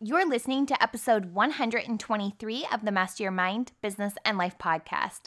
You're 0.00 0.28
listening 0.28 0.64
to 0.66 0.80
episode 0.80 1.34
123 1.34 2.66
of 2.72 2.84
the 2.84 2.92
Master 2.92 3.24
Your 3.24 3.32
Mind, 3.32 3.72
Business, 3.82 4.14
and 4.24 4.38
Life 4.38 4.56
podcast. 4.56 5.22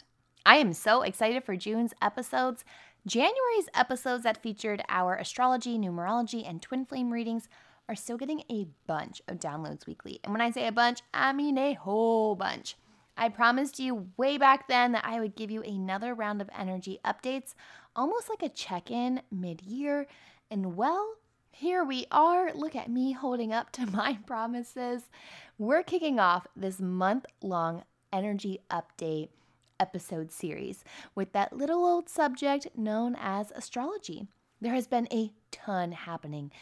I 0.46 0.56
am 0.56 0.72
so 0.72 1.02
excited 1.02 1.44
for 1.44 1.56
June's 1.56 1.92
episodes. 2.00 2.64
January's 3.06 3.68
episodes 3.74 4.24
that 4.24 4.42
featured 4.42 4.82
our 4.88 5.14
astrology, 5.14 5.76
numerology, 5.76 6.48
and 6.48 6.62
twin 6.62 6.86
flame 6.86 7.12
readings 7.12 7.50
are 7.86 7.94
still 7.94 8.16
getting 8.16 8.44
a 8.50 8.66
bunch 8.86 9.20
of 9.28 9.38
downloads 9.38 9.86
weekly. 9.86 10.20
And 10.24 10.32
when 10.32 10.40
I 10.40 10.50
say 10.50 10.66
a 10.66 10.72
bunch, 10.72 11.02
I 11.12 11.34
mean 11.34 11.58
a 11.58 11.74
whole 11.74 12.34
bunch. 12.34 12.78
I 13.14 13.28
promised 13.28 13.78
you 13.78 14.08
way 14.16 14.38
back 14.38 14.68
then 14.68 14.92
that 14.92 15.04
I 15.04 15.20
would 15.20 15.36
give 15.36 15.50
you 15.50 15.62
another 15.62 16.14
round 16.14 16.40
of 16.40 16.48
energy 16.58 16.98
updates, 17.04 17.52
almost 17.94 18.30
like 18.30 18.42
a 18.42 18.48
check 18.48 18.90
in 18.90 19.20
mid 19.30 19.60
year. 19.60 20.06
And 20.50 20.76
well, 20.76 21.16
here 21.52 21.84
we 21.84 22.06
are. 22.10 22.52
Look 22.54 22.74
at 22.74 22.90
me 22.90 23.12
holding 23.12 23.52
up 23.52 23.70
to 23.72 23.86
my 23.90 24.18
promises. 24.26 25.02
We're 25.58 25.82
kicking 25.82 26.18
off 26.18 26.46
this 26.56 26.80
month 26.80 27.26
long 27.42 27.84
energy 28.12 28.60
update 28.70 29.28
episode 29.78 30.32
series 30.32 30.84
with 31.14 31.32
that 31.32 31.56
little 31.56 31.84
old 31.84 32.08
subject 32.08 32.68
known 32.76 33.16
as 33.18 33.52
astrology. 33.54 34.26
There 34.60 34.74
has 34.74 34.86
been 34.86 35.08
a 35.12 35.30
ton 35.50 35.92
happening 35.92 36.52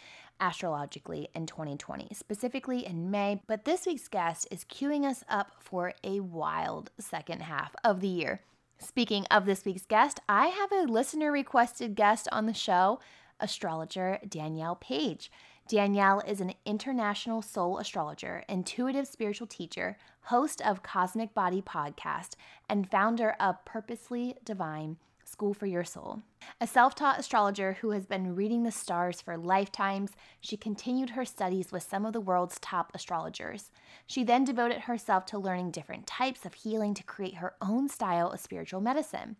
astrologically 0.40 1.28
in 1.34 1.46
2020, 1.46 2.08
specifically 2.14 2.86
in 2.86 3.10
May, 3.10 3.42
but 3.46 3.64
this 3.64 3.86
week's 3.86 4.08
guest 4.08 4.48
is 4.50 4.64
queuing 4.64 5.04
us 5.04 5.22
up 5.28 5.52
for 5.60 5.92
a 6.02 6.20
wild 6.20 6.90
second 6.98 7.42
half 7.42 7.74
of 7.84 8.00
the 8.00 8.08
year. 8.08 8.40
Speaking 8.78 9.26
of 9.30 9.44
this 9.44 9.66
week's 9.66 9.84
guest, 9.84 10.20
I 10.26 10.46
have 10.46 10.72
a 10.72 10.90
listener 10.90 11.30
requested 11.30 11.94
guest 11.94 12.26
on 12.32 12.46
the 12.46 12.54
show 12.54 12.98
astrologer 13.40 14.18
Danielle 14.28 14.76
Paige. 14.76 15.30
Danielle 15.68 16.20
is 16.26 16.40
an 16.40 16.54
international 16.64 17.42
soul 17.42 17.78
astrologer, 17.78 18.42
intuitive 18.48 19.06
spiritual 19.06 19.46
teacher, 19.46 19.96
host 20.22 20.60
of 20.62 20.82
Cosmic 20.82 21.32
Body 21.32 21.62
podcast, 21.62 22.30
and 22.68 22.90
founder 22.90 23.36
of 23.38 23.64
Purposely 23.64 24.34
Divine 24.44 24.96
School 25.24 25.54
for 25.54 25.66
Your 25.66 25.84
Soul. 25.84 26.22
A 26.60 26.66
self 26.66 26.96
taught 26.96 27.20
astrologer 27.20 27.74
who 27.74 27.90
has 27.90 28.04
been 28.04 28.34
reading 28.34 28.64
the 28.64 28.72
stars 28.72 29.20
for 29.20 29.36
lifetimes, 29.36 30.10
she 30.40 30.56
continued 30.56 31.10
her 31.10 31.24
studies 31.24 31.70
with 31.70 31.84
some 31.84 32.04
of 32.04 32.12
the 32.12 32.20
world's 32.20 32.58
top 32.58 32.90
astrologers. 32.94 33.70
She 34.06 34.24
then 34.24 34.44
devoted 34.44 34.82
herself 34.82 35.24
to 35.26 35.38
learning 35.38 35.70
different 35.70 36.06
types 36.06 36.44
of 36.44 36.54
healing 36.54 36.94
to 36.94 37.04
create 37.04 37.36
her 37.36 37.54
own 37.60 37.88
style 37.88 38.30
of 38.30 38.40
spiritual 38.40 38.80
medicine. 38.80 39.36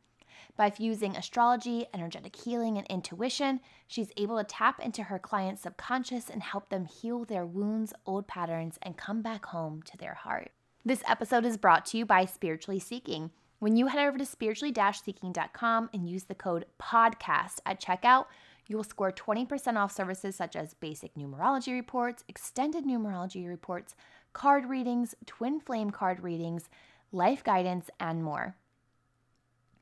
By 0.56 0.70
fusing 0.70 1.17
astrology, 1.17 1.87
energetic 1.95 2.37
healing, 2.37 2.77
and 2.77 2.87
intuition, 2.89 3.61
she's 3.87 4.12
able 4.17 4.37
to 4.39 4.45
tap 4.45 4.81
into 4.81 5.05
her 5.05 5.19
client's 5.19 5.62
subconscious 5.62 6.29
and 6.29 6.43
help 6.43 6.69
them 6.69 6.84
heal 6.84 7.25
their 7.25 7.47
wounds, 7.47 7.93
old 8.06 8.27
patterns, 8.27 8.78
and 8.83 8.97
come 8.97 9.23
back 9.23 9.47
home 9.47 9.83
to 9.84 9.97
their 9.97 10.15
heart. 10.15 10.53
This 10.84 11.03
episode 11.06 11.45
is 11.45 11.56
brought 11.56 11.87
to 11.87 11.98
you 11.98 12.06
by 12.06 12.25
Spiritually 12.25 12.81
Seeking. 12.81 13.31
When 13.59 13.77
you 13.77 13.89
head 13.89 14.06
over 14.06 14.17
to 14.17 14.25
spiritually 14.25 14.75
seeking.com 14.75 15.91
and 15.93 16.09
use 16.09 16.25
the 16.25 16.34
code 16.34 16.65
PODCAST 16.81 17.61
at 17.67 17.81
checkout, 17.81 18.27
you 18.67 18.77
will 18.77 18.84
score 18.84 19.12
20% 19.12 19.77
off 19.77 19.93
services 19.93 20.37
such 20.37 20.56
as 20.56 20.75
basic 20.75 21.15
numerology 21.15 21.73
reports, 21.73 22.25
extended 22.28 22.84
numerology 22.84 23.47
reports, 23.47 23.95
card 24.33 24.67
readings, 24.67 25.15
twin 25.27 25.61
flame 25.61 25.91
card 25.91 26.23
readings, 26.23 26.71
life 27.12 27.43
guidance, 27.43 27.91
and 27.98 28.23
more. 28.23 28.56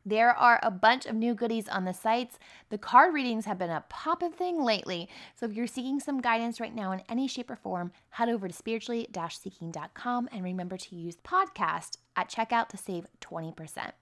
There 0.08 0.30
are 0.30 0.58
a 0.62 0.70
bunch 0.70 1.04
of 1.04 1.14
new 1.14 1.34
goodies 1.34 1.68
on 1.68 1.84
the 1.84 1.92
sites. 1.92 2.38
The 2.70 2.78
card 2.78 3.12
readings 3.12 3.44
have 3.44 3.58
been 3.58 3.68
a 3.68 3.84
poppin' 3.90 4.32
thing 4.32 4.64
lately. 4.64 5.06
So 5.36 5.44
if 5.44 5.52
you're 5.52 5.66
seeking 5.66 6.00
some 6.00 6.22
guidance 6.22 6.60
right 6.60 6.74
now 6.74 6.92
in 6.92 7.02
any 7.10 7.28
shape 7.28 7.50
or 7.50 7.56
form, 7.56 7.92
head 8.08 8.30
over 8.30 8.48
to 8.48 8.54
spiritually 8.54 9.06
seeking.com 9.30 10.30
and 10.32 10.42
remember 10.42 10.78
to 10.78 10.96
use 10.96 11.16
podcast 11.16 11.98
at 12.16 12.30
checkout 12.30 12.70
to 12.70 12.78
save 12.78 13.06
20%. 13.20 13.92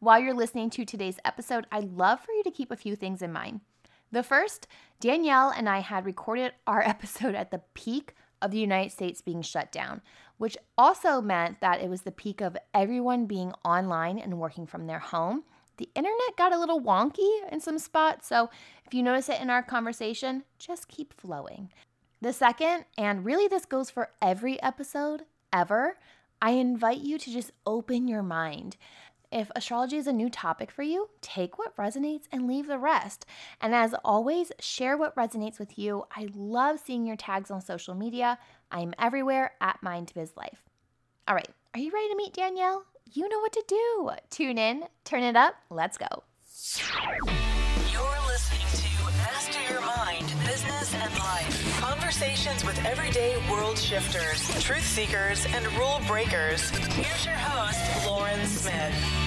While 0.00 0.18
you're 0.18 0.34
listening 0.34 0.70
to 0.70 0.84
today's 0.84 1.20
episode, 1.24 1.68
I'd 1.70 1.92
love 1.92 2.18
for 2.18 2.32
you 2.32 2.42
to 2.42 2.50
keep 2.50 2.72
a 2.72 2.76
few 2.76 2.96
things 2.96 3.22
in 3.22 3.32
mind. 3.32 3.60
The 4.10 4.24
first, 4.24 4.66
Danielle 4.98 5.50
and 5.50 5.68
I 5.68 5.78
had 5.78 6.04
recorded 6.04 6.54
our 6.66 6.82
episode 6.84 7.36
at 7.36 7.52
the 7.52 7.62
peak 7.74 8.16
of 8.40 8.50
the 8.50 8.58
United 8.58 8.90
States 8.90 9.20
being 9.20 9.40
shut 9.40 9.70
down, 9.70 10.02
which 10.38 10.56
also 10.76 11.20
meant 11.20 11.60
that 11.60 11.80
it 11.80 11.88
was 11.90 12.02
the 12.02 12.10
peak 12.10 12.40
of 12.40 12.56
everyone 12.74 13.26
being 13.26 13.52
online 13.64 14.18
and 14.18 14.38
working 14.38 14.66
from 14.66 14.86
their 14.86 14.98
home. 14.98 15.44
The 15.78 15.88
internet 15.94 16.36
got 16.36 16.52
a 16.52 16.58
little 16.58 16.80
wonky 16.80 17.30
in 17.50 17.60
some 17.60 17.78
spots, 17.78 18.28
so 18.28 18.50
if 18.86 18.94
you 18.94 19.02
notice 19.02 19.28
it 19.28 19.40
in 19.40 19.50
our 19.50 19.62
conversation, 19.62 20.44
just 20.58 20.88
keep 20.88 21.14
flowing. 21.14 21.70
The 22.20 22.32
second, 22.32 22.84
and 22.96 23.24
really 23.24 23.48
this 23.48 23.64
goes 23.64 23.90
for 23.90 24.10
every 24.20 24.62
episode 24.62 25.22
ever, 25.52 25.96
I 26.40 26.50
invite 26.52 26.98
you 26.98 27.18
to 27.18 27.32
just 27.32 27.52
open 27.66 28.06
your 28.06 28.22
mind. 28.22 28.76
If 29.32 29.50
astrology 29.56 29.96
is 29.96 30.06
a 30.06 30.12
new 30.12 30.28
topic 30.28 30.70
for 30.70 30.82
you, 30.82 31.08
take 31.22 31.58
what 31.58 31.74
resonates 31.76 32.24
and 32.30 32.46
leave 32.46 32.66
the 32.66 32.78
rest. 32.78 33.24
And 33.62 33.74
as 33.74 33.94
always, 34.04 34.52
share 34.60 34.96
what 34.96 35.16
resonates 35.16 35.58
with 35.58 35.78
you. 35.78 36.04
I 36.14 36.28
love 36.34 36.78
seeing 36.78 37.06
your 37.06 37.16
tags 37.16 37.50
on 37.50 37.62
social 37.62 37.94
media. 37.94 38.38
I'm 38.72 38.94
everywhere 38.98 39.52
at 39.60 39.78
MindBizLife. 39.84 40.56
All 41.28 41.34
right, 41.34 41.48
are 41.74 41.80
you 41.80 41.92
ready 41.92 42.08
to 42.08 42.16
meet 42.16 42.32
Danielle? 42.32 42.84
You 43.12 43.28
know 43.28 43.38
what 43.40 43.52
to 43.52 43.62
do. 43.68 44.10
Tune 44.30 44.56
in, 44.56 44.84
turn 45.04 45.22
it 45.22 45.36
up, 45.36 45.54
let's 45.68 45.98
go. 45.98 46.06
You're 47.92 48.02
listening 48.26 48.66
to 48.72 49.04
Master 49.18 49.60
Your 49.70 49.82
Mind, 49.82 50.32
Business 50.46 50.94
and 50.94 51.12
Life. 51.18 51.80
Conversations 51.80 52.64
with 52.64 52.82
everyday 52.86 53.36
world 53.50 53.76
shifters, 53.76 54.64
truth 54.64 54.84
seekers, 54.84 55.44
and 55.54 55.66
rule 55.76 56.00
breakers. 56.06 56.70
Here's 56.70 57.26
your 57.26 57.34
host, 57.34 58.06
Lauren 58.06 58.46
Smith. 58.46 59.21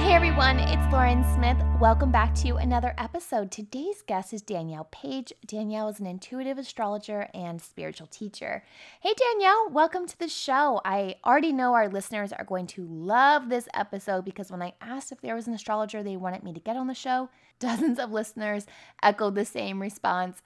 Hey 0.00 0.14
everyone, 0.14 0.58
it's 0.58 0.90
Lauren 0.90 1.22
Smith. 1.34 1.58
Welcome 1.78 2.10
back 2.10 2.34
to 2.36 2.56
another 2.56 2.94
episode. 2.96 3.50
Today's 3.50 4.00
guest 4.00 4.32
is 4.32 4.40
Danielle 4.40 4.88
Paige. 4.90 5.30
Danielle 5.46 5.88
is 5.88 6.00
an 6.00 6.06
intuitive 6.06 6.56
astrologer 6.56 7.28
and 7.34 7.60
spiritual 7.60 8.06
teacher. 8.06 8.64
Hey 9.02 9.12
Danielle, 9.14 9.68
welcome 9.70 10.06
to 10.06 10.18
the 10.18 10.26
show. 10.26 10.80
I 10.86 11.16
already 11.24 11.52
know 11.52 11.74
our 11.74 11.90
listeners 11.90 12.32
are 12.32 12.46
going 12.46 12.66
to 12.68 12.86
love 12.86 13.50
this 13.50 13.68
episode 13.74 14.24
because 14.24 14.50
when 14.50 14.62
I 14.62 14.72
asked 14.80 15.12
if 15.12 15.20
there 15.20 15.34
was 15.34 15.46
an 15.46 15.52
astrologer 15.52 16.02
they 16.02 16.16
wanted 16.16 16.44
me 16.44 16.54
to 16.54 16.60
get 16.60 16.76
on 16.76 16.86
the 16.86 16.94
show, 16.94 17.28
dozens 17.60 17.98
of 17.98 18.10
listeners 18.10 18.66
echoed 19.02 19.34
the 19.34 19.44
same 19.44 19.82
response. 19.82 20.40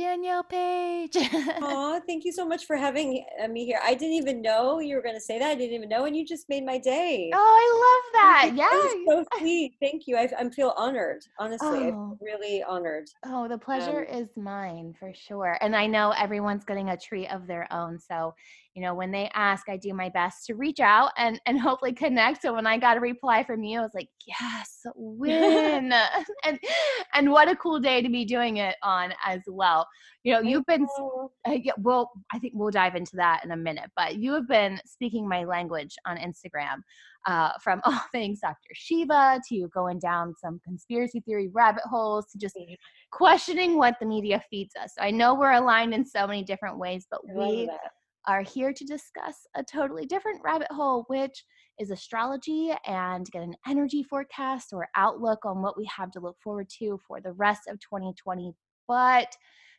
Danielle 0.00 0.44
Paige. 0.44 1.18
Oh, 1.62 2.00
thank 2.06 2.24
you 2.24 2.32
so 2.32 2.46
much 2.46 2.64
for 2.64 2.74
having 2.76 3.24
uh, 3.42 3.48
me 3.48 3.66
here. 3.66 3.78
I 3.84 3.92
didn't 3.94 4.14
even 4.14 4.40
know 4.40 4.78
you 4.78 4.96
were 4.96 5.02
going 5.02 5.14
to 5.14 5.20
say 5.20 5.38
that. 5.38 5.50
I 5.50 5.54
didn't 5.54 5.74
even 5.74 5.88
know, 5.90 6.06
and 6.06 6.16
you 6.16 6.24
just 6.24 6.48
made 6.48 6.64
my 6.64 6.78
day. 6.78 7.30
Oh, 7.34 7.58
I 7.64 7.66
love 7.86 8.06
that. 8.20 8.50
Yeah. 8.56 9.12
so 9.12 9.24
sweet. 9.38 9.74
Thank 9.80 10.06
you. 10.06 10.16
I, 10.16 10.28
I 10.38 10.48
feel 10.48 10.72
honored. 10.76 11.22
Honestly, 11.38 11.92
Oh. 11.92 12.16
Really 12.20 12.62
honored. 12.62 13.08
Oh, 13.26 13.46
the 13.48 13.58
pleasure 13.58 14.06
Um, 14.10 14.18
is 14.20 14.28
mine 14.36 14.94
for 14.98 15.12
sure. 15.14 15.58
And 15.60 15.76
I 15.76 15.86
know 15.86 16.12
everyone's 16.16 16.64
getting 16.64 16.88
a 16.90 16.96
treat 16.96 17.28
of 17.28 17.46
their 17.46 17.66
own. 17.70 17.98
So, 17.98 18.34
you 18.74 18.82
know, 18.82 18.94
when 18.94 19.10
they 19.10 19.28
ask, 19.34 19.68
I 19.68 19.76
do 19.76 19.92
my 19.92 20.08
best 20.10 20.46
to 20.46 20.54
reach 20.54 20.78
out 20.78 21.10
and 21.16 21.40
and 21.46 21.58
hopefully 21.58 21.92
connect. 21.92 22.42
So 22.42 22.54
when 22.54 22.66
I 22.66 22.78
got 22.78 22.96
a 22.96 23.00
reply 23.00 23.42
from 23.42 23.64
you, 23.64 23.80
I 23.80 23.82
was 23.82 23.94
like, 23.94 24.08
yes, 24.26 24.82
win. 24.94 25.92
and 26.44 26.58
and 27.14 27.30
what 27.30 27.48
a 27.48 27.56
cool 27.56 27.80
day 27.80 28.00
to 28.00 28.08
be 28.08 28.24
doing 28.24 28.58
it 28.58 28.76
on 28.82 29.12
as 29.26 29.40
well. 29.48 29.86
You 30.22 30.34
know, 30.34 30.40
you've 30.40 30.66
been 30.66 30.86
uh, 31.48 31.52
yeah, 31.52 31.72
well, 31.78 32.10
I 32.32 32.38
think 32.38 32.52
we'll 32.54 32.70
dive 32.70 32.94
into 32.94 33.16
that 33.16 33.44
in 33.44 33.50
a 33.50 33.56
minute, 33.56 33.90
but 33.96 34.16
you 34.16 34.32
have 34.34 34.46
been 34.46 34.80
speaking 34.84 35.28
my 35.28 35.44
language 35.44 35.96
on 36.06 36.16
Instagram 36.16 36.82
uh, 37.26 37.50
from 37.62 37.80
all 37.84 38.00
things 38.12 38.40
Dr. 38.40 38.56
Shiva 38.74 39.40
to 39.48 39.68
going 39.74 39.98
down 39.98 40.34
some 40.40 40.60
conspiracy 40.64 41.20
theory 41.20 41.48
rabbit 41.52 41.82
holes 41.84 42.26
to 42.32 42.38
just 42.38 42.56
questioning 43.10 43.76
what 43.76 43.96
the 44.00 44.06
media 44.06 44.42
feeds 44.50 44.74
us. 44.80 44.92
I 45.00 45.10
know 45.10 45.34
we're 45.34 45.52
aligned 45.52 45.94
in 45.94 46.04
so 46.04 46.26
many 46.26 46.42
different 46.42 46.78
ways, 46.78 47.06
but 47.10 47.20
we 47.26 47.66
that. 47.66 47.90
Are 48.30 48.42
here 48.42 48.72
to 48.72 48.84
discuss 48.84 49.46
a 49.56 49.64
totally 49.64 50.06
different 50.06 50.40
rabbit 50.44 50.70
hole, 50.70 51.04
which 51.08 51.44
is 51.80 51.90
astrology 51.90 52.72
and 52.86 53.28
get 53.32 53.42
an 53.42 53.54
energy 53.66 54.04
forecast 54.04 54.68
or 54.72 54.88
outlook 54.96 55.44
on 55.44 55.62
what 55.62 55.76
we 55.76 55.84
have 55.96 56.12
to 56.12 56.20
look 56.20 56.36
forward 56.42 56.68
to 56.78 56.96
for 57.08 57.20
the 57.20 57.32
rest 57.32 57.62
of 57.68 57.80
2020. 57.80 58.52
But 58.86 59.34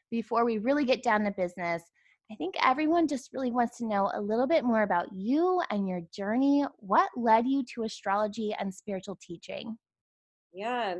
before 0.10 0.44
we 0.44 0.58
really 0.58 0.84
get 0.84 1.02
down 1.02 1.24
to 1.24 1.32
business, 1.32 1.82
I 2.30 2.36
think 2.36 2.56
everyone 2.62 3.08
just 3.08 3.32
really 3.32 3.52
wants 3.52 3.78
to 3.78 3.88
know 3.88 4.12
a 4.14 4.22
little 4.22 4.48
bit 4.48 4.66
more 4.66 4.84
about 4.84 5.14
you 5.14 5.62
and 5.70 5.88
your 5.88 6.02
journey. 6.14 6.66
What 6.80 7.10
led 7.16 7.48
you 7.48 7.64
to 7.76 7.84
astrology 7.84 8.54
and 8.60 8.74
spiritual 8.74 9.18
teaching? 9.22 9.78
Yeah. 10.54 10.96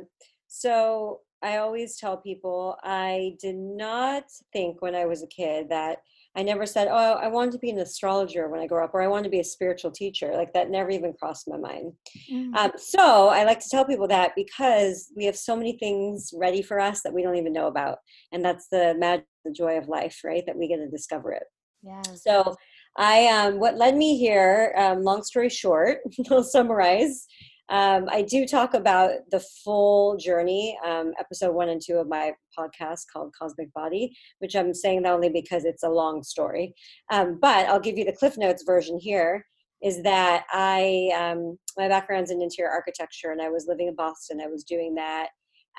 So 0.46 1.20
I 1.42 1.58
always 1.58 1.98
tell 1.98 2.16
people 2.16 2.76
I 2.82 3.36
did 3.40 3.56
not 3.56 4.24
think 4.54 4.80
when 4.80 4.94
I 4.94 5.04
was 5.04 5.22
a 5.22 5.26
kid 5.26 5.68
that 5.68 5.98
I 6.34 6.42
never 6.42 6.64
said, 6.64 6.88
oh, 6.90 7.14
I 7.14 7.28
wanted 7.28 7.52
to 7.52 7.58
be 7.58 7.70
an 7.70 7.78
astrologer 7.78 8.48
when 8.48 8.60
I 8.60 8.66
grow 8.66 8.84
up, 8.84 8.94
or 8.94 9.02
I 9.02 9.06
want 9.06 9.24
to 9.24 9.30
be 9.30 9.40
a 9.40 9.44
spiritual 9.44 9.90
teacher. 9.90 10.32
Like 10.34 10.52
that 10.54 10.70
never 10.70 10.90
even 10.90 11.12
crossed 11.12 11.48
my 11.48 11.58
mind. 11.58 11.92
Mm. 12.30 12.56
Um, 12.56 12.72
so 12.76 13.28
I 13.28 13.44
like 13.44 13.60
to 13.60 13.68
tell 13.68 13.84
people 13.84 14.08
that 14.08 14.32
because 14.34 15.12
we 15.14 15.26
have 15.26 15.36
so 15.36 15.54
many 15.54 15.76
things 15.76 16.32
ready 16.34 16.62
for 16.62 16.80
us 16.80 17.02
that 17.02 17.12
we 17.12 17.22
don't 17.22 17.36
even 17.36 17.52
know 17.52 17.66
about. 17.66 17.98
And 18.32 18.44
that's 18.44 18.68
the 18.68 18.94
magic, 18.98 19.26
the 19.44 19.52
joy 19.52 19.76
of 19.76 19.88
life, 19.88 20.20
right? 20.24 20.44
That 20.46 20.56
we 20.56 20.68
get 20.68 20.78
to 20.78 20.88
discover 20.88 21.32
it. 21.32 21.44
Yeah. 21.82 22.02
So 22.02 22.56
I 22.96 23.26
um, 23.28 23.58
what 23.58 23.76
led 23.76 23.96
me 23.96 24.16
here. 24.16 24.74
Um, 24.76 25.02
long 25.02 25.22
story 25.22 25.48
short, 25.48 25.98
I'll 26.30 26.44
summarize. 26.44 27.26
Um, 27.72 28.06
I 28.10 28.20
do 28.20 28.46
talk 28.46 28.74
about 28.74 29.12
the 29.30 29.40
full 29.40 30.18
journey, 30.18 30.78
um, 30.86 31.12
episode 31.18 31.54
one 31.54 31.70
and 31.70 31.80
two 31.80 31.94
of 31.94 32.06
my 32.06 32.32
podcast 32.56 33.04
called 33.10 33.34
Cosmic 33.36 33.72
Body, 33.72 34.14
which 34.40 34.54
I'm 34.54 34.74
saying 34.74 35.02
that 35.02 35.12
only 35.12 35.30
because 35.30 35.64
it's 35.64 35.82
a 35.82 35.88
long 35.88 36.22
story. 36.22 36.74
Um, 37.10 37.38
but 37.40 37.66
I'll 37.68 37.80
give 37.80 37.96
you 37.96 38.04
the 38.04 38.12
Cliff 38.12 38.36
Notes 38.36 38.62
version 38.64 38.98
here. 39.00 39.46
Is 39.82 40.02
that 40.02 40.44
I 40.52 41.10
um, 41.18 41.58
my 41.78 41.88
background's 41.88 42.30
in 42.30 42.42
interior 42.42 42.70
architecture, 42.70 43.32
and 43.32 43.40
I 43.40 43.48
was 43.48 43.66
living 43.66 43.88
in 43.88 43.96
Boston. 43.96 44.40
I 44.40 44.48
was 44.48 44.64
doing 44.64 44.94
that, 44.96 45.30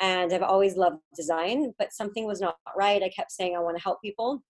and 0.02 0.34
I've 0.34 0.42
always 0.42 0.76
loved 0.76 0.98
design, 1.16 1.74
but 1.78 1.94
something 1.94 2.26
was 2.26 2.42
not 2.42 2.58
right. 2.76 3.04
I 3.04 3.10
kept 3.10 3.32
saying 3.32 3.56
I 3.56 3.62
want 3.62 3.78
to 3.78 3.84
help 3.84 4.02
people, 4.02 4.44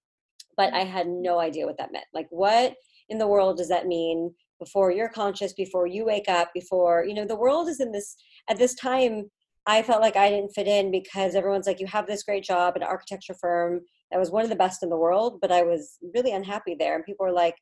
but 0.55 0.73
I 0.73 0.85
had 0.85 1.07
no 1.07 1.39
idea 1.39 1.65
what 1.65 1.77
that 1.77 1.91
meant. 1.91 2.05
Like, 2.13 2.27
what 2.29 2.73
in 3.09 3.17
the 3.17 3.27
world 3.27 3.57
does 3.57 3.69
that 3.69 3.85
mean? 3.85 4.33
Before 4.63 4.91
you're 4.91 5.09
conscious 5.09 5.53
before 5.53 5.87
you 5.87 6.05
wake 6.05 6.29
up 6.29 6.49
before 6.53 7.03
you 7.05 7.13
know 7.13 7.25
the 7.25 7.35
world 7.35 7.67
is 7.67 7.79
in 7.79 7.91
this 7.91 8.15
at 8.49 8.57
this 8.57 8.75
time 8.75 9.29
i 9.65 9.81
felt 9.81 10.01
like 10.01 10.15
i 10.15 10.29
didn't 10.29 10.53
fit 10.53 10.67
in 10.67 10.91
because 10.91 11.35
everyone's 11.35 11.67
like 11.67 11.79
you 11.79 11.87
have 11.87 12.07
this 12.07 12.23
great 12.23 12.43
job 12.43 12.73
at 12.75 12.81
an 12.81 12.87
architecture 12.87 13.35
firm 13.39 13.81
that 14.09 14.19
was 14.19 14.31
one 14.31 14.43
of 14.43 14.49
the 14.49 14.55
best 14.55 14.83
in 14.83 14.89
the 14.89 14.97
world 15.05 15.39
but 15.41 15.51
i 15.51 15.61
was 15.61 15.97
really 16.15 16.33
unhappy 16.33 16.75
there 16.77 16.95
and 16.95 17.05
people 17.05 17.25
were 17.25 17.31
like 17.31 17.55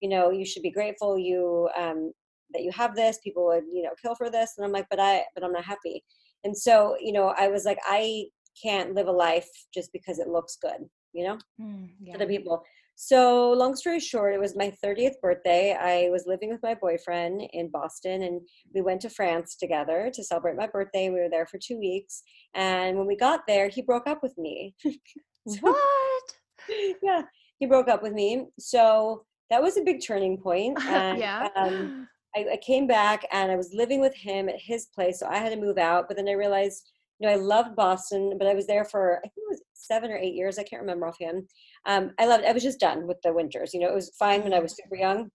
you 0.00 0.08
know 0.08 0.30
you 0.30 0.44
should 0.44 0.62
be 0.62 0.70
grateful 0.70 1.18
you 1.18 1.68
um, 1.76 2.12
that 2.52 2.62
you 2.62 2.70
have 2.70 2.94
this 2.94 3.18
people 3.24 3.46
would 3.46 3.64
you 3.72 3.82
know 3.82 3.94
kill 4.00 4.14
for 4.14 4.30
this 4.30 4.54
and 4.56 4.64
i'm 4.64 4.72
like 4.72 4.86
but 4.90 5.00
i 5.00 5.22
but 5.34 5.42
i'm 5.44 5.52
not 5.52 5.64
happy 5.64 6.02
and 6.44 6.56
so 6.56 6.96
you 7.00 7.12
know 7.12 7.34
i 7.38 7.48
was 7.48 7.64
like 7.64 7.78
i 7.86 8.24
can't 8.62 8.94
live 8.94 9.08
a 9.08 9.12
life 9.12 9.48
just 9.74 9.92
because 9.92 10.18
it 10.18 10.28
looks 10.28 10.56
good 10.62 10.88
you 11.12 11.24
know 11.24 11.38
mm, 11.60 11.88
yeah. 12.00 12.12
to 12.12 12.18
the 12.20 12.26
people 12.26 12.62
so, 12.98 13.52
long 13.52 13.76
story 13.76 14.00
short, 14.00 14.34
it 14.34 14.40
was 14.40 14.56
my 14.56 14.72
30th 14.82 15.20
birthday. 15.20 15.76
I 15.78 16.08
was 16.10 16.24
living 16.26 16.48
with 16.48 16.62
my 16.62 16.74
boyfriend 16.74 17.42
in 17.52 17.68
Boston, 17.70 18.22
and 18.22 18.40
we 18.74 18.80
went 18.80 19.02
to 19.02 19.10
France 19.10 19.54
together 19.54 20.10
to 20.14 20.24
celebrate 20.24 20.56
my 20.56 20.66
birthday. 20.66 21.10
We 21.10 21.20
were 21.20 21.28
there 21.30 21.44
for 21.44 21.58
two 21.58 21.78
weeks. 21.78 22.22
And 22.54 22.96
when 22.96 23.06
we 23.06 23.14
got 23.14 23.40
there, 23.46 23.68
he 23.68 23.82
broke 23.82 24.06
up 24.08 24.22
with 24.22 24.36
me. 24.38 24.74
what? 25.60 26.22
Yeah, 27.00 27.22
he 27.60 27.66
broke 27.66 27.86
up 27.86 28.02
with 28.02 28.14
me. 28.14 28.46
So, 28.58 29.26
that 29.50 29.62
was 29.62 29.76
a 29.76 29.82
big 29.82 30.02
turning 30.02 30.38
point. 30.38 30.78
And, 30.86 31.18
yeah. 31.18 31.48
Um, 31.54 32.08
I, 32.34 32.46
I 32.52 32.56
came 32.56 32.86
back 32.86 33.26
and 33.30 33.52
I 33.52 33.56
was 33.56 33.74
living 33.74 34.00
with 34.00 34.14
him 34.14 34.48
at 34.48 34.58
his 34.58 34.86
place. 34.86 35.20
So, 35.20 35.26
I 35.26 35.36
had 35.36 35.50
to 35.50 35.60
move 35.60 35.76
out. 35.76 36.08
But 36.08 36.16
then 36.16 36.28
I 36.28 36.32
realized, 36.32 36.90
you 37.18 37.28
know, 37.28 37.34
I 37.34 37.36
loved 37.36 37.76
Boston, 37.76 38.36
but 38.38 38.48
I 38.48 38.54
was 38.54 38.66
there 38.66 38.86
for, 38.86 39.18
I 39.18 39.28
think 39.28 39.34
it 39.36 39.50
was 39.50 39.62
seven 39.76 40.10
or 40.10 40.16
eight 40.16 40.34
years. 40.34 40.58
I 40.58 40.62
can't 40.62 40.82
remember 40.82 41.06
offhand. 41.06 41.48
Um, 41.86 42.12
I 42.18 42.26
loved. 42.26 42.44
I 42.44 42.52
was 42.52 42.62
just 42.62 42.80
done 42.80 43.06
with 43.06 43.18
the 43.22 43.32
winters. 43.32 43.72
You 43.74 43.80
know, 43.80 43.88
it 43.88 43.94
was 43.94 44.12
fine 44.18 44.42
when 44.42 44.54
I 44.54 44.60
was 44.60 44.76
super 44.76 44.96
young, 44.96 45.30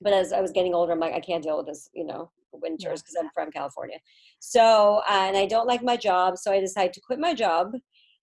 but 0.00 0.12
as 0.12 0.32
I 0.32 0.40
was 0.40 0.52
getting 0.52 0.74
older, 0.74 0.92
I'm 0.92 1.00
like, 1.00 1.14
I 1.14 1.20
can't 1.20 1.42
deal 1.42 1.56
with 1.56 1.66
this. 1.66 1.88
You 1.94 2.06
know, 2.06 2.30
winters 2.52 3.02
because 3.02 3.16
I'm 3.20 3.30
from 3.34 3.50
California. 3.50 3.98
So, 4.40 5.02
uh, 5.08 5.24
and 5.28 5.36
I 5.36 5.46
don't 5.46 5.66
like 5.66 5.82
my 5.82 5.96
job. 5.96 6.38
So 6.38 6.52
I 6.52 6.60
decided 6.60 6.92
to 6.94 7.00
quit 7.00 7.18
my 7.18 7.34
job. 7.34 7.72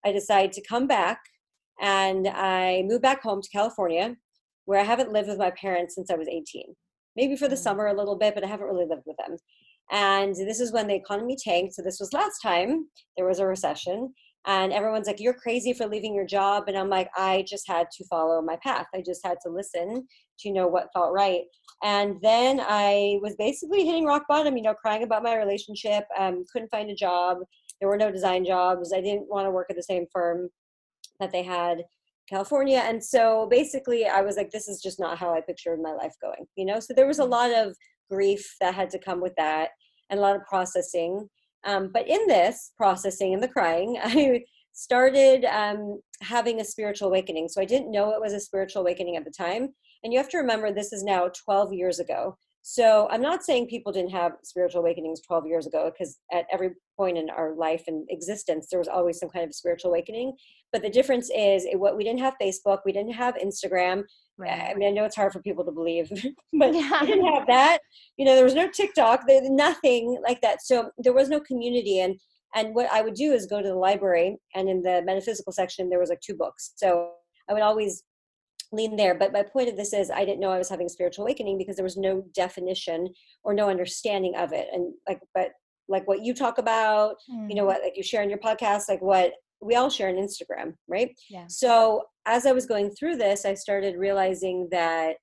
I 0.06 0.12
decided 0.12 0.52
to 0.54 0.68
come 0.68 0.88
back, 0.88 1.20
and 1.80 2.28
I 2.28 2.84
moved 2.88 3.04
back 3.04 3.22
home 3.22 3.42
to 3.42 3.50
California, 3.50 4.16
where 4.66 4.80
I 4.80 4.84
haven't 4.84 5.12
lived 5.12 5.30
with 5.30 5.38
my 5.38 5.52
parents 5.52 5.96
since 5.96 6.10
I 6.10 6.16
was 6.16 6.28
18. 6.28 6.64
Maybe 7.16 7.36
for 7.36 7.48
the 7.48 7.56
mm. 7.56 7.60
summer 7.60 7.88
a 7.88 7.94
little 7.94 8.18
bit, 8.18 8.34
but 8.34 8.44
I 8.44 8.48
haven't 8.48 8.68
really 8.68 8.88
lived 8.88 9.04
with 9.06 9.18
them. 9.18 9.38
And 9.92 10.34
this 10.36 10.60
is 10.60 10.72
when 10.72 10.88
the 10.88 10.96
economy 10.96 11.36
tanked. 11.36 11.74
So 11.74 11.82
this 11.82 12.00
was 12.00 12.14
last 12.14 12.40
time 12.42 12.88
there 13.18 13.28
was 13.28 13.40
a 13.40 13.46
recession 13.46 14.14
and 14.48 14.74
everyone's 14.74 15.08
like 15.08 15.20
you're 15.20 15.34
crazy 15.34 15.74
for 15.74 15.88
leaving 15.88 16.16
your 16.16 16.26
job 16.26 16.64
and 16.68 16.78
i'm 16.78 16.90
like 16.90 17.10
i 17.16 17.44
just 17.48 17.68
had 17.68 17.88
to 17.92 18.06
follow 18.06 18.42
my 18.42 18.58
path. 18.64 18.88
I 18.94 19.02
just 19.06 19.26
had 19.26 19.38
to 19.44 19.52
listen 19.52 20.08
to 20.40 20.52
know 20.52 20.68
what 20.68 20.90
felt 20.94 21.14
right. 21.14 21.44
And 21.84 22.18
then 22.22 22.60
i 22.62 23.20
was 23.22 23.36
basically 23.38 23.86
hitting 23.86 24.06
rock 24.06 24.24
bottom 24.28 24.58
you 24.58 24.64
know 24.64 24.74
crying 24.74 25.04
about 25.04 25.24
my 25.24 25.36
relationship 25.36 26.06
um, 26.18 26.46
couldn't 26.52 26.72
find 26.72 26.90
a 26.90 26.96
job 26.96 27.38
there 27.80 27.90
were 27.90 27.98
no 27.98 28.12
design 28.12 28.46
jobs 28.46 28.94
i 28.94 29.02
didn't 29.02 29.30
want 29.30 29.46
to 29.46 29.52
work 29.52 29.68
at 29.70 29.76
the 29.76 29.84
same 29.84 30.06
firm 30.14 30.50
that 31.20 31.32
they 31.32 31.44
had 31.44 31.84
california 32.30 32.80
and 32.86 33.04
so 33.04 33.48
basically 33.50 34.06
i 34.06 34.22
was 34.22 34.38
like 34.38 34.52
this 34.52 34.68
is 34.68 34.82
just 34.82 35.00
not 35.00 35.18
how 35.18 35.34
i 35.34 35.42
pictured 35.42 35.82
my 35.82 35.92
life 35.94 36.14
going 36.22 36.46
you 36.56 36.66
know? 36.66 36.80
So 36.80 36.94
there 36.94 37.08
was 37.08 37.20
a 37.20 37.24
mm. 37.24 37.32
lot 37.32 37.52
of 37.52 37.76
grief 38.12 38.56
that 38.60 38.76
had 38.76 38.90
to 38.92 39.00
come 39.00 39.22
with 39.22 39.34
that 39.38 39.70
and 40.10 40.20
a 40.20 40.22
lot 40.22 40.36
of 40.36 40.44
processing 40.46 41.28
um, 41.64 41.92
but 41.94 42.08
in 42.08 42.28
this 42.28 42.72
processing 42.78 43.34
and 43.34 43.44
the 43.44 43.48
crying, 43.48 43.98
I 44.04 44.44
started 44.74 45.46
um, 45.46 46.00
having 46.22 46.60
a 46.62 46.66
spiritual 46.66 47.10
awakening. 47.10 47.50
So 47.50 47.62
I 47.62 47.66
didn't 47.66 47.92
know 47.92 48.12
it 48.12 48.22
was 48.22 48.34
a 48.34 48.40
spiritual 48.40 48.82
awakening 48.82 49.18
at 49.18 49.26
the 49.26 49.32
time. 49.32 49.70
And 50.04 50.12
you 50.12 50.20
have 50.20 50.30
to 50.30 50.38
remember, 50.38 50.72
this 50.72 50.94
is 50.94 51.04
now 51.04 51.30
12 51.46 51.74
years 51.74 52.00
ago. 52.00 52.38
So 52.64 53.08
I'm 53.10 53.22
not 53.22 53.44
saying 53.44 53.68
people 53.68 53.92
didn't 53.92 54.12
have 54.12 54.34
spiritual 54.44 54.82
awakenings 54.82 55.22
12 55.22 55.48
years 55.48 55.66
ago, 55.66 55.92
because 55.92 56.18
at 56.32 56.46
every 56.52 56.72
point 56.96 57.18
in 57.18 57.30
our 57.30 57.56
life 57.56 57.84
and 57.88 58.06
existence, 58.10 58.68
there 58.70 58.80
was 58.80 58.88
always 58.88 59.20
some 59.20 59.30
kind 59.30 59.46
of 59.46 59.56
spiritual 59.56 59.90
awakening. 59.92 60.34
But 60.72 60.84
the 60.84 60.90
difference 60.90 61.30
is, 61.36 61.66
it, 61.66 61.80
what 61.80 61.98
we 61.98 62.04
didn't 62.04 62.20
have 62.20 62.36
Facebook, 62.42 62.80
we 62.86 62.92
didn't 62.92 63.14
have 63.14 63.36
Instagram, 63.36 64.04
Right. 64.42 64.72
I 64.72 64.74
mean, 64.74 64.88
I 64.88 64.92
know 64.92 65.06
it's 65.06 65.16
hard 65.16 65.34
for 65.34 65.42
people 65.42 65.64
to 65.66 65.72
believe, 65.72 66.10
but 66.54 66.74
yeah. 66.74 66.98
we 67.02 67.08
didn't 67.08 67.32
have 67.32 67.46
that. 67.46 67.78
You 68.18 68.26
know, 68.26 68.34
there 68.34 68.44
was 68.44 68.56
no 68.56 68.68
TikTok, 68.68 69.28
there 69.28 69.42
nothing 69.44 70.20
like 70.28 70.42
that. 70.42 70.64
So 70.64 70.90
there 70.98 71.14
was 71.14 71.30
no 71.30 71.40
community. 71.40 72.00
And 72.00 72.20
and 72.56 72.74
what 72.74 72.92
I 72.92 73.02
would 73.02 73.14
do 73.14 73.34
is 73.34 73.46
go 73.46 73.62
to 73.62 73.68
the 73.68 73.76
library, 73.76 74.38
and 74.56 74.68
in 74.68 74.82
the 74.82 75.04
metaphysical 75.06 75.54
section, 75.54 75.90
there 75.90 76.00
was 76.00 76.10
like 76.10 76.22
two 76.22 76.34
books. 76.34 76.74
So 76.76 77.12
I 77.50 77.54
would 77.54 77.62
always 77.62 78.04
lean 78.72 78.96
there. 78.96 79.16
But 79.16 79.34
my 79.34 79.44
point 79.44 79.70
of 79.70 79.78
this 79.78 79.94
is, 79.94 80.10
I 80.10 80.26
didn't 80.26 80.40
know 80.40 80.52
I 80.52 80.58
was 80.58 80.70
having 80.70 80.86
a 80.86 80.90
spiritual 80.90 81.26
awakening 81.26 81.58
because 81.58 81.76
there 81.76 81.84
was 81.84 81.98
no 81.98 82.24
definition 82.34 83.10
or 83.44 83.54
no 83.54 83.70
understanding 83.70 84.36
of 84.36 84.54
it. 84.54 84.68
And 84.72 84.94
like, 85.08 85.22
but 85.34 85.52
like 85.88 86.08
what 86.08 86.24
you 86.24 86.34
talk 86.34 86.58
about, 86.58 87.16
mm. 87.30 87.50
you 87.50 87.56
know, 87.56 87.64
mm-hmm. 87.64 87.68
what 87.68 87.84
like 87.84 87.98
you 87.98 88.04
share 88.04 88.24
in 88.24 88.30
your 88.30 88.40
podcast, 88.40 88.88
like 88.88 89.02
what 89.02 89.34
we 89.62 89.76
all 89.76 89.90
share 89.90 90.10
on 90.10 90.16
Instagram, 90.16 90.74
right? 90.88 91.12
Yeah. 91.30 91.46
So 91.48 92.06
as 92.26 92.46
I 92.46 92.52
was 92.52 92.66
going 92.66 92.92
through 92.92 93.18
this, 93.18 93.46
I 93.46 93.54
started 93.54 93.98
realizing 93.98 94.68
that 94.72 95.18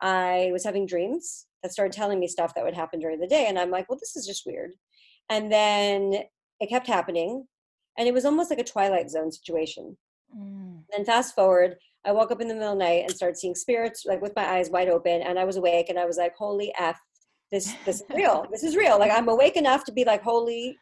I 0.00 0.50
was 0.52 0.64
having 0.64 0.86
dreams 0.86 1.46
that 1.62 1.72
started 1.72 1.92
telling 1.92 2.20
me 2.20 2.28
stuff 2.28 2.54
that 2.54 2.64
would 2.64 2.74
happen 2.74 3.00
during 3.00 3.20
the 3.20 3.26
day. 3.26 3.46
And 3.48 3.58
I'm 3.58 3.70
like, 3.70 3.88
well, 3.88 3.98
this 3.98 4.16
is 4.16 4.26
just 4.26 4.46
weird. 4.46 4.72
And 5.28 5.50
then 5.52 6.22
it 6.60 6.68
kept 6.68 6.86
happening. 6.86 7.46
And 7.98 8.06
it 8.06 8.14
was 8.14 8.24
almost 8.24 8.50
like 8.50 8.60
a 8.60 8.64
Twilight 8.64 9.10
Zone 9.10 9.32
situation. 9.32 9.96
Mm. 10.36 10.84
Then 10.90 11.04
fast 11.04 11.34
forward, 11.34 11.76
I 12.04 12.12
woke 12.12 12.30
up 12.30 12.40
in 12.40 12.48
the 12.48 12.54
middle 12.54 12.72
of 12.72 12.78
the 12.78 12.84
night 12.84 13.04
and 13.06 13.10
started 13.10 13.36
seeing 13.36 13.54
spirits, 13.54 14.04
like 14.06 14.22
with 14.22 14.34
my 14.36 14.48
eyes 14.48 14.70
wide 14.70 14.88
open. 14.88 15.22
And 15.22 15.38
I 15.38 15.44
was 15.44 15.56
awake 15.56 15.88
and 15.88 15.98
I 15.98 16.04
was 16.04 16.16
like, 16.16 16.34
holy 16.36 16.72
F, 16.78 16.98
this, 17.50 17.74
this 17.84 18.00
is 18.00 18.06
real. 18.14 18.46
this 18.50 18.62
is 18.62 18.76
real. 18.76 18.98
Like 18.98 19.12
I'm 19.12 19.28
awake 19.28 19.56
enough 19.56 19.84
to 19.84 19.92
be 19.92 20.04
like, 20.04 20.22
holy 20.22 20.76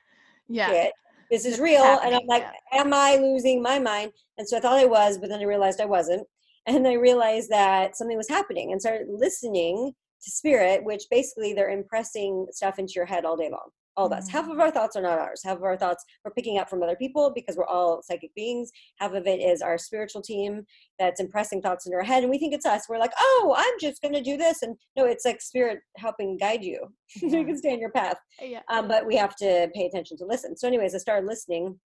yeah. 0.49 0.69
shit 0.69 0.93
this 1.31 1.45
is 1.45 1.59
real. 1.59 1.83
And 1.83 2.15
I'm 2.15 2.27
like, 2.27 2.45
am 2.73 2.93
I 2.93 3.17
losing 3.17 3.63
my 3.63 3.79
mind? 3.79 4.13
And 4.39 4.49
so 4.49 4.57
I 4.57 4.61
thought 4.61 4.79
I 4.79 4.85
was, 4.85 5.19
but 5.19 5.29
then 5.29 5.41
I 5.41 5.45
realized 5.45 5.81
I 5.81 5.87
wasn't. 5.87 6.27
And 6.69 6.87
I 6.87 6.95
realized 6.95 7.51
that 7.51 7.97
something 7.97 8.17
was 8.17 8.29
happening 8.29 8.73
and 8.73 8.81
started 8.81 9.07
listening 9.09 9.93
to 10.23 10.31
spirit, 10.31 10.83
which 10.83 11.05
basically 11.13 11.53
they're 11.53 11.71
impressing 11.71 12.47
stuff 12.51 12.79
into 12.79 12.95
your 12.97 13.07
head 13.07 13.25
all 13.25 13.37
day 13.37 13.49
long 13.51 13.69
all 13.97 14.07
of 14.07 14.13
us. 14.13 14.29
Half 14.29 14.49
of 14.49 14.59
our 14.61 14.71
thoughts 14.71 14.97
are 14.97 15.03
not 15.03 15.19
ours. 15.19 15.41
Half 15.45 15.59
of 15.59 15.65
our 15.65 15.77
thoughts 15.77 16.05
we're 16.25 16.33
picking 16.33 16.59
up 16.59 16.69
from 16.69 16.83
other 16.83 16.97
people 16.97 17.33
because 17.35 17.57
we're 17.57 17.67
all 17.67 18.03
psychic 18.03 18.35
beings. 18.35 18.71
Half 18.99 19.15
of 19.15 19.27
it 19.27 19.41
is 19.41 19.63
our 19.63 19.79
spiritual 19.79 20.23
team 20.23 20.65
that's 20.99 21.21
impressing 21.21 21.63
thoughts 21.63 21.87
into 21.87 21.97
our 21.97 22.05
head, 22.05 22.23
and 22.23 22.31
we 22.31 22.39
think 22.39 22.55
it's 22.55 22.67
us. 22.67 22.85
We're 22.89 22.99
like, 22.99 23.13
oh, 23.19 23.55
I'm 23.57 23.75
just 23.81 24.03
going 24.03 24.15
to 24.15 24.23
do 24.23 24.37
this, 24.37 24.63
and 24.63 24.77
no, 24.97 25.05
it's 25.05 25.25
like 25.25 25.41
spirit 25.41 25.81
helping 25.97 26.37
guide 26.37 26.65
you. 26.65 26.87
Yeah. 27.23 27.39
you 27.39 27.47
can 27.47 27.57
stay 27.57 27.73
on 27.73 27.81
your 27.81 27.91
path. 27.91 28.19
Yeah. 28.41 28.61
Um, 28.69 28.89
but 28.89 29.07
we 29.07 29.17
have 29.17 29.35
to 29.37 29.69
pay 29.75 29.87
attention 29.87 30.17
to 30.19 30.27
listen. 30.27 30.57
So, 30.57 30.69
anyways, 30.69 30.95
I 30.95 30.99
started 30.99 31.27
listening. 31.27 31.79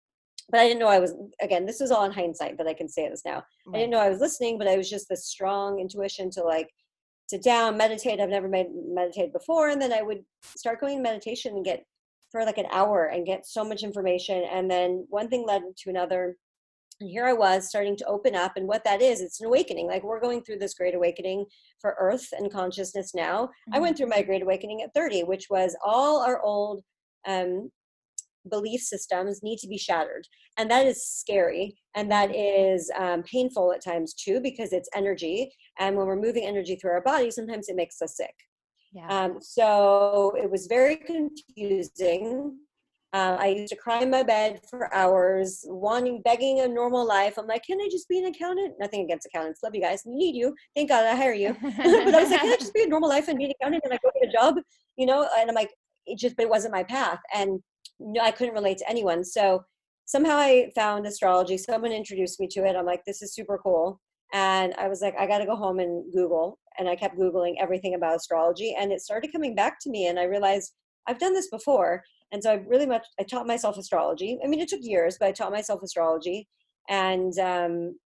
But 0.50 0.61
I 0.61 0.67
didn't 0.67 0.81
know 0.81 0.88
I 0.88 0.99
was 0.99 1.14
again. 1.40 1.64
This 1.67 1.81
is 1.81 1.90
all 1.93 2.05
in 2.05 2.11
hindsight 2.11 2.59
that 2.59 2.67
I 2.67 2.75
can 2.75 2.88
say 2.88 3.09
this 3.09 3.23
now. 3.25 3.45
Right. 3.67 3.76
I 3.76 3.79
didn't 3.79 3.93
know 3.93 4.00
I 4.00 4.09
was 4.09 4.19
listening, 4.19 4.59
but 4.59 4.67
I 4.67 4.76
was 4.76 4.90
just 4.90 5.09
this 5.09 5.29
strong 5.29 5.79
intuition 5.79 6.31
to 6.33 6.43
like 6.43 6.69
sit 7.29 7.43
down, 7.45 7.76
meditate. 7.76 8.21
I've 8.21 8.29
never 8.29 8.49
made 8.49 8.67
meditated 8.73 9.33
before, 9.33 9.69
and 9.69 9.81
then 9.81 9.93
I 9.93 10.02
would 10.02 10.25
start 10.43 10.81
going 10.81 10.97
in 10.97 11.02
meditation 11.02 11.55
and 11.55 11.64
get 11.64 11.85
for 12.31 12.45
like 12.45 12.59
an 12.59 12.67
hour 12.71 13.07
and 13.07 13.27
get 13.27 13.47
so 13.47 13.65
much 13.65 13.83
information. 13.83 14.45
And 14.51 14.71
then 14.71 15.07
one 15.09 15.29
thing 15.29 15.45
led 15.47 15.63
to 15.79 15.91
another. 15.91 16.37
And 17.01 17.11
here 17.11 17.27
I 17.27 17.33
was 17.33 17.69
starting 17.69 17.97
to 17.97 18.07
open 18.07 18.35
up. 18.35 18.53
And 18.57 18.69
what 18.69 18.85
that 18.85 19.03
is, 19.03 19.21
it's 19.21 19.41
an 19.41 19.47
awakening. 19.47 19.87
Like 19.87 20.05
we're 20.05 20.21
going 20.21 20.43
through 20.43 20.59
this 20.59 20.75
great 20.75 20.95
awakening 20.95 21.47
for 21.81 21.97
earth 21.99 22.29
and 22.33 22.53
consciousness 22.53 23.15
now. 23.15 23.45
Mm-hmm. 23.47 23.75
I 23.75 23.79
went 23.81 23.97
through 23.97 24.09
my 24.09 24.23
great 24.23 24.43
awakening 24.43 24.83
at 24.83 24.95
30, 24.95 25.25
which 25.25 25.47
was 25.51 25.77
all 25.85 26.23
our 26.23 26.41
old 26.43 26.83
um, 27.27 27.71
belief 28.49 28.81
systems 28.81 29.43
need 29.43 29.59
to 29.59 29.69
be 29.69 29.79
shattered. 29.79 30.27
And 30.57 30.71
that 30.71 30.87
is 30.87 31.07
scary. 31.07 31.77
And 31.95 32.11
that 32.13 32.31
mm-hmm. 32.31 33.03
um, 33.03 33.23
painful 33.23 33.73
at 33.73 33.83
times 33.83 34.15
too, 34.15 34.41
because 34.41 34.73
it's 34.73 34.89
energy. 34.95 35.53
And 35.79 35.97
when 35.97 36.07
we're 36.07 36.17
moving 36.21 36.45
energy 36.45 36.77
through 36.77 36.93
our 36.93 37.03
body, 37.03 37.31
sometimes 37.31 37.69
it 37.69 37.77
makes 37.77 38.01
us 38.03 38.17
sick. 38.17 38.35
Yeah. 38.92 39.06
Um, 39.09 39.38
so 39.40 40.35
it 40.37 40.50
was 40.50 40.66
very 40.66 40.97
confusing. 40.97 42.59
Uh, 43.12 43.37
I 43.40 43.47
used 43.49 43.70
to 43.70 43.76
cry 43.76 44.02
in 44.02 44.11
my 44.11 44.23
bed 44.23 44.61
for 44.68 44.92
hours, 44.94 45.64
wanting, 45.66 46.23
begging 46.23 46.61
a 46.61 46.68
normal 46.68 47.04
life. 47.04 47.38
I'm 47.38 47.47
like, 47.47 47.64
can 47.64 47.80
I 47.80 47.88
just 47.90 48.09
be 48.09 48.18
an 48.20 48.26
accountant? 48.26 48.75
Nothing 48.78 49.02
against 49.02 49.26
accountants. 49.26 49.62
Love 49.64 49.75
you 49.75 49.80
guys. 49.80 50.02
Need 50.06 50.37
you. 50.37 50.54
Thank 50.76 50.90
God 50.90 51.04
I 51.04 51.16
hire 51.16 51.35
you. 51.35 51.56
but 51.62 52.14
I 52.14 52.23
was 52.23 52.30
like, 52.30 52.40
can 52.40 52.52
I 52.52 52.56
just 52.56 52.75
be 52.75 52.85
a 52.85 52.88
normal 52.88 53.09
life 53.09 53.26
and 53.26 53.38
be 53.38 53.47
an 53.47 53.52
accountant 53.61 53.82
and 53.85 53.92
I 53.92 53.99
go 54.02 54.11
get 54.20 54.28
a 54.28 54.32
job? 54.32 54.56
You 54.97 55.06
know, 55.06 55.28
and 55.37 55.49
I'm 55.49 55.56
like, 55.56 55.70
it 56.06 56.18
just, 56.18 56.37
but 56.37 56.44
it 56.44 56.50
wasn't 56.50 56.73
my 56.73 56.85
path. 56.85 57.18
And 57.35 57.61
no, 57.99 58.20
I 58.20 58.30
couldn't 58.30 58.54
relate 58.54 58.78
to 58.78 58.88
anyone. 58.88 59.25
So 59.25 59.64
somehow 60.06 60.37
I 60.37 60.70
found 60.76 61.06
astrology. 61.06 61.59
Someone 61.59 61.92
introduced 61.92 62.38
me 62.38 62.47
to 62.52 62.64
it. 62.64 62.76
I'm 62.76 62.87
like, 62.87 63.04
this 63.06 63.23
is 63.23 63.35
super 63.35 63.59
cool. 63.59 64.00
And 64.33 64.75
I 64.79 64.89
was 64.89 65.01
like, 65.01 65.15
I 65.19 65.27
got 65.27 65.39
to 65.39 65.47
go 65.47 65.57
home 65.57 65.81
and 65.81 66.05
Google. 66.13 66.59
And 66.79 66.89
I 66.89 66.97
kept 66.97 67.19
Googling 67.19 67.55
everything 67.61 67.95
about 67.95 68.17
astrology. 68.17 68.77
And 68.79 68.93
it 68.93 69.01
started 69.01 69.33
coming 69.33 69.55
back 69.55 69.79
to 69.83 69.91
me. 69.91 70.07
And 70.07 70.19
I 70.19 70.25
realized 70.25 70.73
I've 71.07 71.19
done 71.19 71.33
this 71.33 71.51
before. 71.51 72.03
And 72.33 72.43
so 72.43 72.53
I 72.53 72.55
really 72.67 72.87
much, 72.87 73.05
I 73.19 73.25
taught 73.25 73.47
myself 73.47 73.77
astrology. 73.77 74.39
I 74.45 74.47
mean, 74.47 74.61
it 74.61 74.69
took 74.69 74.81
years, 74.83 75.17
but 75.19 75.27
I 75.27 75.33
taught 75.33 75.51
myself 75.51 75.83
astrology. 75.83 76.47
And 76.89 77.37
um, 77.39 77.97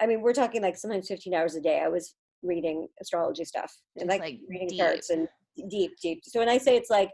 I 0.00 0.06
mean, 0.06 0.22
we're 0.22 0.32
talking 0.32 0.62
like 0.62 0.76
sometimes 0.76 1.08
15 1.08 1.34
hours 1.34 1.54
a 1.54 1.60
day. 1.60 1.80
I 1.80 1.88
was 1.88 2.14
reading 2.42 2.88
astrology 3.00 3.44
stuff 3.44 3.72
and 3.96 4.08
like, 4.08 4.20
like, 4.20 4.40
reading 4.48 4.68
deep. 4.68 4.78
charts 4.78 5.10
and 5.10 5.28
deep, 5.70 5.92
deep. 6.02 6.22
So 6.24 6.40
when 6.40 6.48
I 6.48 6.58
say 6.58 6.76
it's 6.76 6.90
like 6.90 7.10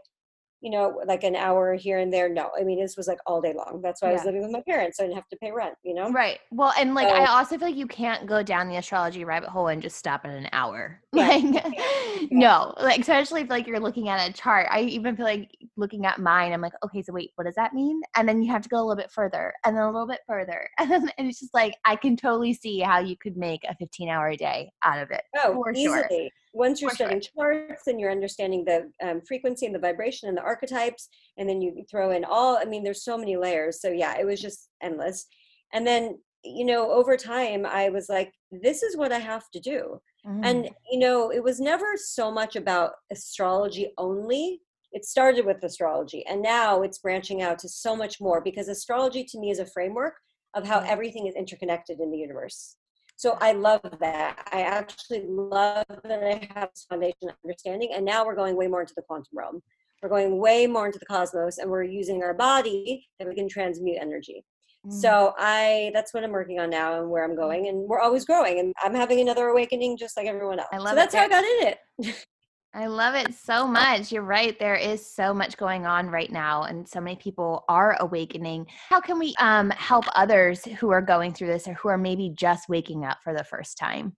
you 0.61 0.69
know, 0.69 1.01
like 1.05 1.23
an 1.23 1.35
hour 1.35 1.73
here 1.73 1.97
and 1.97 2.13
there. 2.13 2.29
No, 2.29 2.51
I 2.57 2.63
mean, 2.63 2.79
this 2.79 2.95
was 2.95 3.07
like 3.07 3.17
all 3.25 3.41
day 3.41 3.53
long. 3.53 3.81
That's 3.81 4.01
why 4.01 4.09
yeah. 4.09 4.13
I 4.13 4.15
was 4.17 4.25
living 4.25 4.41
with 4.43 4.51
my 4.51 4.61
parents. 4.61 4.97
So 4.97 5.03
I 5.03 5.07
didn't 5.07 5.15
have 5.15 5.27
to 5.29 5.37
pay 5.37 5.51
rent, 5.51 5.75
you 5.83 5.95
know? 5.95 6.11
Right. 6.11 6.39
Well, 6.51 6.71
and 6.77 6.93
like, 6.93 7.09
so, 7.09 7.15
I 7.15 7.25
also 7.25 7.57
feel 7.57 7.67
like 7.67 7.77
you 7.77 7.87
can't 7.87 8.27
go 8.27 8.43
down 8.43 8.69
the 8.69 8.77
astrology 8.77 9.25
rabbit 9.25 9.49
hole 9.49 9.67
and 9.67 9.81
just 9.81 9.97
stop 9.97 10.21
at 10.23 10.31
an 10.31 10.47
hour. 10.51 10.99
Yeah, 11.13 11.27
like, 11.27 11.77
yeah, 11.77 12.27
no, 12.31 12.73
like, 12.81 13.01
especially 13.01 13.41
if 13.41 13.49
like 13.49 13.67
you're 13.67 13.81
looking 13.81 14.07
at 14.07 14.29
a 14.29 14.33
chart. 14.33 14.67
I 14.71 14.81
even 14.81 15.15
feel 15.17 15.25
like 15.25 15.49
looking 15.75 16.05
at 16.05 16.19
mine, 16.19 16.53
I'm 16.53 16.61
like, 16.61 16.73
okay, 16.85 17.01
so 17.01 17.11
wait, 17.11 17.31
what 17.35 17.45
does 17.45 17.55
that 17.55 17.73
mean? 17.73 18.01
And 18.15 18.27
then 18.27 18.41
you 18.41 18.49
have 18.51 18.61
to 18.61 18.69
go 18.69 18.77
a 18.77 18.83
little 18.83 18.95
bit 18.95 19.11
further 19.11 19.53
and 19.65 19.75
then 19.75 19.83
a 19.83 19.91
little 19.91 20.07
bit 20.07 20.21
further. 20.25 20.69
And 20.79 20.89
then 20.89 21.11
and 21.17 21.27
it's 21.27 21.41
just 21.41 21.53
like, 21.53 21.75
I 21.83 21.95
can 21.95 22.15
totally 22.15 22.53
see 22.53 22.79
how 22.79 22.99
you 22.99 23.17
could 23.17 23.35
make 23.35 23.61
a 23.65 23.75
15 23.75 24.09
hour 24.09 24.29
a 24.29 24.37
day 24.37 24.71
out 24.83 24.99
of 24.99 25.11
it. 25.11 25.21
Oh, 25.37 25.53
for 25.53 25.73
easily. 25.73 26.01
Sure 26.09 26.29
once 26.53 26.81
you're 26.81 26.89
For 26.89 26.95
studying 26.95 27.21
sure. 27.21 27.67
charts 27.67 27.87
and 27.87 27.99
you're 27.99 28.11
understanding 28.11 28.65
the 28.65 28.91
um, 29.01 29.21
frequency 29.21 29.65
and 29.65 29.73
the 29.73 29.79
vibration 29.79 30.27
and 30.27 30.37
the 30.37 30.41
archetypes 30.41 31.09
and 31.37 31.47
then 31.47 31.61
you 31.61 31.83
throw 31.89 32.11
in 32.11 32.25
all 32.25 32.57
i 32.57 32.65
mean 32.65 32.83
there's 32.83 33.03
so 33.03 33.17
many 33.17 33.37
layers. 33.37 33.81
So 33.81 33.89
yeah 33.89 34.17
it 34.19 34.25
was 34.25 34.41
just 34.41 34.69
endless. 34.81 35.25
And 35.73 35.85
then 35.87 36.19
you 36.43 36.65
know 36.65 36.91
over 36.91 37.15
time 37.17 37.67
i 37.67 37.89
was 37.89 38.09
like 38.09 38.33
this 38.51 38.81
is 38.81 38.97
what 38.97 39.11
i 39.11 39.19
have 39.19 39.49
to 39.51 39.59
do. 39.59 40.01
Mm. 40.25 40.41
and 40.43 40.69
you 40.91 40.99
know 40.99 41.31
it 41.31 41.43
was 41.43 41.59
never 41.59 41.85
so 41.95 42.31
much 42.31 42.55
about 42.55 42.91
astrology 43.11 43.91
only. 43.97 44.61
It 44.91 45.05
started 45.05 45.45
with 45.45 45.63
astrology 45.63 46.25
and 46.27 46.41
now 46.41 46.81
it's 46.81 46.97
branching 46.99 47.41
out 47.41 47.59
to 47.59 47.69
so 47.69 47.95
much 47.95 48.19
more 48.19 48.41
because 48.41 48.67
astrology 48.67 49.23
to 49.23 49.39
me 49.39 49.49
is 49.51 49.59
a 49.59 49.65
framework 49.65 50.15
of 50.53 50.67
how 50.67 50.79
everything 50.79 51.27
is 51.27 51.35
interconnected 51.35 52.01
in 52.01 52.11
the 52.11 52.17
universe 52.17 52.75
so 53.21 53.37
I 53.39 53.51
love 53.51 53.81
that. 53.99 54.49
I 54.51 54.63
actually 54.63 55.25
love 55.27 55.85
that 55.87 56.23
I 56.23 56.49
have 56.55 56.69
this 56.73 56.87
foundation 56.89 57.29
understanding. 57.45 57.91
And 57.93 58.03
now 58.03 58.25
we're 58.25 58.33
going 58.33 58.57
way 58.57 58.65
more 58.65 58.81
into 58.81 58.95
the 58.95 59.03
quantum 59.03 59.27
realm. 59.31 59.61
We're 60.01 60.09
going 60.09 60.39
way 60.39 60.65
more 60.65 60.87
into 60.87 60.97
the 60.97 61.05
cosmos 61.05 61.59
and 61.59 61.69
we're 61.69 61.83
using 61.83 62.23
our 62.23 62.33
body 62.33 63.07
that 63.19 63.27
we 63.27 63.35
can 63.35 63.47
transmute 63.47 63.99
energy. 64.01 64.43
Mm. 64.87 64.93
So 64.93 65.35
I 65.37 65.91
that's 65.93 66.15
what 66.15 66.23
I'm 66.23 66.31
working 66.31 66.59
on 66.59 66.71
now 66.71 66.99
and 66.99 67.11
where 67.11 67.23
I'm 67.23 67.35
going. 67.35 67.67
And 67.67 67.87
we're 67.87 67.99
always 67.99 68.25
growing. 68.25 68.59
And 68.59 68.73
I'm 68.81 68.95
having 68.95 69.19
another 69.19 69.49
awakening 69.49 69.97
just 69.97 70.17
like 70.17 70.25
everyone 70.25 70.57
else. 70.57 70.69
I 70.73 70.79
love 70.79 70.89
so 70.89 70.95
that's 70.95 71.13
it. 71.13 71.17
how 71.19 71.25
I 71.25 71.29
got 71.29 71.43
in 71.43 71.67
it. 71.67 72.25
I 72.73 72.85
love 72.87 73.15
it 73.15 73.33
so 73.33 73.67
much. 73.67 74.13
You're 74.13 74.23
right. 74.23 74.57
There 74.57 74.75
is 74.75 75.05
so 75.05 75.33
much 75.33 75.57
going 75.57 75.85
on 75.85 76.07
right 76.07 76.31
now, 76.31 76.63
and 76.63 76.87
so 76.87 77.01
many 77.01 77.17
people 77.17 77.65
are 77.67 77.97
awakening. 77.99 78.65
How 78.89 79.01
can 79.01 79.19
we 79.19 79.35
um, 79.39 79.71
help 79.71 80.05
others 80.15 80.63
who 80.63 80.89
are 80.91 81.01
going 81.01 81.33
through 81.33 81.47
this 81.47 81.67
or 81.67 81.73
who 81.73 81.89
are 81.89 81.97
maybe 81.97 82.29
just 82.29 82.69
waking 82.69 83.03
up 83.03 83.17
for 83.23 83.33
the 83.33 83.43
first 83.43 83.77
time? 83.77 84.15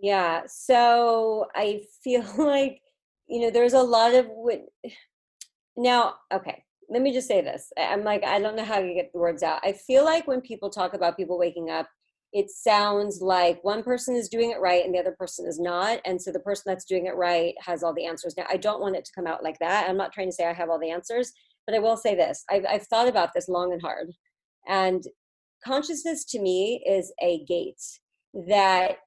Yeah. 0.00 0.42
So 0.46 1.46
I 1.56 1.82
feel 2.04 2.24
like, 2.36 2.80
you 3.26 3.40
know, 3.40 3.50
there's 3.50 3.72
a 3.72 3.82
lot 3.82 4.14
of 4.14 4.26
what 4.26 4.60
now, 5.76 6.14
okay, 6.32 6.62
let 6.88 7.02
me 7.02 7.12
just 7.12 7.28
say 7.28 7.40
this. 7.40 7.72
I'm 7.76 8.04
like, 8.04 8.22
I 8.24 8.38
don't 8.38 8.56
know 8.56 8.64
how 8.64 8.80
to 8.80 8.94
get 8.94 9.12
the 9.12 9.18
words 9.18 9.42
out. 9.42 9.60
I 9.64 9.72
feel 9.72 10.04
like 10.04 10.26
when 10.28 10.40
people 10.40 10.70
talk 10.70 10.94
about 10.94 11.16
people 11.16 11.38
waking 11.38 11.70
up, 11.70 11.88
it 12.32 12.50
sounds 12.50 13.20
like 13.22 13.62
one 13.64 13.82
person 13.82 14.14
is 14.14 14.28
doing 14.28 14.50
it 14.50 14.60
right 14.60 14.84
and 14.84 14.94
the 14.94 14.98
other 14.98 15.16
person 15.18 15.46
is 15.46 15.58
not. 15.58 16.00
And 16.04 16.20
so 16.20 16.30
the 16.30 16.40
person 16.40 16.64
that's 16.66 16.84
doing 16.84 17.06
it 17.06 17.16
right 17.16 17.54
has 17.60 17.82
all 17.82 17.94
the 17.94 18.04
answers. 18.04 18.34
Now, 18.36 18.44
I 18.48 18.58
don't 18.58 18.80
want 18.80 18.96
it 18.96 19.04
to 19.06 19.12
come 19.14 19.26
out 19.26 19.42
like 19.42 19.58
that. 19.60 19.88
I'm 19.88 19.96
not 19.96 20.12
trying 20.12 20.28
to 20.28 20.32
say 20.32 20.46
I 20.46 20.52
have 20.52 20.68
all 20.68 20.78
the 20.78 20.90
answers, 20.90 21.32
but 21.66 21.74
I 21.74 21.78
will 21.78 21.96
say 21.96 22.14
this 22.14 22.44
I've, 22.50 22.66
I've 22.68 22.86
thought 22.86 23.08
about 23.08 23.30
this 23.34 23.48
long 23.48 23.72
and 23.72 23.80
hard. 23.80 24.10
And 24.66 25.02
consciousness 25.64 26.24
to 26.26 26.40
me 26.40 26.84
is 26.86 27.12
a 27.22 27.44
gate 27.46 27.82
that 28.46 28.98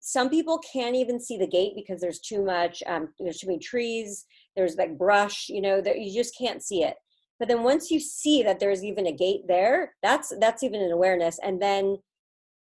some 0.00 0.30
people 0.30 0.58
can't 0.72 0.96
even 0.96 1.20
see 1.20 1.36
the 1.36 1.46
gate 1.46 1.72
because 1.74 2.00
there's 2.00 2.20
too 2.20 2.42
much, 2.42 2.82
um, 2.86 3.08
there's 3.18 3.38
too 3.38 3.48
many 3.48 3.58
trees, 3.58 4.24
there's 4.56 4.76
like 4.76 4.96
brush, 4.96 5.48
you 5.48 5.60
know, 5.60 5.80
that 5.80 6.00
you 6.00 6.14
just 6.14 6.36
can't 6.38 6.62
see 6.62 6.82
it. 6.82 6.96
But 7.38 7.48
then 7.48 7.62
once 7.62 7.90
you 7.90 8.00
see 8.00 8.42
that 8.42 8.60
there's 8.60 8.84
even 8.84 9.06
a 9.06 9.12
gate 9.12 9.42
there, 9.48 9.94
that's 10.02 10.32
that's 10.40 10.62
even 10.62 10.80
an 10.80 10.92
awareness. 10.92 11.38
And 11.42 11.60
then 11.60 11.98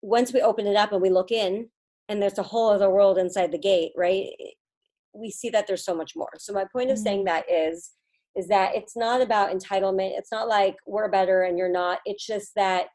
once 0.02 0.32
we 0.32 0.40
open 0.40 0.66
it 0.66 0.76
up 0.76 0.92
and 0.92 1.02
we 1.02 1.10
look 1.10 1.30
in 1.30 1.68
and 2.08 2.22
there's 2.22 2.38
a 2.38 2.42
whole 2.42 2.70
other 2.70 2.90
world 2.90 3.18
inside 3.18 3.52
the 3.52 3.58
gate 3.58 3.92
right? 3.96 4.28
We 5.14 5.30
see 5.30 5.48
that 5.50 5.66
there's 5.66 5.84
so 5.84 5.94
much 5.94 6.12
more. 6.14 6.28
So 6.38 6.52
my 6.52 6.66
point 6.70 6.90
of 6.90 6.98
saying 6.98 7.20
mm-hmm. 7.20 7.26
that 7.26 7.50
is 7.50 7.92
is 8.36 8.48
that 8.48 8.74
it's 8.74 8.96
not 8.96 9.22
about 9.22 9.50
entitlement 9.50 10.18
it's 10.18 10.30
not 10.30 10.48
like 10.48 10.76
we're 10.86 11.08
better 11.10 11.42
and 11.42 11.56
you're 11.56 11.72
not 11.72 12.00
it's 12.04 12.26
just 12.26 12.54
that 12.54 12.86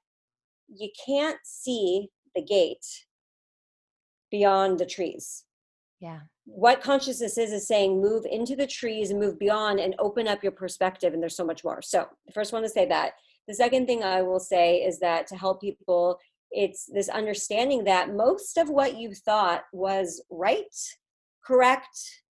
you 0.67 0.89
can't 1.05 1.39
see 1.43 2.09
the 2.35 2.43
gate 2.43 2.85
beyond 4.29 4.79
the 4.79 4.85
trees. 4.85 5.43
Yeah. 5.99 6.19
What 6.45 6.81
consciousness 6.81 7.37
is 7.37 7.51
is 7.51 7.67
saying 7.67 8.01
move 8.01 8.25
into 8.29 8.55
the 8.55 8.65
trees 8.65 9.11
and 9.11 9.19
move 9.19 9.37
beyond 9.37 9.79
and 9.79 9.93
open 9.99 10.27
up 10.27 10.41
your 10.41 10.51
perspective 10.51 11.13
and 11.13 11.21
there's 11.21 11.35
so 11.35 11.45
much 11.45 11.63
more. 11.63 11.81
So 11.81 12.07
the 12.25 12.33
first 12.33 12.53
one 12.53 12.63
to 12.63 12.69
say 12.69 12.87
that. 12.87 13.13
The 13.47 13.55
second 13.55 13.85
thing 13.85 14.03
i 14.03 14.21
will 14.21 14.39
say 14.39 14.77
is 14.77 14.99
that 14.99 15.27
to 15.27 15.35
help 15.35 15.61
people 15.61 16.17
it's 16.51 16.85
this 16.85 17.09
understanding 17.09 17.85
that 17.85 18.13
most 18.13 18.57
of 18.57 18.69
what 18.69 18.97
you 18.97 19.13
thought 19.13 19.63
was 19.71 20.21
right, 20.29 20.75
correct, 21.45 22.21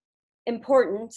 important 0.45 1.15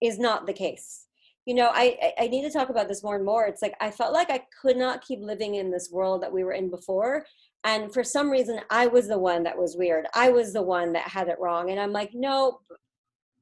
is 0.00 0.18
not 0.18 0.46
the 0.46 0.52
case. 0.52 1.06
You 1.46 1.54
know, 1.54 1.70
I, 1.72 2.12
I 2.18 2.28
need 2.28 2.42
to 2.42 2.50
talk 2.50 2.70
about 2.70 2.88
this 2.88 3.02
more 3.02 3.16
and 3.16 3.24
more. 3.24 3.46
It's 3.46 3.60
like 3.60 3.74
I 3.80 3.90
felt 3.90 4.14
like 4.14 4.30
I 4.30 4.42
could 4.62 4.76
not 4.76 5.04
keep 5.04 5.20
living 5.20 5.56
in 5.56 5.70
this 5.70 5.90
world 5.92 6.22
that 6.22 6.32
we 6.32 6.42
were 6.42 6.52
in 6.52 6.70
before. 6.70 7.26
And 7.64 7.92
for 7.92 8.04
some 8.04 8.30
reason, 8.30 8.60
I 8.70 8.86
was 8.86 9.08
the 9.08 9.18
one 9.18 9.42
that 9.42 9.58
was 9.58 9.76
weird. 9.76 10.06
I 10.14 10.30
was 10.30 10.52
the 10.52 10.62
one 10.62 10.92
that 10.92 11.08
had 11.08 11.28
it 11.28 11.38
wrong. 11.40 11.70
And 11.70 11.80
I'm 11.80 11.92
like, 11.92 12.10
no, 12.14 12.60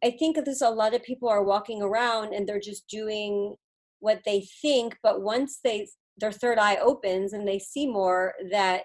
I 0.03 0.11
think 0.11 0.37
this 0.45 0.63
a 0.63 0.71
lot 0.71 0.95
of 0.95 1.03
people 1.03 1.29
are 1.29 1.45
walking 1.45 1.83
around 1.83 2.33
and 2.33 2.49
they're 2.49 2.61
just 2.61 2.89
doing 2.89 3.55
what 4.01 4.21
they 4.25 4.47
think. 4.61 4.97
But 5.03 5.23
once 5.23 5.61
they 5.63 5.89
their 6.19 6.33
third 6.33 6.59
eye 6.59 6.77
opens 6.77 7.33
and 7.33 7.47
they 7.47 7.59
see 7.59 7.87
more 7.87 8.35
that 8.51 8.83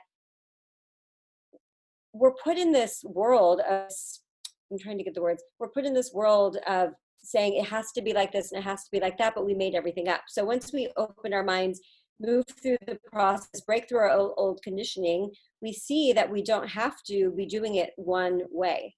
we're 2.14 2.34
put 2.44 2.58
in 2.58 2.72
this 2.72 3.04
world 3.04 3.62
of 3.70 3.90
i'm 4.72 4.80
trying 4.80 4.98
to 4.98 5.04
get 5.04 5.14
the 5.14 5.22
words 5.22 5.44
we're 5.60 5.70
put 5.70 5.86
in 5.86 5.94
this 5.94 6.14
world 6.14 6.58
of 6.68 6.92
saying 7.28 7.56
it 7.56 7.66
has 7.66 7.92
to 7.92 8.02
be 8.02 8.14
like 8.14 8.32
this 8.32 8.52
and 8.52 8.60
it 8.60 8.64
has 8.64 8.84
to 8.84 8.92
be 8.92 9.00
like 9.00 9.18
that 9.18 9.34
but 9.36 9.46
we 9.46 9.54
made 9.54 9.76
everything 9.76 10.08
up. 10.08 10.22
So 10.28 10.46
once 10.46 10.72
we 10.72 10.90
open 10.98 11.34
our 11.34 11.44
minds 11.44 11.82
move 12.20 12.46
through 12.64 12.78
the 12.88 12.98
process 13.12 13.62
break 13.62 13.88
through 13.88 14.00
our 14.00 14.10
old, 14.12 14.34
old 14.38 14.62
conditioning 14.64 15.30
we 15.62 15.72
see 15.74 16.14
that 16.14 16.32
we 16.32 16.42
don't 16.42 16.68
have 16.68 16.96
to 17.04 17.32
be 17.32 17.46
doing 17.46 17.76
it 17.76 17.92
one 17.96 18.42
way. 18.50 18.96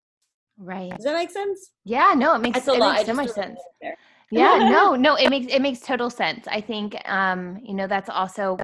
Right. 0.57 0.91
Does 0.91 1.05
that 1.05 1.15
make 1.15 1.31
sense? 1.31 1.71
Yeah 1.85 2.13
no 2.15 2.35
it 2.35 2.39
makes, 2.39 2.59
That's 2.59 2.67
a 2.69 2.73
it 2.73 2.79
lot. 2.79 2.95
makes 2.95 3.07
so 3.07 3.13
much 3.13 3.29
sense. 3.29 3.59
there 3.81 3.97
yeah 4.31 4.57
no 4.71 4.95
no 4.95 5.15
it 5.15 5.29
makes 5.29 5.51
it 5.53 5.61
makes 5.61 5.79
total 5.79 6.09
sense 6.09 6.47
i 6.47 6.61
think 6.61 6.95
um 7.05 7.57
you 7.63 7.73
know 7.73 7.87
that's 7.87 8.09
also 8.09 8.57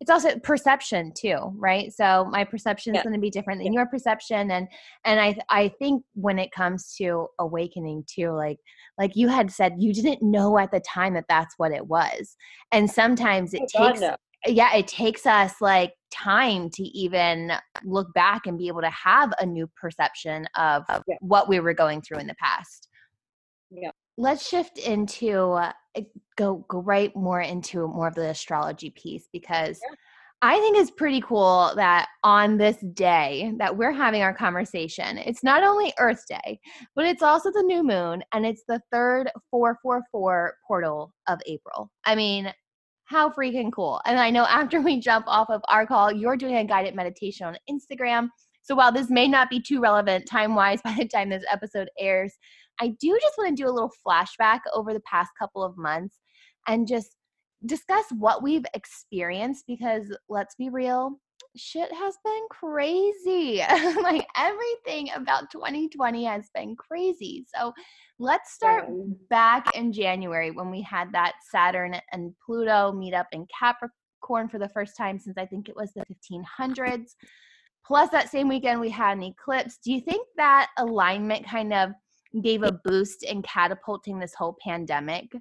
it's 0.00 0.10
also 0.10 0.38
perception 0.38 1.12
too 1.14 1.36
right 1.56 1.92
so 1.92 2.26
my 2.30 2.42
perception 2.42 2.94
is 2.94 2.98
yeah. 2.98 3.02
going 3.04 3.14
to 3.14 3.20
be 3.20 3.30
different 3.30 3.60
than 3.60 3.72
yeah. 3.72 3.80
your 3.80 3.86
perception 3.86 4.50
and 4.50 4.66
and 5.04 5.20
i 5.20 5.36
i 5.50 5.68
think 5.78 6.02
when 6.14 6.38
it 6.38 6.50
comes 6.52 6.94
to 6.96 7.26
awakening 7.38 8.02
too 8.06 8.30
like 8.30 8.58
like 8.98 9.12
you 9.14 9.28
had 9.28 9.50
said 9.50 9.74
you 9.78 9.92
didn't 9.92 10.22
know 10.22 10.58
at 10.58 10.70
the 10.70 10.80
time 10.80 11.14
that 11.14 11.26
that's 11.28 11.54
what 11.58 11.72
it 11.72 11.86
was 11.86 12.36
and 12.72 12.90
sometimes 12.90 13.54
it 13.54 13.62
oh, 13.76 13.86
takes 13.86 14.00
God, 14.00 14.16
no. 14.46 14.52
yeah 14.52 14.74
it 14.74 14.88
takes 14.88 15.26
us 15.26 15.54
like 15.60 15.92
time 16.10 16.70
to 16.70 16.82
even 16.82 17.52
look 17.84 18.12
back 18.14 18.46
and 18.46 18.58
be 18.58 18.68
able 18.68 18.80
to 18.80 18.90
have 18.90 19.32
a 19.38 19.46
new 19.46 19.70
perception 19.80 20.46
of 20.56 20.82
yeah. 20.88 21.16
what 21.20 21.48
we 21.48 21.60
were 21.60 21.74
going 21.74 22.00
through 22.00 22.18
in 22.18 22.26
the 22.26 22.34
past 22.34 22.88
yeah 23.70 23.90
let's 24.20 24.46
shift 24.46 24.76
into 24.78 25.52
uh, 25.52 25.72
go 26.36 26.64
go 26.68 26.80
right 26.82 27.14
more 27.16 27.40
into 27.40 27.88
more 27.88 28.06
of 28.06 28.14
the 28.14 28.28
astrology 28.28 28.90
piece 28.90 29.28
because 29.32 29.80
yeah. 29.82 29.94
I 30.42 30.58
think 30.60 30.78
it's 30.78 30.90
pretty 30.90 31.20
cool 31.20 31.72
that 31.76 32.08
on 32.22 32.56
this 32.56 32.76
day 32.94 33.52
that 33.58 33.76
we're 33.76 33.92
having 33.92 34.22
our 34.22 34.32
conversation, 34.32 35.18
it's 35.18 35.42
not 35.42 35.62
only 35.62 35.92
Earth 35.98 36.24
Day, 36.26 36.60
but 36.96 37.04
it's 37.04 37.22
also 37.22 37.50
the 37.50 37.62
new 37.62 37.82
moon 37.82 38.22
and 38.32 38.46
it's 38.46 38.62
the 38.66 38.80
third 38.90 39.30
444 39.50 40.54
portal 40.66 41.12
of 41.28 41.38
April. 41.44 41.90
I 42.06 42.14
mean, 42.14 42.52
how 43.04 43.28
freaking 43.28 43.70
cool. 43.70 44.00
And 44.06 44.18
I 44.18 44.30
know 44.30 44.44
after 44.44 44.80
we 44.80 44.98
jump 44.98 45.26
off 45.28 45.50
of 45.50 45.60
our 45.68 45.86
call, 45.86 46.10
you're 46.10 46.36
doing 46.38 46.56
a 46.56 46.64
guided 46.64 46.94
meditation 46.94 47.46
on 47.46 47.58
Instagram. 47.68 48.28
So 48.70 48.76
while 48.76 48.92
this 48.92 49.10
may 49.10 49.26
not 49.26 49.50
be 49.50 49.60
too 49.60 49.80
relevant 49.80 50.26
time 50.26 50.54
wise 50.54 50.80
by 50.84 50.94
the 50.96 51.08
time 51.08 51.28
this 51.28 51.42
episode 51.50 51.90
airs, 51.98 52.32
I 52.80 52.94
do 53.00 53.18
just 53.20 53.34
want 53.36 53.56
to 53.56 53.60
do 53.60 53.68
a 53.68 53.72
little 53.72 53.90
flashback 54.06 54.60
over 54.72 54.94
the 54.94 55.00
past 55.00 55.30
couple 55.36 55.64
of 55.64 55.76
months 55.76 56.20
and 56.68 56.86
just 56.86 57.16
discuss 57.66 58.04
what 58.16 58.44
we've 58.44 58.64
experienced 58.72 59.64
because 59.66 60.16
let's 60.28 60.54
be 60.54 60.70
real, 60.70 61.18
shit 61.56 61.92
has 61.92 62.14
been 62.24 62.46
crazy. 62.48 63.58
like 64.02 64.28
everything 64.36 65.10
about 65.16 65.50
2020 65.50 66.24
has 66.26 66.48
been 66.54 66.76
crazy. 66.76 67.44
So 67.52 67.72
let's 68.20 68.52
start 68.52 68.88
back 69.30 69.66
in 69.74 69.92
January 69.92 70.52
when 70.52 70.70
we 70.70 70.80
had 70.80 71.08
that 71.10 71.32
Saturn 71.50 71.96
and 72.12 72.32
Pluto 72.46 72.92
meet 72.92 73.14
up 73.14 73.26
in 73.32 73.48
Capricorn 73.58 74.48
for 74.48 74.60
the 74.60 74.68
first 74.68 74.96
time 74.96 75.18
since 75.18 75.36
I 75.36 75.46
think 75.46 75.68
it 75.68 75.74
was 75.74 75.92
the 75.92 76.04
1500s. 76.32 77.08
Plus, 77.86 78.08
that 78.10 78.30
same 78.30 78.48
weekend 78.48 78.80
we 78.80 78.90
had 78.90 79.16
an 79.16 79.22
eclipse. 79.24 79.78
Do 79.82 79.92
you 79.92 80.00
think 80.00 80.26
that 80.36 80.68
alignment 80.78 81.46
kind 81.46 81.72
of 81.72 81.90
gave 82.42 82.62
a 82.62 82.72
boost 82.84 83.24
in 83.24 83.42
catapulting 83.42 84.18
this 84.20 84.34
whole 84.34 84.56
pandemic? 84.64 85.32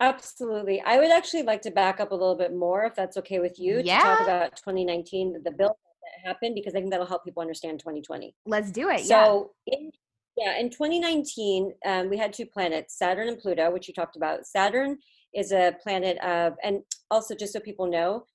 Absolutely. 0.00 0.82
I 0.82 0.98
would 0.98 1.10
actually 1.10 1.42
like 1.44 1.62
to 1.62 1.70
back 1.70 2.00
up 2.00 2.12
a 2.12 2.14
little 2.14 2.36
bit 2.36 2.54
more, 2.54 2.84
if 2.84 2.94
that's 2.94 3.16
okay 3.16 3.38
with 3.38 3.58
you, 3.58 3.80
Yeah. 3.82 3.98
to 3.98 4.04
talk 4.04 4.20
about 4.20 4.56
2019, 4.56 5.42
the 5.42 5.50
bill 5.50 5.68
that 6.02 6.28
happened, 6.28 6.54
because 6.54 6.74
I 6.74 6.80
think 6.80 6.90
that'll 6.90 7.06
help 7.06 7.24
people 7.24 7.40
understand 7.40 7.80
2020. 7.80 8.34
Let's 8.44 8.70
do 8.70 8.90
it. 8.90 9.02
yeah. 9.04 9.24
So, 9.24 9.52
in, 9.66 9.90
yeah, 10.36 10.58
in 10.58 10.68
2019, 10.68 11.72
um, 11.86 12.10
we 12.10 12.18
had 12.18 12.34
two 12.34 12.44
planets, 12.44 12.98
Saturn 12.98 13.28
and 13.28 13.38
Pluto, 13.38 13.70
which 13.70 13.88
you 13.88 13.94
talked 13.94 14.16
about. 14.16 14.46
Saturn 14.46 14.98
is 15.34 15.50
a 15.52 15.74
planet 15.82 16.18
of, 16.18 16.54
and 16.62 16.82
also 17.10 17.34
just 17.34 17.54
so 17.54 17.60
people 17.60 17.86
know, 17.86 18.26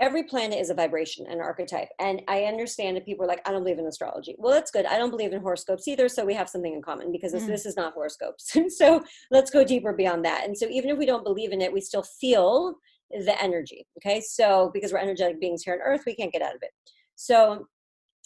every 0.00 0.22
planet 0.22 0.58
is 0.58 0.70
a 0.70 0.74
vibration, 0.74 1.26
and 1.28 1.40
archetype. 1.40 1.88
And 1.98 2.22
I 2.28 2.44
understand 2.44 2.96
that 2.96 3.04
people 3.04 3.24
are 3.24 3.28
like, 3.28 3.46
I 3.46 3.52
don't 3.52 3.62
believe 3.62 3.78
in 3.78 3.86
astrology. 3.86 4.34
Well, 4.38 4.52
that's 4.52 4.70
good. 4.70 4.86
I 4.86 4.98
don't 4.98 5.10
believe 5.10 5.32
in 5.32 5.40
horoscopes 5.40 5.86
either. 5.88 6.08
So 6.08 6.24
we 6.24 6.34
have 6.34 6.48
something 6.48 6.72
in 6.72 6.82
common 6.82 7.12
because 7.12 7.32
this, 7.32 7.44
Mm. 7.44 7.48
this 7.48 7.66
is 7.66 7.76
not 7.76 7.94
horoscopes. 7.94 8.56
so 8.76 9.02
let's 9.30 9.50
go 9.50 9.64
deeper 9.64 9.92
beyond 9.92 10.24
that. 10.24 10.44
And 10.44 10.56
so 10.56 10.66
even 10.68 10.90
if 10.90 10.98
we 10.98 11.06
don't 11.06 11.24
believe 11.24 11.52
in 11.52 11.60
it, 11.60 11.72
we 11.72 11.80
still 11.80 12.02
feel 12.02 12.74
the 13.10 13.42
energy. 13.42 13.86
Okay. 13.98 14.20
So 14.20 14.70
because 14.74 14.92
we're 14.92 14.98
energetic 14.98 15.40
beings 15.40 15.62
here 15.62 15.74
on 15.74 15.80
earth, 15.80 16.02
we 16.06 16.14
can't 16.14 16.32
get 16.32 16.42
out 16.42 16.54
of 16.54 16.62
it. 16.62 16.70
So 17.14 17.66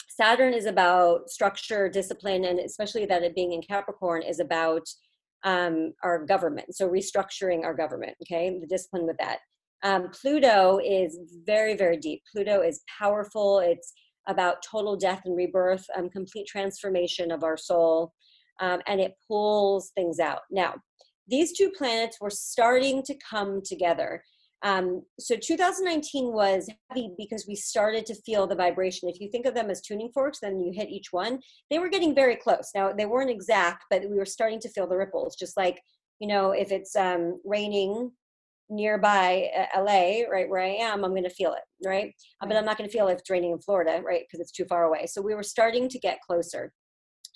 Saturn 0.08 0.52
is 0.52 0.66
about 0.66 1.30
structure, 1.30 1.88
discipline, 1.88 2.44
and 2.44 2.58
especially 2.58 3.06
that 3.06 3.22
it 3.22 3.34
being 3.34 3.52
in 3.52 3.62
Capricorn 3.62 4.22
is 4.22 4.40
about 4.40 4.86
um, 5.44 5.92
our 6.02 6.24
government. 6.24 6.74
So 6.74 6.88
restructuring 6.88 7.64
our 7.64 7.74
government, 7.74 8.16
okay, 8.22 8.58
the 8.60 8.66
discipline 8.66 9.06
with 9.06 9.16
that. 9.18 9.38
Um, 9.82 10.08
Pluto 10.10 10.78
is 10.84 11.18
very, 11.44 11.76
very 11.76 11.96
deep. 11.96 12.22
Pluto 12.30 12.60
is 12.60 12.82
powerful. 12.98 13.58
It's 13.58 13.92
about 14.28 14.62
total 14.62 14.96
death 14.96 15.22
and 15.24 15.36
rebirth, 15.36 15.84
um, 15.96 16.08
complete 16.08 16.46
transformation 16.46 17.32
of 17.32 17.42
our 17.42 17.56
soul, 17.56 18.12
um, 18.60 18.80
and 18.86 19.00
it 19.00 19.14
pulls 19.26 19.90
things 19.90 20.20
out. 20.20 20.40
Now, 20.50 20.74
these 21.26 21.56
two 21.56 21.70
planets 21.70 22.18
were 22.20 22.30
starting 22.30 23.02
to 23.04 23.14
come 23.28 23.62
together. 23.64 24.22
Um, 24.64 25.02
so 25.18 25.34
2019 25.34 26.32
was 26.32 26.68
heavy 26.88 27.10
because 27.18 27.46
we 27.48 27.56
started 27.56 28.06
to 28.06 28.14
feel 28.14 28.46
the 28.46 28.54
vibration. 28.54 29.08
If 29.08 29.20
you 29.20 29.28
think 29.28 29.46
of 29.46 29.54
them 29.54 29.70
as 29.70 29.80
tuning 29.80 30.10
forks, 30.14 30.38
then 30.40 30.60
you 30.60 30.70
hit 30.72 30.88
each 30.88 31.08
one. 31.12 31.40
They 31.68 31.80
were 31.80 31.88
getting 31.88 32.14
very 32.14 32.36
close. 32.36 32.70
Now 32.72 32.92
they 32.92 33.06
weren't 33.06 33.30
exact, 33.30 33.86
but 33.90 34.08
we 34.08 34.16
were 34.16 34.24
starting 34.24 34.60
to 34.60 34.68
feel 34.68 34.86
the 34.86 34.96
ripples. 34.96 35.34
Just 35.34 35.56
like 35.56 35.82
you 36.22 36.28
know, 36.28 36.52
if 36.52 36.70
it's 36.70 36.94
um, 36.94 37.40
raining 37.44 38.12
nearby 38.72 39.50
uh, 39.56 39.82
LA, 39.82 40.22
right 40.30 40.48
where 40.48 40.62
I 40.62 40.70
am, 40.70 41.04
I'm 41.04 41.10
going 41.10 41.22
to 41.24 41.30
feel 41.30 41.52
it, 41.52 41.86
right? 41.86 42.12
Uh, 42.40 42.46
But 42.46 42.56
I'm 42.56 42.64
not 42.64 42.78
going 42.78 42.88
to 42.88 42.92
feel 42.92 43.08
it's 43.08 43.28
raining 43.30 43.52
in 43.52 43.60
Florida, 43.60 44.00
right? 44.04 44.22
Because 44.22 44.40
it's 44.40 44.50
too 44.50 44.64
far 44.64 44.84
away. 44.84 45.06
So 45.06 45.20
we 45.20 45.34
were 45.34 45.42
starting 45.42 45.88
to 45.88 45.98
get 45.98 46.20
closer. 46.20 46.72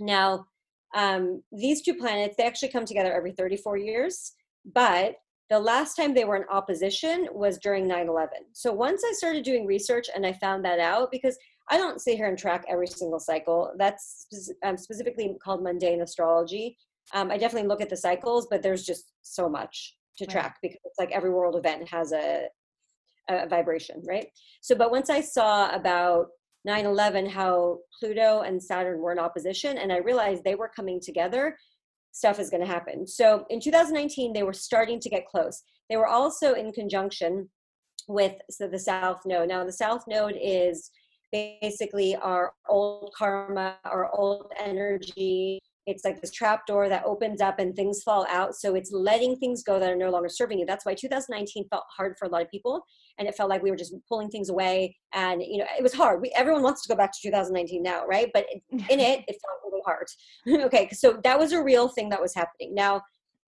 Now, 0.00 0.47
um, 0.95 1.43
these 1.52 1.82
two 1.82 1.95
planets, 1.95 2.37
they 2.37 2.47
actually 2.47 2.71
come 2.71 2.87
together 2.87 3.13
every 3.13 3.32
34 3.32 3.76
years, 3.76 4.32
but 4.75 5.17
the 5.50 5.58
last 5.58 5.95
time 5.95 6.15
they 6.15 6.25
were 6.25 6.37
in 6.37 6.49
opposition 6.50 7.28
was 7.32 7.58
during 7.58 7.87
9 7.87 8.08
11. 8.08 8.39
So 8.52 8.73
once 8.73 9.02
I 9.06 9.13
started 9.13 9.45
doing 9.45 9.67
research 9.67 10.08
and 10.15 10.26
I 10.26 10.32
found 10.32 10.65
that 10.65 10.80
out, 10.80 11.11
because 11.13 11.39
I 11.71 11.76
don't 11.76 12.00
sit 12.00 12.17
here 12.17 12.28
and 12.28 12.39
track 12.39 12.65
every 12.69 12.87
single 12.87 13.21
cycle, 13.21 13.73
that's 13.78 14.26
um, 14.65 14.76
specifically 14.76 15.37
called 15.45 15.63
mundane 15.63 16.02
astrology. 16.02 16.76
Um, 17.15 17.30
I 17.30 17.39
definitely 17.39 17.69
look 17.69 17.80
at 17.80 17.91
the 17.91 17.97
cycles, 17.97 18.49
but 18.50 18.63
there's 18.63 18.84
just 18.84 19.13
so 19.23 19.49
much 19.49 19.97
to 20.19 20.25
Right. 20.25 20.33
track 20.33 20.59
because 20.63 20.79
it's 20.85 20.99
like 20.99 21.11
every 21.13 21.31
world 21.31 21.57
event 21.57 21.89
has 21.89 22.13
a, 22.13 22.47
a 23.29 23.49
vibration, 23.49 24.02
right? 24.07 24.29
So, 24.61 24.75
but 24.75 24.91
once 24.91 25.11
I 25.11 25.21
saw 25.21 25.71
about 25.75 26.29
9 26.65 26.87
11, 26.87 27.26
how 27.26 27.79
Pluto 27.99 28.41
and 28.41 28.63
Saturn 28.63 29.00
were 29.00 29.13
in 29.13 29.19
opposition, 29.19 29.79
and 29.79 29.93
I 29.93 29.99
realized 29.99 30.43
they 30.43 30.55
were 30.55 30.71
coming 30.75 31.00
together, 31.00 31.57
stuff 32.13 32.41
is 32.41 32.50
going 32.50 32.63
to 32.63 32.67
happen. 32.67 33.07
So 33.07 33.45
in 33.50 33.61
2019, 33.61 34.33
they 34.33 34.43
were 34.43 34.52
starting 34.52 34.99
to 35.00 35.11
get 35.11 35.26
close. 35.26 35.63
They 35.91 35.97
were 35.97 36.09
also 36.09 36.55
in 36.55 36.73
conjunction 36.73 37.49
with 38.09 38.35
so 38.50 38.69
the 38.69 38.79
South 38.79 39.21
Node. 39.26 39.49
Now, 39.49 39.65
the 39.65 39.73
South 39.73 40.05
Node 40.09 40.39
is 40.41 40.91
basically 41.33 42.17
our 42.17 42.52
old 42.69 43.13
karma, 43.17 43.76
our 43.85 44.11
old 44.13 44.52
energy. 44.59 45.61
It's 45.87 46.05
like 46.05 46.21
this 46.21 46.33
trap 46.33 46.67
door 46.67 46.89
that 46.89 47.05
opens 47.05 47.41
up 47.41 47.59
and 47.61 47.75
things 47.75 48.03
fall 48.03 48.27
out. 48.29 48.57
So 48.57 48.75
it's 48.75 48.91
letting 48.93 49.37
things 49.37 49.63
go 49.63 49.79
that 49.79 49.91
are 49.91 49.97
no 49.97 50.11
longer 50.11 50.29
serving 50.29 50.59
you. 50.59 50.67
That's 50.67 50.85
why 50.85 50.95
2019 50.95 51.69
felt 51.69 51.85
hard 51.97 52.17
for 52.19 52.27
a 52.27 52.29
lot 52.29 52.43
of 52.43 52.51
people. 52.51 52.83
And 53.19 53.29
it 53.29 53.37
felt 53.37 53.49
like 53.49 53.63
we 53.63 53.71
were 53.71 53.77
just 53.77 53.95
pulling 54.09 54.29
things 54.29 54.49
away. 54.49 54.97
And, 55.13 55.41
you 55.41 55.59
know, 55.59 55.67
it 55.79 55.83
was 55.83 55.95
hard. 55.95 56.21
We, 56.21 56.33
everyone 56.37 56.63
wants 56.63 56.83
to 56.83 56.89
go 56.89 56.97
back 56.97 57.13
to 57.13 57.19
2019 57.23 57.83
now, 57.83 58.05
right? 58.05 58.31
But 58.35 58.47
in 58.71 59.01
it, 59.01 59.25
it 59.29 59.37
felt 59.41 59.61
really 59.65 59.83
hard. 59.85 60.07
okay, 60.67 60.89
so 60.93 61.21
that 61.23 61.39
was 61.39 61.53
a 61.53 61.63
real 61.63 61.89
thing 61.89 62.09
that 62.09 62.21
was 62.21 62.35
happening. 62.35 62.75
Now, 62.75 63.03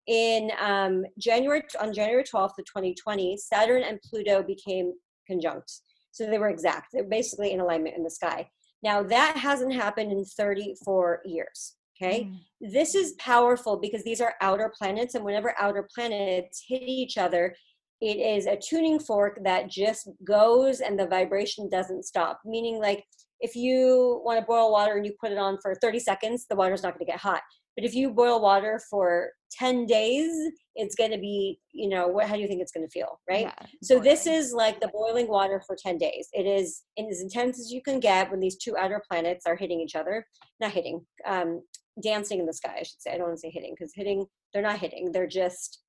in 0.07 0.49
um, 0.59 1.03
January, 1.19 1.63
on 1.79 1.93
January 1.93 2.23
12th 2.23 2.57
of 2.57 2.65
2020, 2.65 3.37
Saturn 3.37 3.83
and 3.83 4.01
Pluto 4.01 4.41
became 4.41 4.93
conjunct. 5.27 5.71
So 6.11 6.25
they 6.25 6.39
were 6.39 6.49
exact. 6.49 6.87
They're 6.93 7.03
basically 7.03 7.51
in 7.51 7.59
alignment 7.59 7.95
in 7.95 8.03
the 8.03 8.09
sky. 8.09 8.49
Now, 8.81 9.03
that 9.03 9.35
hasn't 9.35 9.73
happened 9.73 10.11
in 10.11 10.23
34 10.23 11.21
years. 11.25 11.75
Okay. 12.01 12.23
Mm. 12.23 12.71
This 12.73 12.95
is 12.95 13.13
powerful 13.13 13.77
because 13.77 14.03
these 14.03 14.21
are 14.21 14.35
outer 14.41 14.71
planets, 14.77 15.15
and 15.15 15.23
whenever 15.23 15.55
outer 15.59 15.87
planets 15.93 16.63
hit 16.67 16.83
each 16.83 17.17
other, 17.17 17.55
it 18.01 18.17
is 18.17 18.45
a 18.45 18.55
tuning 18.57 18.99
fork 18.99 19.39
that 19.43 19.69
just 19.69 20.09
goes 20.23 20.79
and 20.79 20.97
the 20.97 21.07
vibration 21.07 21.69
doesn't 21.69 22.05
stop. 22.05 22.39
Meaning, 22.45 22.79
like, 22.79 23.03
if 23.41 23.55
you 23.55 24.21
want 24.23 24.39
to 24.39 24.45
boil 24.45 24.71
water 24.71 24.95
and 24.95 25.05
you 25.05 25.13
put 25.19 25.31
it 25.31 25.37
on 25.37 25.57
for 25.61 25.75
30 25.75 25.99
seconds, 25.99 26.45
the 26.49 26.55
water's 26.55 26.83
not 26.83 26.93
going 26.93 27.05
to 27.05 27.11
get 27.11 27.19
hot. 27.19 27.41
But 27.75 27.85
if 27.85 27.95
you 27.95 28.09
boil 28.09 28.41
water 28.41 28.81
for 28.89 29.29
10 29.53 29.85
days, 29.85 30.31
it's 30.75 30.95
going 30.95 31.11
to 31.11 31.17
be, 31.17 31.59
you 31.71 31.87
know, 31.87 32.07
what, 32.07 32.27
how 32.27 32.35
do 32.35 32.41
you 32.41 32.47
think 32.47 32.61
it's 32.61 32.73
going 32.73 32.85
to 32.85 32.91
feel? 32.91 33.19
Right. 33.29 33.43
Yeah, 33.45 33.67
So 33.81 33.99
this 33.99 34.27
is 34.27 34.53
like 34.53 34.81
the 34.81 34.89
boiling 34.89 35.29
water 35.29 35.61
for 35.65 35.77
10 35.81 35.97
days. 35.97 36.27
It 36.33 36.45
is 36.45 36.83
in 36.97 37.07
as 37.09 37.21
intense 37.21 37.57
as 37.57 37.71
you 37.71 37.81
can 37.81 38.01
get 38.01 38.29
when 38.29 38.41
these 38.41 38.57
two 38.57 38.75
outer 38.75 39.01
planets 39.09 39.45
are 39.45 39.55
hitting 39.55 39.79
each 39.79 39.95
other. 39.95 40.25
Not 40.59 40.71
hitting, 40.71 41.05
um, 41.25 41.61
dancing 42.01 42.39
in 42.39 42.45
the 42.45 42.53
sky, 42.53 42.77
I 42.79 42.83
should 42.83 43.01
say. 43.01 43.11
I 43.11 43.17
don't 43.17 43.27
want 43.27 43.37
to 43.37 43.41
say 43.41 43.51
hitting 43.51 43.73
because 43.77 43.91
hitting, 43.95 44.25
they're 44.53 44.63
not 44.63 44.79
hitting. 44.79 45.11
They're 45.11 45.27
just, 45.27 45.81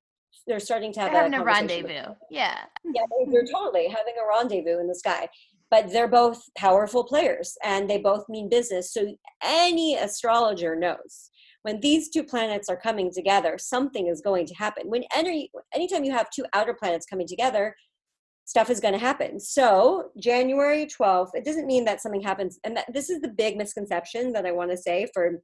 they're 0.47 0.59
starting 0.59 0.93
to 0.93 0.99
have 1.01 1.11
They're 1.11 1.23
having 1.23 1.39
a 1.39 1.43
rendezvous. 1.43 2.13
Yeah. 2.29 2.59
yeah, 2.85 3.01
they- 3.09 3.31
they're 3.31 3.45
totally 3.45 3.87
having 3.87 4.13
a 4.21 4.27
rendezvous 4.27 4.79
in 4.79 4.87
the 4.87 4.95
sky. 4.95 5.27
But 5.69 5.89
they're 5.91 6.09
both 6.09 6.41
powerful 6.57 7.03
players 7.05 7.55
and 7.63 7.89
they 7.89 7.97
both 7.97 8.25
mean 8.27 8.49
business. 8.49 8.91
So 8.93 9.15
any 9.41 9.95
astrologer 9.95 10.75
knows 10.75 11.29
when 11.63 11.79
these 11.79 12.09
two 12.09 12.23
planets 12.23 12.69
are 12.69 12.75
coming 12.75 13.11
together, 13.13 13.57
something 13.57 14.07
is 14.07 14.19
going 14.21 14.47
to 14.47 14.55
happen. 14.55 14.89
When 14.89 15.03
any 15.15 15.49
anytime 15.73 16.03
you 16.03 16.11
have 16.11 16.29
two 16.29 16.45
outer 16.53 16.73
planets 16.73 17.05
coming 17.05 17.27
together, 17.27 17.75
stuff 18.45 18.69
is 18.69 18.79
going 18.79 18.93
to 18.93 18.99
happen. 18.99 19.39
So 19.39 20.09
January 20.19 20.85
12th, 20.87 21.29
it 21.35 21.45
doesn't 21.45 21.67
mean 21.67 21.85
that 21.85 22.01
something 22.01 22.21
happens. 22.21 22.59
And 22.63 22.75
that, 22.75 22.91
this 22.93 23.09
is 23.09 23.21
the 23.21 23.29
big 23.29 23.57
misconception 23.57 24.33
that 24.33 24.45
I 24.45 24.51
want 24.51 24.71
to 24.71 24.77
say 24.77 25.07
for 25.13 25.41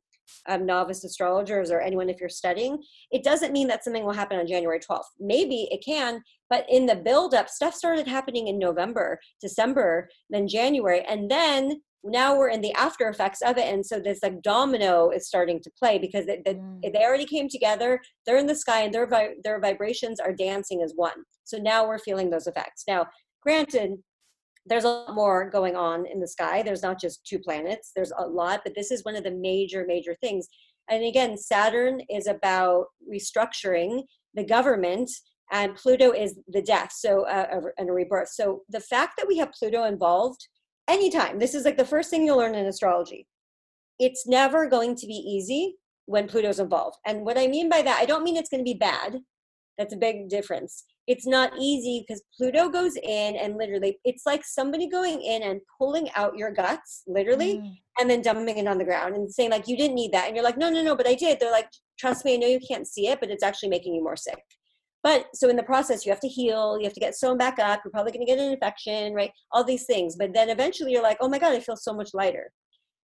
um, 0.47 0.65
novice 0.65 1.03
astrologers 1.03 1.71
or 1.71 1.81
anyone 1.81 2.09
if 2.09 2.19
you're 2.19 2.29
studying. 2.29 2.81
It 3.11 3.23
doesn't 3.23 3.53
mean 3.53 3.67
that 3.69 3.83
something 3.83 4.03
will 4.03 4.13
happen 4.13 4.39
on 4.39 4.47
January 4.47 4.79
12th. 4.79 5.03
Maybe 5.19 5.67
it 5.71 5.83
can, 5.85 6.21
but 6.49 6.65
in 6.69 6.85
the 6.85 6.95
build 6.95 7.33
up, 7.33 7.49
stuff 7.49 7.73
started 7.73 8.07
happening 8.07 8.47
in 8.47 8.59
November, 8.59 9.19
December, 9.41 10.09
then 10.29 10.47
January, 10.47 11.01
and 11.01 11.29
then 11.29 11.81
now 12.03 12.37
we're 12.37 12.49
in 12.49 12.61
the 12.61 12.71
after 12.73 13.09
effects 13.09 13.41
of 13.41 13.57
it 13.57 13.65
and 13.65 13.85
so 13.85 13.99
this 13.99 14.19
like 14.23 14.41
domino 14.41 15.09
is 15.09 15.27
starting 15.27 15.59
to 15.61 15.69
play 15.77 15.97
because 15.97 16.27
it, 16.27 16.41
it, 16.45 16.57
Mm. 16.57 16.93
they 16.93 17.03
already 17.03 17.25
came 17.25 17.49
together 17.49 17.99
they're 18.25 18.37
in 18.37 18.45
the 18.47 18.55
sky 18.55 18.81
and 18.83 18.93
their 18.93 19.07
vi- 19.07 19.33
their 19.43 19.59
vibrations 19.59 20.19
are 20.19 20.31
dancing 20.31 20.81
as 20.83 20.93
one 20.95 21.23
so 21.43 21.57
now 21.57 21.85
we're 21.85 21.99
feeling 21.99 22.29
those 22.29 22.47
effects 22.47 22.83
now 22.87 23.05
granted 23.41 23.93
there's 24.67 24.83
a 24.83 24.89
lot 24.89 25.15
more 25.15 25.49
going 25.49 25.75
on 25.75 26.05
in 26.05 26.19
the 26.19 26.27
sky. 26.27 26.61
There's 26.61 26.83
not 26.83 26.99
just 26.99 27.25
two 27.25 27.39
planets 27.39 27.91
there's 27.95 28.11
a 28.17 28.27
lot 28.27 28.61
but 28.63 28.75
this 28.75 28.91
is 28.91 29.03
one 29.03 29.15
of 29.15 29.23
the 29.23 29.31
major 29.31 29.85
major 29.87 30.15
things. 30.21 30.47
And 30.89 31.03
again 31.03 31.37
saturn 31.37 32.01
is 32.09 32.27
about 32.27 32.85
restructuring 33.11 34.03
the 34.33 34.43
government 34.43 35.09
and 35.51 35.75
pluto 35.75 36.11
is 36.11 36.37
the 36.49 36.61
death 36.61 36.91
so 36.91 37.25
uh, 37.27 37.61
and 37.77 37.89
a 37.89 37.93
rebirth. 37.93 38.29
So 38.29 38.61
the 38.69 38.79
fact 38.79 39.13
that 39.17 39.27
we 39.27 39.37
have 39.37 39.51
pluto 39.57 39.83
involved 39.85 40.47
anytime 40.87 41.39
this 41.39 41.53
is 41.55 41.65
like 41.65 41.77
the 41.77 41.85
first 41.85 42.09
thing 42.09 42.25
you'll 42.25 42.37
learn 42.37 42.55
in 42.55 42.65
astrology. 42.65 43.27
It's 43.99 44.27
never 44.27 44.67
going 44.69 44.95
to 44.95 45.07
be 45.07 45.13
easy 45.13 45.75
when 46.05 46.27
pluto's 46.27 46.59
involved. 46.59 46.97
And 47.05 47.25
what 47.25 47.37
i 47.37 47.47
mean 47.47 47.69
by 47.69 47.81
that 47.81 47.99
i 47.99 48.05
don't 48.05 48.23
mean 48.23 48.37
it's 48.37 48.49
going 48.49 48.63
to 48.63 48.71
be 48.71 48.77
bad. 48.77 49.19
That's 49.77 49.93
a 49.93 49.97
big 49.97 50.29
difference 50.29 50.83
it's 51.07 51.25
not 51.25 51.51
easy 51.57 52.03
because 52.05 52.21
pluto 52.37 52.67
goes 52.69 52.95
in 52.97 53.35
and 53.37 53.57
literally 53.57 53.97
it's 54.03 54.25
like 54.25 54.43
somebody 54.45 54.89
going 54.89 55.21
in 55.21 55.41
and 55.43 55.61
pulling 55.77 56.09
out 56.15 56.37
your 56.37 56.51
guts 56.51 57.03
literally 57.07 57.57
Mm. 57.57 57.77
and 57.99 58.09
then 58.09 58.21
dumping 58.21 58.57
it 58.57 58.67
on 58.67 58.77
the 58.77 58.83
ground 58.83 59.15
and 59.15 59.31
saying 59.31 59.49
like 59.51 59.67
you 59.67 59.77
didn't 59.77 59.95
need 59.95 60.11
that. 60.11 60.27
And 60.27 60.35
you're 60.35 60.43
like 60.43 60.57
no 60.57 60.69
no 60.69 60.83
no 60.83 60.95
but 60.95 61.07
i 61.07 61.15
did. 61.15 61.39
They're 61.39 61.51
like 61.51 61.69
trust 61.97 62.25
me 62.25 62.33
i 62.33 62.37
know 62.37 62.47
you 62.47 62.59
can't 62.69 62.87
see 62.87 63.07
it 63.07 63.19
but 63.19 63.29
it's 63.31 63.43
actually 63.43 63.69
making 63.69 63.95
you 63.95 64.03
more 64.03 64.17
sick. 64.17 64.37
But 65.03 65.27
so 65.33 65.47
in 65.49 65.55
the 65.55 65.63
process 65.63 66.05
you 66.05 66.11
have 66.11 66.19
to 66.21 66.27
heal 66.27 66.77
you 66.77 66.83
have 66.83 66.93
to 66.93 66.99
get 66.99 67.15
sewn 67.15 67.37
back 67.37 67.57
up 67.59 67.81
you're 67.83 67.91
probably 67.91 68.11
going 68.11 68.25
to 68.25 68.31
get 68.31 68.39
an 68.39 68.51
infection 68.51 69.13
right? 69.13 69.31
All 69.53 69.63
these 69.63 69.85
things 69.85 70.15
but 70.17 70.33
then 70.33 70.49
eventually 70.49 70.91
you're 70.91 71.03
like 71.03 71.17
oh 71.21 71.29
my 71.29 71.39
god 71.39 71.53
i 71.53 71.59
feel 71.61 71.77
so 71.77 71.93
much 71.93 72.09
lighter. 72.13 72.51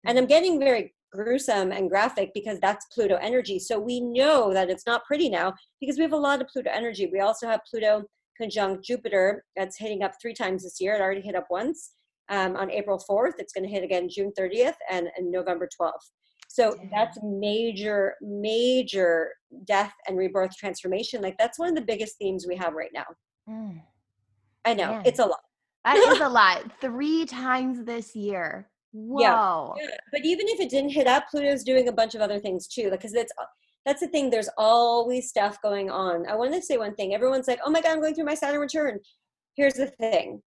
And 0.06 0.18
i'm 0.18 0.26
getting 0.26 0.58
very 0.58 0.94
gruesome 1.12 1.72
and 1.72 1.90
graphic 1.90 2.30
because 2.34 2.58
that's 2.60 2.86
pluto 2.86 3.16
energy. 3.16 3.58
So 3.58 3.78
we 3.78 4.00
know 4.00 4.52
that 4.52 4.70
it's 4.70 4.86
not 4.86 5.04
pretty 5.04 5.28
now 5.28 5.54
because 5.80 5.96
we 5.96 6.02
have 6.02 6.12
a 6.12 6.16
lot 6.16 6.40
of 6.40 6.48
pluto 6.48 6.70
energy. 6.72 7.08
We 7.12 7.20
also 7.20 7.46
have 7.46 7.60
pluto 7.68 8.04
conjunct 8.38 8.84
jupiter 8.84 9.44
that's 9.56 9.76
hitting 9.78 10.02
up 10.02 10.12
three 10.20 10.34
times 10.34 10.62
this 10.62 10.80
year. 10.80 10.94
It 10.94 11.00
already 11.00 11.20
hit 11.20 11.34
up 11.34 11.46
once 11.50 11.92
um, 12.30 12.54
on 12.54 12.70
april 12.70 13.02
4th 13.10 13.32
it's 13.38 13.52
going 13.52 13.64
to 13.64 13.68
hit 13.68 13.82
again 13.82 14.08
june 14.08 14.30
30th 14.38 14.76
and, 14.88 15.08
and 15.16 15.32
november 15.32 15.68
12th 15.80 15.94
so 16.52 16.76
that's 16.90 17.16
major 17.22 18.16
major 18.20 19.30
death 19.64 19.94
and 20.08 20.18
rebirth 20.18 20.56
transformation. 20.56 21.22
Like 21.22 21.38
that's 21.38 21.60
one 21.60 21.68
of 21.68 21.76
the 21.76 21.80
biggest 21.80 22.18
themes 22.18 22.44
we 22.48 22.56
have 22.56 22.74
right 22.74 22.90
now. 22.92 23.04
Mm. 23.48 23.80
i 24.64 24.74
know. 24.74 24.94
Man. 24.94 25.02
it's 25.04 25.20
a 25.20 25.26
lot. 25.26 25.38
That 25.84 25.96
is 25.96 26.18
a 26.18 26.28
lot. 26.40 26.64
Three 26.80 27.24
times 27.24 27.84
this 27.84 28.16
year. 28.16 28.68
Whoa. 28.92 29.74
Yeah. 29.78 29.86
but 30.12 30.24
even 30.24 30.48
if 30.48 30.60
it 30.60 30.68
didn't 30.68 30.90
hit 30.90 31.06
up 31.06 31.30
pluto's 31.30 31.62
doing 31.62 31.88
a 31.88 31.92
bunch 31.92 32.14
of 32.14 32.20
other 32.20 32.40
things 32.40 32.66
too 32.66 32.90
because 32.90 33.14
it's 33.14 33.32
that's 33.86 34.00
the 34.00 34.08
thing 34.08 34.28
there's 34.28 34.50
always 34.58 35.28
stuff 35.28 35.62
going 35.62 35.90
on. 35.90 36.28
I 36.28 36.36
wanted 36.36 36.56
to 36.56 36.62
say 36.62 36.76
one 36.76 36.94
thing 36.94 37.14
everyone's 37.14 37.48
like 37.48 37.60
oh 37.64 37.70
my 37.70 37.80
god 37.80 37.92
i'm 37.92 38.00
going 38.00 38.14
through 38.14 38.24
my 38.24 38.34
saturn 38.34 38.60
return. 38.60 38.98
Here's 39.56 39.74
the 39.74 39.86
thing 39.86 40.42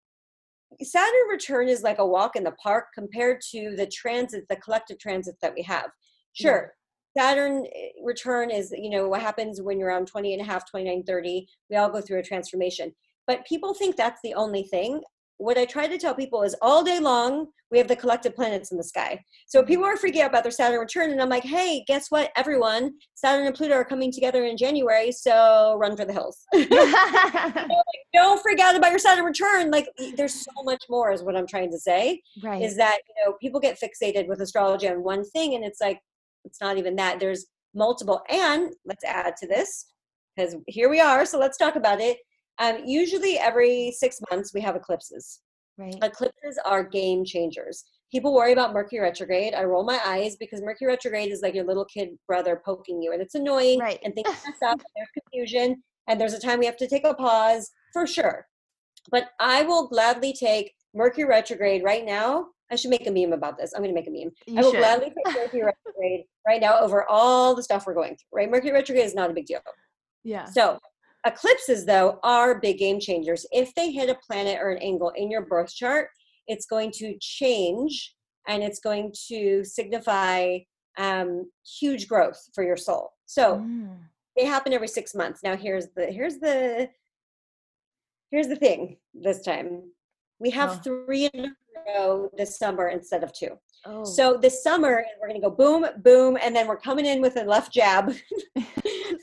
saturn 0.83 1.29
return 1.31 1.69
is 1.69 1.83
like 1.83 1.99
a 1.99 2.07
walk 2.07 2.37
in 2.37 2.45
the 2.45 2.53
park 2.53 2.87
compared 2.95 3.41
to 3.51 3.75
the 3.77 3.87
transits 3.87 4.47
the 4.49 4.57
collective 4.57 4.99
transits 4.99 5.39
that 5.43 5.55
we 5.55 5.63
have. 5.63 5.91
Sure 6.33 6.73
saturn 7.17 7.67
eh, 7.75 7.89
return 8.05 8.51
is 8.51 8.73
you 8.77 8.91
know 8.91 9.09
what 9.09 9.21
happens 9.21 9.61
when 9.61 9.79
you're 9.79 9.89
around 9.89 10.07
20 10.07 10.35
and 10.35 10.43
a 10.43 10.45
half 10.45 10.69
29 10.71 11.03
30 11.03 11.47
we 11.71 11.77
all 11.77 11.91
go 11.91 12.01
through 12.01 12.19
a 12.19 12.23
transformation. 12.23 12.93
But 13.27 13.45
people 13.47 13.75
think 13.75 13.97
that's 13.97 14.21
the 14.23 14.35
only 14.35 14.63
thing 14.63 15.03
what 15.39 15.59
i 15.59 15.65
try 15.65 15.87
to 15.87 15.99
tell 15.99 16.15
people 16.15 16.43
is 16.43 16.55
all 16.61 16.85
day 16.85 16.99
long 16.99 17.49
we 17.71 17.79
have 17.79 17.89
the 17.89 17.97
collective 17.97 18.35
planets 18.35 18.73
in 18.73 18.79
the 18.79 18.85
sky. 18.85 19.23
So 19.47 19.63
people 19.63 19.85
are 19.85 19.97
freaking 19.97 20.23
out 20.23 20.31
about 20.31 20.43
their 20.43 20.53
saturn 20.53 20.79
return 20.81 21.11
and 21.11 21.21
i'm 21.21 21.29
like 21.29 21.45
hey 21.45 21.85
guess 21.87 22.11
what 22.11 22.31
everyone? 22.37 22.95
Saturn 23.15 23.47
and 23.47 23.55
pluto 23.55 23.75
are 23.75 23.85
coming 23.85 24.13
together 24.13 24.45
in 24.45 24.57
january 24.57 25.13
so 25.13 25.77
run 25.79 25.97
for 25.97 26.05
the 26.05 26.13
hills. 26.13 26.45
Don't 28.15 28.41
freak 28.41 28.61
out 28.61 28.77
about 28.77 28.91
your 28.91 28.99
saturn 28.99 29.25
return. 29.25 29.71
Like 29.71 29.89
there's 30.17 30.35
so 30.35 30.63
much 30.65 30.85
more 30.89 31.13
is 31.13 31.23
what 31.23 31.37
i'm 31.37 31.47
trying 31.47 31.71
to 31.71 31.79
say 31.79 32.23
right. 32.43 32.63
is 32.63 32.77
that 32.77 32.99
you 33.09 33.25
know 33.25 33.37
people 33.41 33.61
get 33.61 33.79
fixated 33.79 34.29
with 34.29 34.41
astrology 34.41 34.89
on 34.89 35.03
one 35.03 35.25
thing 35.25 35.55
and 35.55 35.65
it's 35.65 35.81
like 35.81 36.01
it's 36.45 36.61
not 36.61 36.79
even 36.79 36.97
that. 36.97 37.21
There's 37.21 37.47
multiple 37.75 38.23
and 38.31 38.73
let's 38.87 39.05
add 39.05 39.37
to 39.37 39.47
this 39.47 39.87
because 40.35 40.57
here 40.67 40.89
we 40.89 41.01
are 41.01 41.27
so 41.27 41.39
let's 41.39 41.59
talk 41.59 41.77
about 41.77 42.01
it 42.01 42.17
um, 42.61 42.79
usually 42.85 43.39
every 43.39 43.93
six 43.97 44.21
months 44.31 44.53
we 44.55 44.61
have 44.61 44.77
eclipses. 44.77 45.41
Right. 45.77 45.95
eclipses 46.03 46.59
are 46.67 46.83
game 46.83 47.25
changers. 47.25 47.85
People 48.11 48.35
worry 48.35 48.53
about 48.53 48.73
mercury 48.73 49.01
retrograde. 49.01 49.55
I 49.55 49.63
roll 49.63 49.85
my 49.85 50.01
eyes 50.05 50.35
because 50.41 50.61
mercury 50.61 50.89
retrograde 50.89 51.31
is 51.31 51.41
like 51.41 51.55
your 51.55 51.65
little 51.65 51.85
kid 51.85 52.09
brother 52.27 52.61
poking 52.65 53.01
you 53.01 53.13
and 53.13 53.23
it's 53.23 53.37
annoying 53.37 53.79
Right. 53.79 54.01
and 54.03 54.13
things 54.13 54.27
mess 54.45 54.57
up 54.67 54.81
there's 54.97 55.09
confusion 55.15 55.81
and 56.09 56.21
there's 56.21 56.33
a 56.35 56.41
time 56.41 56.59
we 56.59 56.67
have 56.67 56.77
to 56.79 56.89
take 56.89 57.05
a 57.05 57.15
pause 57.15 57.71
for 57.93 58.07
sure. 58.09 58.47
But 59.13 59.29
i 59.39 59.63
will 59.63 59.87
gladly 59.87 60.33
take 60.33 60.73
mercury 60.95 61.29
retrograde 61.29 61.85
right 61.85 62.05
now. 62.05 62.47
I 62.73 62.77
should 62.77 62.91
make 62.91 63.07
a 63.07 63.11
meme 63.13 63.33
about 63.33 63.57
this. 63.57 63.73
I'm 63.75 63.83
going 63.83 63.95
to 63.95 63.99
make 64.01 64.09
a 64.09 64.11
meme. 64.11 64.33
You 64.49 64.59
i 64.59 64.63
will 64.63 64.73
should. 64.73 64.79
gladly 64.81 65.07
take 65.15 65.35
mercury 65.37 65.63
retrograde 65.63 66.25
right 66.47 66.61
now 66.61 66.81
over 66.81 67.09
all 67.09 67.55
the 67.55 67.63
stuff 67.63 67.87
we're 67.87 67.95
going 67.95 68.17
through 68.17 68.27
right? 68.41 68.51
Mercury 68.51 68.73
retrograde 68.73 69.07
is 69.07 69.15
not 69.15 69.31
a 69.31 69.33
big 69.33 69.47
deal. 69.47 69.61
Yeah. 70.25 70.45
so 70.47 70.79
eclipses, 71.27 71.85
though, 71.87 72.19
are 72.23 72.61
big 72.61 72.79
game 72.79 73.01
changers. 73.01 73.45
If 73.53 73.75
they 73.75 73.91
hit 73.91 74.09
a 74.11 74.15
planet 74.27 74.59
or 74.61 74.71
an 74.71 74.79
angle 74.79 75.11
in 75.17 75.31
your 75.31 75.45
birth 75.47 75.75
chart, 75.75 76.09
it's 76.47 76.67
going 76.67 76.91
to 76.93 77.17
change 77.21 78.15
and 78.47 78.63
it's 78.63 78.81
going 78.81 79.13
to 79.29 79.63
signify 79.65 80.59
um, 80.97 81.51
huge 81.81 82.09
growth 82.09 82.41
for 82.55 82.65
your 82.65 82.77
soul. 82.77 83.13
So 83.27 83.59
Mm. 83.59 83.99
they 84.37 84.45
happen 84.47 84.73
every 84.73 84.89
six 84.89 85.15
months. 85.15 85.43
Now 85.43 85.55
here's 85.57 85.89
the 85.95 86.07
here's 86.07 86.39
the 86.39 86.89
here's 88.31 88.49
the 88.49 88.57
thing. 88.57 88.97
This 89.15 89.43
time 89.43 89.83
we 90.41 90.51
have 90.51 90.71
Oh. 90.71 90.81
three 90.83 91.27
in 91.27 91.45
a 91.47 91.55
row 91.99 92.31
this 92.37 92.59
summer 92.59 92.89
instead 92.89 93.23
of 93.23 93.33
two. 93.33 93.59
Oh. 93.85 94.05
So 94.05 94.37
this 94.39 94.63
summer 94.63 95.05
we're 95.21 95.29
going 95.29 95.41
to 95.41 95.47
go 95.49 95.55
boom, 95.55 95.87
boom, 96.03 96.39
and 96.41 96.55
then 96.57 96.67
we're 96.67 96.79
coming 96.81 97.07
in 97.07 97.21
with 97.21 97.37
a 97.37 97.45
left 97.45 97.73
jab, 97.73 98.13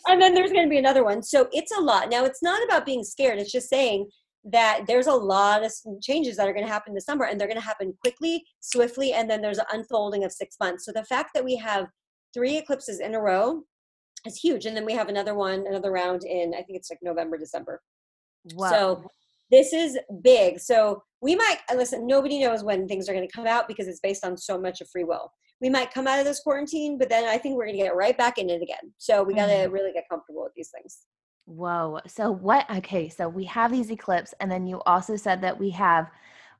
and 0.08 0.22
then 0.22 0.34
there's 0.34 0.52
going 0.52 0.66
to 0.66 0.70
be 0.70 0.78
another 0.78 1.04
one. 1.04 1.24
So 1.24 1.48
it's 1.52 1.76
a 1.76 1.82
lot. 1.82 2.10
Now 2.10 2.26
it's 2.26 2.44
not 2.44 2.64
about 2.64 2.86
being 2.86 3.04
scared. 3.04 3.40
It's 3.40 3.52
just 3.52 3.70
saying 3.70 4.10
that 4.46 4.82
there's 4.88 5.08
a 5.08 5.14
lot 5.14 5.64
of 5.64 5.72
changes 6.02 6.38
that 6.38 6.48
are 6.48 6.54
going 6.54 6.66
to 6.66 6.72
happen 6.72 6.94
this 6.94 7.06
summer, 7.06 7.26
and 7.26 7.40
they're 7.40 7.48
going 7.48 7.60
to 7.60 7.66
happen 7.66 7.94
quickly, 8.02 8.44
swiftly, 8.60 9.14
and 9.14 9.30
then 9.30 9.42
there's 9.42 9.58
an 9.58 9.66
unfolding 9.72 10.24
of 10.24 10.32
six 10.32 10.56
months. 10.60 10.86
So 10.86 10.92
the 10.92 11.04
fact 11.06 11.32
that 11.34 11.44
we 11.44 11.56
have 11.56 11.88
three 12.34 12.58
eclipses 12.58 13.00
in 13.00 13.16
a 13.16 13.20
row 13.20 13.64
is 14.26 14.38
huge, 14.38 14.66
and 14.66 14.78
then 14.78 14.86
we 14.86 14.94
have 14.94 15.10
another 15.10 15.34
one, 15.34 15.66
another 15.68 15.92
round 15.92 16.24
in 16.24 16.54
I 16.54 16.62
think 16.62 16.78
it's 16.78 16.90
like 16.90 17.00
November, 17.02 17.38
December. 17.38 17.82
Whoa. 18.54 18.70
So 18.70 19.04
this 19.50 19.74
is 19.74 19.98
big. 20.22 20.60
So 20.60 21.02
we 21.22 21.36
might 21.36 21.58
listen. 21.76 22.06
Nobody 22.06 22.40
knows 22.40 22.64
when 22.64 22.88
things 22.88 23.10
are 23.10 23.14
going 23.14 23.28
to 23.28 23.36
come 23.36 23.48
out 23.48 23.68
because 23.68 23.88
it's 23.88 24.00
based 24.00 24.26
on 24.26 24.38
so 24.38 24.60
much 24.60 24.82
of 24.82 24.90
free 24.90 25.04
will. 25.04 25.32
We 25.62 25.70
might 25.70 25.94
come 25.94 26.08
out 26.08 26.20
of 26.20 26.26
this 26.26 26.42
quarantine, 26.42 26.98
but 26.98 27.10
then 27.10 27.24
I 27.26 27.38
think 27.38 27.56
we're 27.56 27.66
going 27.66 27.78
to 27.78 27.84
get 27.84 27.96
right 27.96 28.18
back 28.18 28.38
in 28.38 28.50
it 28.50 28.62
again. 28.62 28.94
So 28.98 29.24
we 29.24 29.34
got 29.34 29.48
to 29.48 29.54
Mhm. 29.54 29.72
really 29.72 29.94
get 29.94 30.08
comfortable 30.10 30.44
with 30.44 30.54
these 30.54 30.70
things. 30.70 31.06
Whoa. 31.46 32.00
So 32.08 32.32
what 32.32 32.70
okay, 32.70 33.08
so 33.08 33.30
we 33.30 33.46
have 33.46 33.72
these 33.72 33.92
eclipse 33.92 34.34
and 34.40 34.52
then 34.52 34.66
you 34.66 34.82
also 34.86 35.16
said 35.16 35.42
that 35.42 35.58
we 35.60 35.70
have 35.72 36.10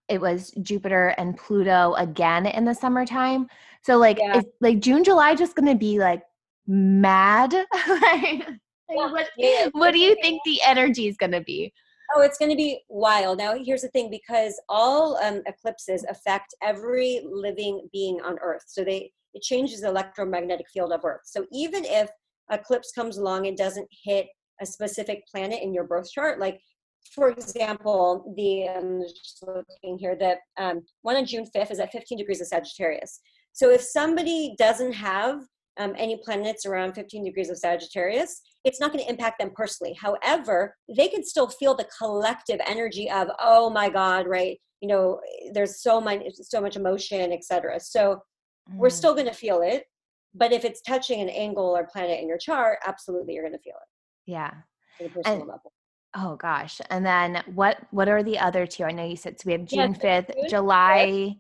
it 0.08 0.22
was 0.22 0.52
Jupiter 0.62 1.16
and 1.18 1.36
Pluto 1.36 1.96
again 1.98 2.46
in 2.46 2.66
the 2.66 2.74
summertime. 2.76 3.50
So 3.82 3.98
like 3.98 4.20
Yeah. 4.20 4.38
is 4.38 4.46
like 4.62 4.80
June, 4.80 5.04
July 5.04 5.34
just 5.34 5.56
gonna 5.56 5.76
be 5.76 5.98
like 5.98 6.22
mad? 6.68 7.52
like, 7.88 8.48
like, 8.88 9.12
what 9.12 9.28
Yeah, 9.38 9.70
what 9.72 9.92
do 9.92 10.00
you 10.00 10.16
think 10.22 10.42
the 10.46 10.62
energy 10.64 11.08
is 11.08 11.18
gonna 11.18 11.42
be? 11.42 11.74
Oh, 12.14 12.22
it's 12.22 12.38
going 12.38 12.52
to 12.52 12.58
be 12.58 12.82
wild. 12.90 13.38
Now, 13.38 13.56
here's 13.58 13.82
the 13.82 13.88
thing: 13.90 14.10
because 14.10 14.60
all 14.70 15.18
um, 15.18 15.42
eclipses 15.48 16.06
affect 16.10 16.54
every 16.62 17.22
living 17.30 17.88
being 17.92 18.20
on 18.22 18.38
Earth, 18.42 18.64
so 18.68 18.84
they 18.84 19.12
it 19.34 19.42
changes 19.42 19.82
the 19.82 19.90
electromagnetic 19.90 20.68
field 20.74 20.94
of 20.94 21.04
Earth. 21.04 21.22
So 21.26 21.46
even 21.52 21.84
if 21.86 22.10
eclipse 22.52 22.92
comes 22.92 23.18
along 23.18 23.48
and 23.48 23.58
doesn't 23.58 23.88
hit 24.04 24.28
a 24.62 24.66
specific 24.66 25.28
planet 25.28 25.62
in 25.62 25.74
your 25.74 25.84
birth 25.84 26.10
chart, 26.10 26.40
like 26.40 26.62
for 27.14 27.30
example, 27.30 28.34
the 28.36 28.68
um, 28.70 29.02
just 29.02 29.44
looking 29.46 29.98
here, 30.00 30.16
the 30.16 30.38
um, 30.58 30.82
one 31.02 31.16
on 31.16 31.26
June 31.26 31.46
5th 31.56 31.72
is 31.72 31.80
at 31.80 31.92
15 31.92 32.18
degrees 32.18 32.42
of 32.42 32.48
Sagittarius. 32.48 33.20
So 33.52 33.70
if 33.70 33.82
somebody 33.82 34.56
doesn't 34.58 34.94
have 34.94 35.42
um, 35.78 35.94
any 35.98 36.20
planets 36.24 36.66
around 36.66 36.94
15 36.94 37.24
degrees 37.24 37.50
of 37.50 37.58
Sagittarius, 37.58 38.42
it's 38.66 38.80
not 38.80 38.92
going 38.92 39.04
to 39.04 39.10
impact 39.10 39.40
them 39.40 39.52
personally. 39.56 39.96
However, 40.02 40.76
they 40.94 41.08
can 41.08 41.24
still 41.24 41.48
feel 41.48 41.76
the 41.76 41.88
collective 41.98 42.60
energy 42.66 43.10
of, 43.10 43.30
oh 43.40 43.70
my 43.70 43.88
God, 43.90 44.28
right? 44.28 44.58
You 44.82 44.90
know, 44.90 45.22
there's 45.54 45.82
so 45.82 46.02
much, 46.02 46.22
so 46.34 46.60
much 46.60 46.76
emotion, 46.76 47.32
etc. 47.32 47.80
So 47.80 48.22
we're 48.74 48.90
Mm, 48.90 48.92
still 48.92 49.14
going 49.14 49.28
to 49.28 49.34
feel 49.34 49.62
it. 49.62 49.86
But 50.34 50.52
if 50.52 50.66
it's 50.66 50.82
touching 50.82 51.22
an 51.22 51.30
angle 51.30 51.64
or 51.78 51.88
planet 51.88 52.20
in 52.20 52.28
your 52.28 52.38
chart, 52.40 52.80
absolutely, 52.86 53.36
you're 53.36 53.44
going 53.44 53.54
to 53.54 53.60
feel 53.64 53.76
it 53.76 54.32
yeah. 54.32 54.52
on 55.00 55.06
a 55.06 55.10
personal 55.10 55.34
And- 55.42 55.48
level. 55.48 55.72
Oh 56.18 56.38
gosh. 56.38 56.80
And 56.90 57.06
then 57.06 57.44
what 57.56 57.78
what 57.92 58.08
are 58.08 58.24
the 58.24 58.40
other 58.40 58.66
two? 58.66 58.86
I 58.86 58.92
know 58.92 59.06
you 59.06 59.18
said 59.18 59.38
so 59.38 59.44
we 59.48 59.52
have 59.52 59.66
June 59.66 59.94
so 59.96 60.00
5th, 60.02 60.34
June 60.34 60.50
July. 60.50 61.36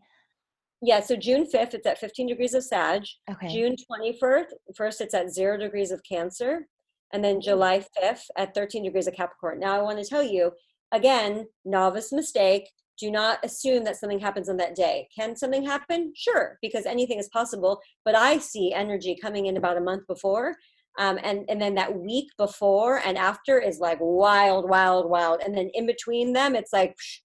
Yeah, 0.81 0.99
so 0.99 1.15
June 1.15 1.45
5th, 1.45 1.73
it's 1.73 1.87
at 1.87 1.97
15 1.97 2.27
degrees 2.27 2.53
of 2.53 2.61
Sag. 2.63 3.03
Okay. 3.31 3.47
June 3.47 3.77
21st, 3.89 4.45
first 4.75 4.99
it's 4.99 5.13
at 5.13 5.31
zero 5.33 5.57
degrees 5.57 5.91
of 5.91 6.01
Cancer. 6.03 6.67
And 7.13 7.23
then 7.23 7.41
July 7.41 7.85
5th 8.01 8.23
at 8.37 8.53
13 8.53 8.83
degrees 8.83 9.07
of 9.07 9.13
Capricorn. 9.13 9.59
Now, 9.59 9.77
I 9.77 9.81
want 9.81 9.99
to 9.99 10.05
tell 10.09 10.23
you 10.23 10.51
again, 10.91 11.45
novice 11.63 12.11
mistake. 12.11 12.69
Do 12.97 13.11
not 13.11 13.39
assume 13.43 13.83
that 13.83 13.97
something 13.97 14.19
happens 14.19 14.47
on 14.47 14.57
that 14.57 14.75
day. 14.75 15.09
Can 15.15 15.35
something 15.35 15.65
happen? 15.65 16.13
Sure, 16.15 16.57
because 16.61 16.85
anything 16.85 17.19
is 17.19 17.27
possible. 17.29 17.81
But 18.05 18.15
I 18.15 18.37
see 18.37 18.73
energy 18.73 19.17
coming 19.21 19.47
in 19.47 19.57
about 19.57 19.77
a 19.77 19.81
month 19.81 20.07
before. 20.07 20.55
Um, 20.97 21.19
and, 21.21 21.43
and 21.49 21.61
then 21.61 21.75
that 21.75 21.97
week 21.97 22.29
before 22.37 22.99
and 23.05 23.17
after 23.17 23.59
is 23.59 23.79
like 23.79 23.97
wild, 23.99 24.69
wild, 24.69 25.09
wild. 25.09 25.41
And 25.45 25.55
then 25.55 25.69
in 25.73 25.85
between 25.85 26.31
them, 26.31 26.55
it's 26.55 26.71
like, 26.71 26.91
psh, 26.91 27.19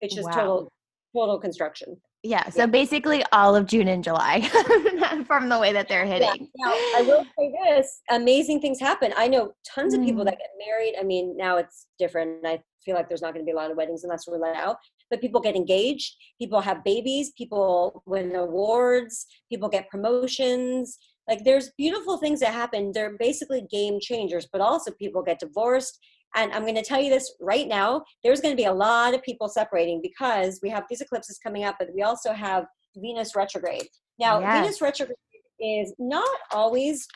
it's 0.00 0.14
just 0.14 0.28
Wow. 0.28 0.34
total, 0.34 0.72
total 1.14 1.38
construction. 1.40 2.00
Yeah. 2.22 2.48
So 2.50 2.66
basically 2.68 3.24
all 3.32 3.56
of 3.56 3.66
June 3.66 3.88
and 3.88 4.04
July 4.04 4.42
from 5.26 5.48
the 5.48 5.58
way 5.58 5.72
that 5.72 5.88
they're 5.88 6.04
hitting. 6.04 6.48
Now, 6.56 6.70
I 6.70 7.02
will 7.04 7.24
say 7.36 7.52
this 7.64 8.00
amazing 8.10 8.60
things 8.60 8.78
happen. 8.78 9.12
I 9.16 9.26
know 9.26 9.52
tons 9.68 9.92
of 9.92 10.02
people 10.02 10.22
Mm. 10.22 10.26
that 10.26 10.38
get 10.38 10.50
married. 10.64 10.94
I 11.00 11.02
mean, 11.02 11.36
now 11.36 11.56
it's 11.56 11.86
different. 11.98 12.46
I 12.46 12.60
feel 12.84 12.94
like 12.94 13.08
there's 13.08 13.22
not 13.22 13.34
going 13.34 13.44
to 13.44 13.48
be 13.48 13.52
a 13.52 13.56
lot 13.56 13.70
of 13.72 13.76
weddings 13.76 14.04
unless 14.04 14.26
we're 14.28 14.38
let 14.38 14.54
out. 14.54 14.76
But 15.10 15.20
people 15.20 15.40
get 15.40 15.56
engaged, 15.56 16.14
people 16.40 16.60
have 16.60 16.84
babies, 16.84 17.32
people 17.36 18.02
win 18.06 18.34
awards, 18.36 19.26
people 19.50 19.68
get 19.68 19.90
promotions. 19.90 20.98
Like 21.28 21.44
there's 21.44 21.70
beautiful 21.76 22.18
things 22.18 22.40
that 22.40 22.52
happen. 22.52 22.92
They're 22.94 23.16
basically 23.18 23.66
game 23.70 23.98
changers, 24.00 24.48
but 24.52 24.60
also 24.60 24.90
people 24.92 25.22
get 25.22 25.40
divorced. 25.40 25.98
And 26.34 26.52
I'm 26.52 26.62
going 26.62 26.74
to 26.74 26.82
tell 26.82 27.00
you 27.00 27.10
this 27.10 27.34
right 27.40 27.68
now 27.68 28.04
there's 28.22 28.40
going 28.40 28.52
to 28.52 28.60
be 28.60 28.66
a 28.66 28.72
lot 28.72 29.14
of 29.14 29.22
people 29.22 29.48
separating 29.48 30.00
because 30.02 30.60
we 30.62 30.70
have 30.70 30.84
these 30.88 31.00
eclipses 31.00 31.38
coming 31.42 31.64
up, 31.64 31.76
but 31.78 31.88
we 31.94 32.02
also 32.02 32.32
have 32.32 32.66
Venus 32.96 33.34
retrograde. 33.36 33.88
Now, 34.18 34.40
Yes. 34.40 34.60
Venus 34.60 34.80
retrograde 34.80 35.16
is 35.60 35.94
not 35.98 36.38
always 36.50 37.06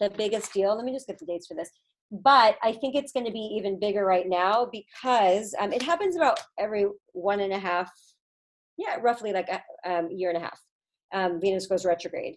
the 0.00 0.10
biggest 0.10 0.52
deal. 0.52 0.74
Let 0.76 0.84
me 0.84 0.92
just 0.92 1.06
get 1.06 1.18
the 1.18 1.26
dates 1.26 1.46
for 1.46 1.54
this. 1.54 1.70
But 2.10 2.56
I 2.62 2.72
think 2.72 2.94
it's 2.94 3.12
going 3.12 3.26
to 3.26 3.32
be 3.32 3.54
even 3.56 3.80
bigger 3.80 4.04
right 4.04 4.28
now 4.28 4.68
because 4.70 5.54
um, 5.58 5.72
it 5.72 5.82
happens 5.82 6.16
about 6.16 6.38
every 6.58 6.86
one 7.12 7.40
and 7.40 7.52
a 7.52 7.58
half, 7.58 7.90
yeah, 8.76 8.96
roughly 9.00 9.32
like 9.32 9.48
a 9.48 9.62
um, 9.90 10.10
year 10.10 10.30
and 10.30 10.38
a 10.38 10.40
half. 10.40 10.60
Um, 11.12 11.40
Venus 11.40 11.66
goes 11.66 11.84
retrograde. 11.84 12.36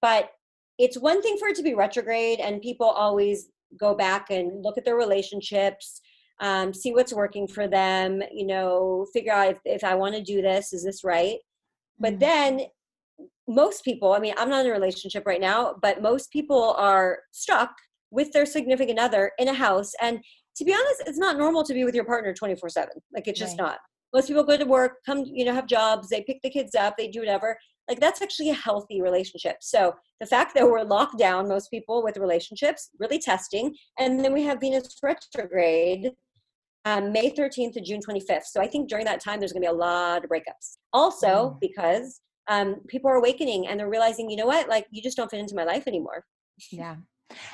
But 0.00 0.30
it's 0.78 0.98
one 0.98 1.22
thing 1.22 1.38
for 1.38 1.48
it 1.48 1.56
to 1.56 1.62
be 1.62 1.74
retrograde, 1.74 2.38
and 2.38 2.60
people 2.60 2.86
always 2.86 3.48
go 3.78 3.94
back 3.94 4.30
and 4.30 4.62
look 4.62 4.78
at 4.78 4.84
their 4.84 4.96
relationships, 4.96 6.00
um, 6.40 6.72
see 6.74 6.92
what's 6.92 7.12
working 7.12 7.48
for 7.48 7.66
them, 7.66 8.22
you 8.32 8.46
know, 8.46 9.06
figure 9.12 9.32
out 9.32 9.48
if, 9.52 9.58
if 9.64 9.84
I 9.84 9.94
want 9.94 10.14
to 10.14 10.22
do 10.22 10.42
this, 10.42 10.72
is 10.72 10.84
this 10.84 11.02
right? 11.04 11.38
But 11.98 12.14
Mm. 12.14 12.20
then 12.20 12.60
most 13.48 13.84
people, 13.84 14.12
I 14.12 14.18
mean, 14.18 14.34
I'm 14.36 14.50
not 14.50 14.64
in 14.64 14.70
a 14.70 14.74
relationship 14.74 15.24
right 15.26 15.40
now, 15.40 15.76
but 15.80 16.02
most 16.02 16.30
people 16.30 16.74
are 16.74 17.20
stuck 17.32 17.70
with 18.10 18.32
their 18.32 18.46
significant 18.46 18.98
other 18.98 19.32
in 19.38 19.48
a 19.48 19.54
house. 19.54 19.92
And 20.02 20.20
to 20.56 20.64
be 20.64 20.72
honest, 20.74 21.02
it's 21.06 21.18
not 21.18 21.38
normal 21.38 21.64
to 21.64 21.74
be 21.74 21.84
with 21.84 21.94
your 21.94 22.04
partner 22.04 22.34
24 22.34 22.68
7. 22.68 22.90
Like, 23.14 23.28
it's 23.28 23.38
just 23.38 23.58
Right. 23.58 23.66
not. 23.68 23.78
Most 24.14 24.28
people 24.28 24.44
go 24.44 24.56
to 24.56 24.64
work, 24.64 24.98
come, 25.04 25.24
you 25.26 25.44
know, 25.44 25.54
have 25.54 25.66
jobs, 25.66 26.08
they 26.08 26.22
pick 26.22 26.40
the 26.42 26.50
kids 26.50 26.74
up, 26.74 26.96
they 26.96 27.08
do 27.08 27.20
whatever. 27.20 27.58
Like, 27.88 28.00
that's 28.00 28.22
actually 28.22 28.50
a 28.50 28.54
healthy 28.54 29.00
relationship. 29.00 29.56
So, 29.60 29.94
the 30.20 30.26
fact 30.26 30.54
that 30.54 30.68
we're 30.68 30.82
locked 30.82 31.18
down, 31.18 31.48
most 31.48 31.70
people 31.70 32.02
with 32.02 32.16
relationships, 32.16 32.90
really 32.98 33.18
testing. 33.18 33.74
And 33.98 34.24
then 34.24 34.32
we 34.32 34.42
have 34.44 34.60
Venus 34.60 34.96
retrograde 35.02 36.12
um, 36.86 37.12
May 37.12 37.30
13th 37.30 37.72
to 37.74 37.80
June 37.80 38.00
25th. 38.00 38.44
So 38.44 38.60
I 38.62 38.68
think 38.68 38.88
during 38.88 39.04
that 39.06 39.20
time, 39.20 39.40
there's 39.40 39.52
going 39.52 39.62
to 39.62 39.68
be 39.68 39.74
a 39.74 39.76
lot 39.78 40.24
of 40.24 40.30
breakups. 40.30 40.78
Also, 40.92 41.26
Mm. 41.26 41.60
because 41.60 42.20
um, 42.48 42.76
people 42.86 43.10
are 43.10 43.16
awakening 43.16 43.66
and 43.66 43.78
they're 43.78 43.90
realizing, 43.90 44.30
you 44.30 44.36
know 44.36 44.46
what, 44.46 44.68
like 44.68 44.86
you 44.92 45.02
just 45.02 45.16
don't 45.16 45.28
fit 45.28 45.40
into 45.40 45.56
my 45.56 45.64
life 45.64 45.88
anymore. 45.88 46.24
Yeah. 46.70 46.94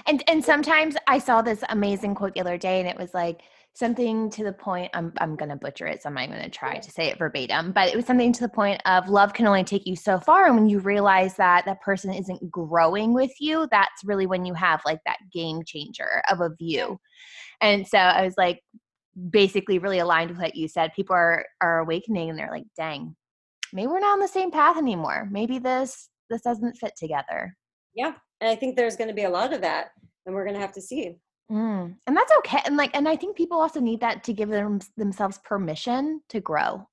And 0.06 0.22
and 0.28 0.44
sometimes 0.44 0.96
I 1.06 1.18
saw 1.18 1.40
this 1.40 1.64
amazing 1.70 2.14
quote 2.14 2.34
the 2.34 2.42
other 2.42 2.58
day 2.58 2.78
and 2.78 2.86
it 2.86 2.98
was 2.98 3.14
like 3.14 3.40
something 3.74 4.30
to 4.30 4.44
the 4.44 4.52
point 4.52 4.90
I'm 4.94 5.12
I'm 5.18 5.36
gonna 5.36 5.56
butcher 5.56 5.86
it, 5.86 6.02
so 6.02 6.08
I'm 6.08 6.14
not 6.14 6.28
gonna 6.28 6.50
try 6.50 6.78
to 6.78 6.90
say 6.90 7.08
it 7.08 7.18
verbatim, 7.18 7.72
but 7.72 7.88
it 7.88 7.96
was 7.96 8.06
something 8.06 8.32
to 8.32 8.40
the 8.40 8.48
point 8.48 8.80
of 8.86 9.08
love 9.08 9.32
can 9.32 9.46
only 9.46 9.64
take 9.64 9.86
you 9.86 9.96
so 9.96 10.18
far. 10.18 10.46
And 10.46 10.54
when 10.54 10.68
you 10.68 10.78
realize 10.78 11.34
that 11.36 11.64
that 11.64 11.80
person 11.80 12.12
isn't 12.12 12.50
growing 12.50 13.12
with 13.14 13.32
you, 13.40 13.66
that's 13.70 14.04
really 14.04 14.26
when 14.26 14.44
you 14.44 14.54
have 14.54 14.80
like 14.84 15.00
that 15.06 15.18
game 15.32 15.62
changer 15.66 16.22
of 16.30 16.40
a 16.40 16.54
view. 16.56 16.98
And 17.60 17.86
so 17.86 17.98
I 17.98 18.24
was 18.24 18.34
like 18.36 18.60
basically 19.30 19.78
really 19.78 19.98
aligned 19.98 20.30
with 20.30 20.40
what 20.40 20.54
you 20.54 20.68
said. 20.68 20.92
People 20.94 21.16
are 21.16 21.46
are 21.60 21.78
awakening 21.80 22.30
and 22.30 22.38
they're 22.38 22.50
like, 22.50 22.66
dang, 22.76 23.16
maybe 23.72 23.88
we're 23.88 24.00
not 24.00 24.14
on 24.14 24.20
the 24.20 24.28
same 24.28 24.50
path 24.50 24.76
anymore. 24.76 25.28
Maybe 25.30 25.58
this 25.58 26.08
this 26.30 26.42
doesn't 26.42 26.76
fit 26.76 26.92
together. 26.96 27.56
Yeah. 27.94 28.14
And 28.40 28.50
I 28.50 28.56
think 28.56 28.76
there's 28.76 28.96
going 28.96 29.08
to 29.08 29.14
be 29.14 29.24
a 29.24 29.30
lot 29.30 29.52
of 29.52 29.60
that. 29.60 29.90
And 30.26 30.34
we're 30.34 30.44
going 30.44 30.54
to 30.54 30.60
have 30.60 30.72
to 30.72 30.82
see. 30.82 31.16
Mm, 31.52 31.96
and 32.06 32.16
that's 32.16 32.32
okay. 32.38 32.60
And 32.64 32.76
like, 32.76 32.96
and 32.96 33.06
I 33.06 33.16
think 33.16 33.36
people 33.36 33.60
also 33.60 33.78
need 33.80 34.00
that 34.00 34.24
to 34.24 34.32
give 34.32 34.48
them 34.48 34.80
themselves 34.96 35.38
permission 35.44 36.22
to 36.30 36.40
grow. 36.40 36.88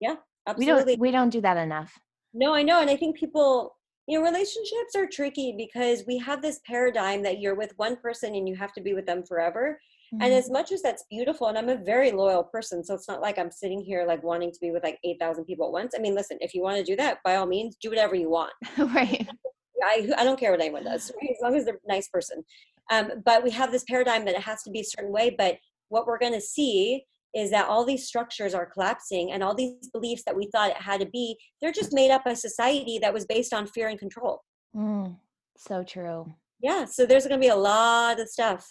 Yeah, 0.00 0.16
Absolutely. 0.46 0.96
don't 0.96 1.00
we 1.00 1.10
don't 1.10 1.30
do 1.30 1.40
that 1.40 1.56
enough. 1.56 1.98
No, 2.34 2.54
I 2.54 2.62
know. 2.62 2.80
And 2.80 2.90
I 2.90 2.96
think 2.96 3.16
people, 3.16 3.76
you 4.06 4.18
know, 4.18 4.24
relationships 4.24 4.94
are 4.96 5.06
tricky 5.10 5.54
because 5.56 6.04
we 6.06 6.18
have 6.18 6.42
this 6.42 6.60
paradigm 6.66 7.22
that 7.22 7.40
you're 7.40 7.54
with 7.54 7.72
one 7.76 7.96
person 7.96 8.34
and 8.34 8.46
you 8.48 8.56
have 8.56 8.72
to 8.74 8.82
be 8.82 8.92
with 8.92 9.06
them 9.06 9.24
forever. 9.24 9.80
And 10.12 10.22
Mm-hmm. 10.22 10.32
as 10.32 10.50
much 10.50 10.70
as 10.70 10.80
that's 10.82 11.04
beautiful, 11.10 11.48
and 11.48 11.58
I'm 11.58 11.70
a 11.70 11.76
very 11.76 12.12
loyal 12.12 12.44
person, 12.44 12.84
so 12.84 12.94
it's 12.94 13.08
not 13.08 13.20
like 13.22 13.36
I'm 13.38 13.50
sitting 13.50 13.80
here 13.80 14.04
like 14.06 14.22
wanting 14.22 14.52
to 14.52 14.58
be 14.60 14.70
with 14.70 14.84
like 14.84 14.98
8,000 15.02 15.44
people 15.44 15.66
at 15.66 15.72
once. 15.72 15.94
I 15.96 16.00
mean, 16.00 16.14
listen, 16.14 16.36
if 16.40 16.54
you 16.54 16.62
want 16.62 16.76
to 16.76 16.84
do 16.84 16.94
that, 16.96 17.18
by 17.24 17.36
all 17.36 17.46
means, 17.46 17.76
do 17.80 17.88
whatever 17.88 18.14
you 18.14 18.30
want. 18.30 18.52
right. 18.78 19.26
I, 19.82 20.08
I 20.16 20.22
don't 20.22 20.38
care 20.38 20.50
what 20.52 20.60
anyone 20.60 20.84
does, 20.84 21.10
right? 21.20 21.30
as 21.30 21.42
long 21.42 21.56
as 21.56 21.64
they're 21.64 21.74
a 21.74 21.92
nice 21.92 22.08
person. 22.08 22.44
Um, 22.90 23.10
but 23.24 23.42
we 23.42 23.50
have 23.50 23.72
this 23.72 23.84
paradigm 23.84 24.24
that 24.26 24.34
it 24.34 24.42
has 24.42 24.62
to 24.64 24.70
be 24.70 24.80
a 24.80 24.84
certain 24.84 25.12
way. 25.12 25.34
But 25.36 25.56
what 25.88 26.06
we're 26.06 26.18
going 26.18 26.32
to 26.32 26.40
see 26.40 27.04
is 27.34 27.50
that 27.50 27.68
all 27.68 27.84
these 27.84 28.06
structures 28.06 28.54
are 28.54 28.66
collapsing 28.66 29.32
and 29.32 29.42
all 29.42 29.54
these 29.54 29.88
beliefs 29.92 30.22
that 30.24 30.36
we 30.36 30.48
thought 30.52 30.70
it 30.70 30.76
had 30.76 31.00
to 31.00 31.06
be, 31.06 31.36
they're 31.60 31.72
just 31.72 31.92
made 31.92 32.10
up 32.10 32.24
by 32.24 32.34
society 32.34 32.98
that 33.00 33.12
was 33.12 33.26
based 33.26 33.52
on 33.52 33.66
fear 33.66 33.88
and 33.88 33.98
control. 33.98 34.42
Mm, 34.74 35.16
so 35.56 35.82
true. 35.82 36.32
Yeah. 36.60 36.84
So 36.84 37.06
there's 37.06 37.26
going 37.26 37.40
to 37.40 37.44
be 37.44 37.50
a 37.50 37.56
lot 37.56 38.20
of 38.20 38.28
stuff. 38.28 38.66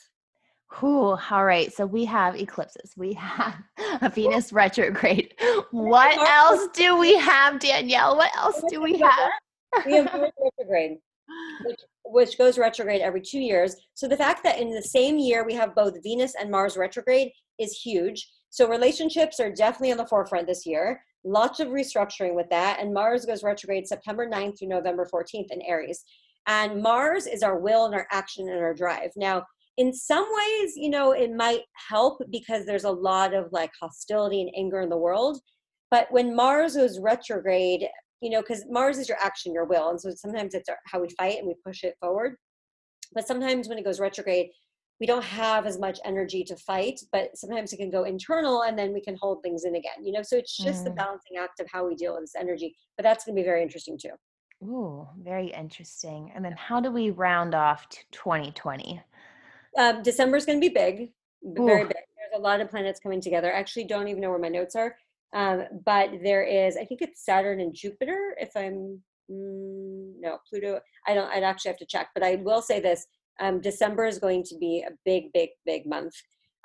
Whew, 0.80 1.18
all 1.30 1.46
right. 1.46 1.72
So 1.72 1.86
we 1.86 2.06
have 2.06 2.36
eclipses. 2.36 2.94
We 2.98 3.14
have 3.14 3.56
a 4.02 4.10
Venus 4.10 4.52
retrograde. 4.54 5.34
What 5.72 6.16
else 6.30 6.68
do 6.74 6.98
we 6.98 7.18
have, 7.18 7.60
Danielle? 7.60 8.16
What 8.16 8.36
else 8.38 8.62
do 8.70 8.80
we 8.80 9.00
have? 9.00 9.30
we 9.86 9.94
have 9.94 10.12
Venus 10.12 10.32
retrograde, 10.40 10.98
which, 11.66 11.80
which 12.06 12.38
goes 12.38 12.58
retrograde 12.58 13.02
every 13.02 13.22
two 13.22 13.40
years. 13.40 13.76
So 13.94 14.08
the 14.08 14.18
fact 14.18 14.44
that 14.44 14.60
in 14.60 14.72
the 14.72 14.82
same 14.82 15.18
year 15.18 15.46
we 15.46 15.54
have 15.54 15.76
both 15.76 16.04
Venus 16.04 16.36
and 16.40 16.52
Mars 16.52 16.78
retrograde 16.78 17.32
is 17.60 17.74
huge. 17.74 18.30
So 18.50 18.68
relationships 18.68 19.40
are 19.40 19.52
definitely 19.52 19.92
on 19.92 19.98
the 19.98 20.06
forefront 20.06 20.48
this 20.48 20.66
year. 20.66 21.02
Lots 21.24 21.60
of 21.60 21.70
restructuring 21.70 22.36
with 22.36 22.50
that. 22.50 22.80
And 22.80 22.94
Mars 22.94 23.26
goes 23.26 23.44
retrograde 23.44 23.88
September 23.88 24.30
9th 24.30 24.60
through 24.60 24.68
November 24.68 25.08
14th 25.12 25.52
in 25.52 25.62
Aries. 25.62 26.04
And 26.48 26.82
Mars 26.82 27.26
is 27.26 27.42
our 27.42 27.58
will 27.58 27.86
and 27.86 27.96
our 27.96 28.08
action 28.12 28.50
and 28.50 28.60
our 28.60 28.74
drive. 28.74 29.12
Now, 29.16 29.44
in 29.78 29.94
some 29.94 30.26
ways, 30.26 30.74
you 30.76 30.90
know, 30.90 31.14
it 31.14 31.32
might 31.32 31.62
help 31.90 32.22
because 32.30 32.66
there's 32.66 32.84
a 32.84 32.92
lot 32.92 33.34
of 33.34 33.48
like 33.52 33.72
hostility 33.80 34.42
and 34.42 34.52
anger 34.56 34.82
in 34.82 34.90
the 34.90 34.98
world. 34.98 35.40
But 35.90 36.12
when 36.12 36.36
Mars 36.36 36.76
goes 36.76 37.00
retrograde, 37.00 37.88
you 38.24 38.30
know, 38.30 38.42
because 38.42 38.64
Mars 38.70 38.98
is 38.98 39.10
your 39.10 39.18
action, 39.22 39.54
your 39.54 39.66
will. 39.66 39.90
And 39.90 40.00
so 40.00 40.12
sometimes 40.12 40.54
it's 40.54 40.70
how 40.86 41.02
we 41.02 41.10
fight 41.18 41.38
and 41.40 41.48
we 41.48 41.56
push 41.66 41.84
it 41.84 41.98
forward. 42.00 42.38
But 43.14 43.28
sometimes 43.28 43.68
when 43.68 43.78
it 43.78 43.84
goes 43.84 44.00
retrograde, 44.00 44.50
we 45.00 45.06
don't 45.08 45.24
have 45.24 45.66
as 45.66 45.78
much 45.78 46.00
energy 46.06 46.44
to 46.46 46.56
fight, 46.56 47.02
but 47.12 47.36
sometimes 47.36 47.74
it 47.74 47.78
can 47.78 47.90
go 47.90 48.06
internal 48.06 48.64
and 48.64 48.80
then 48.80 48.94
we 48.94 49.02
can 49.02 49.18
hold 49.20 49.44
things 49.44 49.66
in 49.66 49.76
again, 49.76 50.04
you 50.06 50.14
know? 50.14 50.22
So 50.24 50.38
it's 50.38 50.56
just 50.56 50.86
the 50.86 50.92
Mm. 50.92 50.96
balancing 50.96 51.38
act 51.38 51.60
of 51.60 51.68
how 51.70 51.86
we 51.86 51.96
deal 51.96 52.14
with 52.14 52.24
this 52.24 52.36
energy. 52.40 52.76
But 52.96 53.04
that's 53.04 53.26
going 53.26 53.36
to 53.36 53.42
be 53.42 53.46
very 53.46 53.62
interesting 53.62 53.98
too. 53.98 54.12
Ooh, 54.64 55.06
very 55.22 55.48
interesting. 55.48 56.32
And 56.34 56.46
then 56.46 56.54
how 56.54 56.80
do 56.80 56.92
we 56.92 57.10
round 57.10 57.54
off 57.54 57.90
t- 57.90 58.04
2020? 58.14 59.02
Um, 59.78 60.02
December 60.04 60.38
is 60.38 60.46
going 60.46 60.62
to 60.62 60.66
be 60.70 60.74
big, 60.74 61.12
b- 61.42 61.62
very 61.66 61.84
Ooh. 61.84 61.88
big. 61.88 61.96
There's 61.96 62.40
a 62.40 62.40
lot 62.40 62.62
of 62.62 62.70
planets 62.70 63.00
coming 63.02 63.20
together. 63.20 63.54
I 63.54 63.60
actually 63.60 63.84
don't 63.86 64.08
even 64.08 64.22
know 64.22 64.30
where 64.30 64.40
my 64.40 64.48
notes 64.48 64.76
are. 64.76 64.96
Um, 65.34 65.64
but 65.86 66.12
there 66.24 66.44
is, 66.44 66.78
I 66.78 66.86
think 66.86 67.02
it's 67.02 67.26
Saturn 67.26 67.60
and 67.60 67.74
Jupiter. 67.74 68.36
If 68.40 68.52
I'm 68.56 69.02
mm, 69.32 70.14
no 70.20 70.38
Pluto, 70.48 70.80
I 71.08 71.14
don't. 71.14 71.30
I'd 71.30 71.44
actually 71.44 71.70
have 71.70 71.80
to 71.80 71.86
check. 71.86 72.10
But 72.14 72.24
I 72.24 72.36
will 72.36 72.62
say 72.62 72.80
this: 72.80 73.06
um, 73.40 73.60
December 73.60 74.06
is 74.06 74.20
going 74.20 74.44
to 74.44 74.58
be 74.60 74.84
a 74.88 74.92
big, 75.06 75.34
big, 75.34 75.50
big 75.66 75.86
month. 75.86 76.14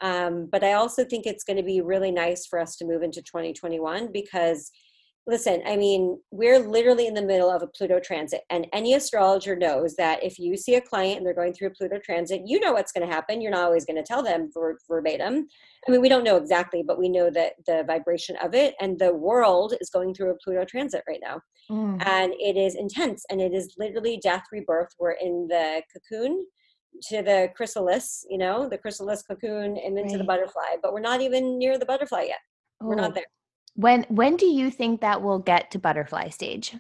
Um, 0.01 0.49
but 0.51 0.63
I 0.63 0.75
also 0.75 1.05
think 1.05 1.27
it's 1.27 1.45
going 1.45 1.57
to 1.57 1.63
be 1.63 1.81
really 1.81 2.13
nice 2.13 2.47
for 2.47 2.61
us 2.61 2.77
to 2.77 2.85
move 2.85 3.03
into 3.03 3.21
2021 3.21 4.11
because 4.13 4.71
listen, 5.29 5.61
I 5.67 5.77
mean, 5.77 6.19
we're 6.31 6.59
literally 6.59 7.07
in 7.07 7.13
the 7.13 7.23
middle 7.23 7.51
of 7.51 7.63
a 7.63 7.67
Pluto 7.67 8.01
transit, 8.01 8.41
and 8.49 8.67
any 8.73 8.95
astrologer 8.95 9.55
knows 9.55 9.95
that 9.97 10.25
if 10.25 10.39
you 10.39 10.57
see 10.57 10.77
a 10.77 10.81
client 10.81 11.19
and 11.19 11.27
they're 11.27 11.35
going 11.35 11.53
through 11.53 11.69
a 11.69 11.73
Pluto 11.73 11.99
transit, 12.03 12.43
you 12.47 12.59
know 12.59 12.73
what's 12.73 12.93
going 12.93 13.07
to 13.07 13.15
happen. 13.15 13.43
You're 13.43 13.53
not 13.53 13.65
always 13.65 13.85
going 13.85 13.99
to 13.99 14.03
tell 14.03 14.23
them 14.23 14.51
ver- 14.53 14.79
verbatim. 14.89 15.47
I 15.87 15.91
mean, 15.91 16.01
we 16.01 16.09
don't 16.09 16.25
know 16.25 16.39
exactly, 16.39 16.83
but 16.83 16.99
we 16.99 17.11
know 17.11 17.29
that 17.31 17.53
the 17.67 17.85
vibration 17.87 18.37
of 18.43 18.55
it 18.55 18.75
and 18.81 18.99
the 18.99 19.15
world 19.15 19.75
is 19.83 19.91
going 19.91 20.15
through 20.15 20.31
a 20.31 20.39
Pluto 20.43 20.65
transit 20.65 21.05
right 21.07 21.21
now. 21.23 21.41
Mm. 21.71 22.03
And 22.07 22.33
it 22.39 22.57
is 22.57 22.75
intense 22.75 23.25
and 23.31 23.41
it 23.41 23.53
is 23.53 23.75
literally 23.79 24.19
death, 24.23 24.45
rebirth. 24.51 24.95
We're 24.99 25.13
in 25.13 25.47
the 25.49 25.83
cocoon 25.93 26.47
to 27.09 27.23
the 27.23 27.51
chrysalis, 27.55 28.25
you 28.31 28.39
know, 28.39 28.67
the 28.67 28.79
chrysalis 28.79 29.23
cocoon 29.23 29.77
and 29.77 29.99
into 29.99 30.13
right. 30.13 30.19
the 30.19 30.25
butterfly, 30.25 30.77
but 30.83 30.95
we're 30.95 31.01
not 31.01 31.21
even 31.21 31.59
near 31.59 31.79
the 31.79 31.87
butterfly 31.87 32.23
yet. 32.23 32.41
We're 32.81 32.95
not 32.95 33.15
there. 33.15 33.25
When 33.79 34.05
when 34.09 34.35
do 34.35 34.47
you 34.47 34.73
think 34.73 35.03
that 35.03 35.23
we'll 35.23 35.39
get 35.39 35.71
to 35.71 35.79
butterfly 35.79 36.31
stage? 36.31 36.75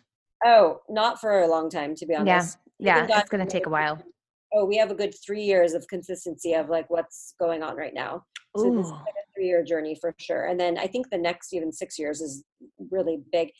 Oh, 0.44 0.80
not 0.88 1.20
for 1.20 1.42
a 1.42 1.46
long 1.46 1.70
time, 1.70 1.94
to 1.94 2.06
be 2.06 2.16
honest. 2.16 2.58
Yeah, 2.80 3.06
yeah, 3.08 3.20
it's 3.20 3.30
going 3.30 3.44
to 3.44 3.50
take 3.50 3.66
a 3.66 3.70
while. 3.70 4.02
Oh, 4.54 4.64
we 4.64 4.78
have 4.78 4.90
a 4.90 4.94
good 4.94 5.14
three 5.26 5.42
years 5.42 5.74
of 5.74 5.86
consistency 5.88 6.54
of 6.54 6.70
like 6.70 6.88
what's 6.88 7.34
going 7.38 7.62
on 7.62 7.76
right 7.76 7.92
now. 7.92 8.22
So 8.56 8.64
Ooh. 8.64 8.76
this 8.78 8.86
is 8.86 8.92
like 8.92 9.02
a 9.02 9.32
three-year 9.34 9.62
journey 9.62 9.94
for 10.00 10.14
sure. 10.18 10.46
And 10.46 10.58
then 10.58 10.78
I 10.78 10.86
think 10.86 11.10
the 11.10 11.18
next 11.18 11.52
even 11.52 11.70
six 11.70 11.98
years 11.98 12.22
is 12.22 12.44
really 12.90 13.20
big. 13.30 13.50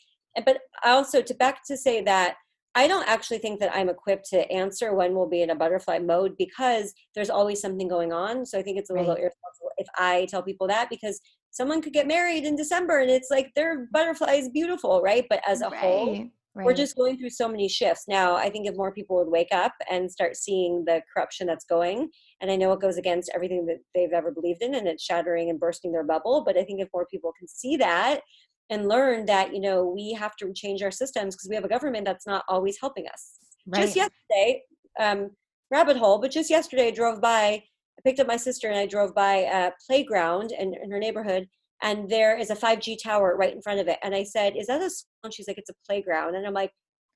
But 0.47 0.61
also 0.83 1.21
to 1.21 1.33
back 1.35 1.63
to 1.67 1.77
say 1.77 2.01
that 2.05 2.37
I 2.73 2.87
don't 2.87 3.07
actually 3.07 3.37
think 3.37 3.59
that 3.59 3.71
I'm 3.75 3.87
equipped 3.87 4.31
to 4.31 4.51
answer 4.51 4.95
when 4.95 5.13
we'll 5.13 5.29
be 5.29 5.43
in 5.43 5.51
a 5.51 5.55
butterfly 5.55 5.99
mode 5.99 6.35
because 6.39 6.91
there's 7.13 7.29
always 7.29 7.61
something 7.61 7.87
going 7.87 8.11
on. 8.11 8.43
So 8.47 8.57
I 8.57 8.63
think 8.63 8.79
it's 8.79 8.89
a 8.89 8.93
little 8.93 9.13
right. 9.13 9.21
irresponsible 9.21 9.69
if 9.77 9.87
I 9.95 10.25
tell 10.27 10.41
people 10.41 10.67
that 10.69 10.89
because 10.89 11.21
someone 11.51 11.81
could 11.81 11.93
get 11.93 12.07
married 12.07 12.45
in 12.45 12.55
December 12.55 12.99
and 12.99 13.09
it's 13.09 13.29
like 13.31 13.51
their 13.55 13.87
butterfly 13.91 14.33
is 14.33 14.49
beautiful, 14.49 15.01
right? 15.01 15.25
But 15.29 15.41
as 15.47 15.61
a 15.61 15.69
right, 15.69 15.79
whole, 15.79 16.15
right. 16.55 16.65
we're 16.65 16.73
just 16.73 16.95
going 16.95 17.17
through 17.17 17.31
so 17.31 17.47
many 17.47 17.67
shifts. 17.67 18.05
Now, 18.07 18.35
I 18.35 18.49
think 18.49 18.67
if 18.67 18.75
more 18.75 18.91
people 18.91 19.17
would 19.17 19.31
wake 19.31 19.51
up 19.51 19.73
and 19.89 20.11
start 20.11 20.35
seeing 20.35 20.83
the 20.85 21.01
corruption 21.13 21.47
that's 21.47 21.65
going, 21.65 22.09
and 22.41 22.51
I 22.51 22.55
know 22.55 22.71
it 22.73 22.81
goes 22.81 22.97
against 22.97 23.31
everything 23.33 23.65
that 23.65 23.79
they've 23.95 24.13
ever 24.13 24.31
believed 24.31 24.61
in 24.61 24.75
and 24.75 24.87
it's 24.87 25.03
shattering 25.03 25.49
and 25.49 25.59
bursting 25.59 25.91
their 25.91 26.03
bubble, 26.03 26.43
but 26.45 26.57
I 26.57 26.63
think 26.63 26.81
if 26.81 26.89
more 26.93 27.07
people 27.11 27.33
can 27.37 27.47
see 27.47 27.77
that 27.77 28.21
and 28.69 28.87
learn 28.87 29.25
that, 29.25 29.53
you 29.53 29.59
know, 29.59 29.83
we 29.83 30.13
have 30.13 30.35
to 30.37 30.53
change 30.53 30.83
our 30.83 30.91
systems 30.91 31.35
because 31.35 31.49
we 31.49 31.55
have 31.55 31.65
a 31.65 31.69
government 31.69 32.05
that's 32.05 32.27
not 32.27 32.43
always 32.47 32.77
helping 32.79 33.07
us. 33.07 33.39
Right. 33.65 33.81
Just 33.81 33.95
yesterday, 33.95 34.63
um, 34.99 35.31
rabbit 35.71 35.97
hole, 35.97 36.19
but 36.19 36.31
just 36.31 36.49
yesterday 36.49 36.87
I 36.87 36.91
drove 36.91 37.21
by 37.21 37.63
I 37.99 38.09
picked 38.09 38.19
up 38.19 38.27
my 38.27 38.37
sister 38.37 38.69
and 38.69 38.77
I 38.77 38.85
drove 38.85 39.13
by 39.13 39.35
a 39.51 39.71
playground 39.85 40.53
in, 40.53 40.73
in 40.81 40.89
her 40.89 40.99
neighborhood 40.99 41.47
and 41.81 42.09
there 42.09 42.37
is 42.37 42.49
a 42.49 42.55
5G 42.55 42.97
tower 43.01 43.35
right 43.37 43.53
in 43.53 43.61
front 43.61 43.79
of 43.79 43.87
it. 43.87 43.99
And 44.03 44.15
I 44.15 44.23
said, 44.23 44.55
Is 44.57 44.67
that 44.67 44.81
a 44.81 44.89
school? 44.89 45.09
And 45.25 45.33
she's 45.33 45.47
like, 45.47 45.57
It's 45.57 45.69
a 45.69 45.75
playground. 45.87 46.35
And 46.35 46.45
I'm 46.45 46.53
like, 46.53 46.71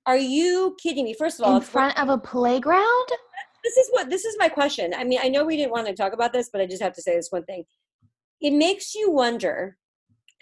Are 0.05 0.17
you 0.17 0.75
kidding 0.81 1.05
me? 1.05 1.13
First 1.13 1.39
of 1.39 1.45
all, 1.45 1.55
in 1.55 1.61
front 1.61 1.97
of 1.97 2.09
a 2.09 2.17
playground? 2.17 3.07
This 3.63 3.77
is 3.77 3.89
what 3.91 4.09
this 4.09 4.25
is 4.25 4.35
my 4.39 4.49
question. 4.49 4.93
I 4.93 5.03
mean, 5.03 5.19
I 5.21 5.29
know 5.29 5.45
we 5.45 5.57
didn't 5.57 5.71
want 5.71 5.87
to 5.87 5.93
talk 5.93 6.13
about 6.13 6.33
this, 6.33 6.49
but 6.51 6.61
I 6.61 6.65
just 6.65 6.81
have 6.81 6.93
to 6.93 7.01
say 7.01 7.15
this 7.15 7.29
one 7.29 7.45
thing. 7.45 7.63
It 8.41 8.51
makes 8.51 8.93
you 8.93 9.11
wonder. 9.11 9.77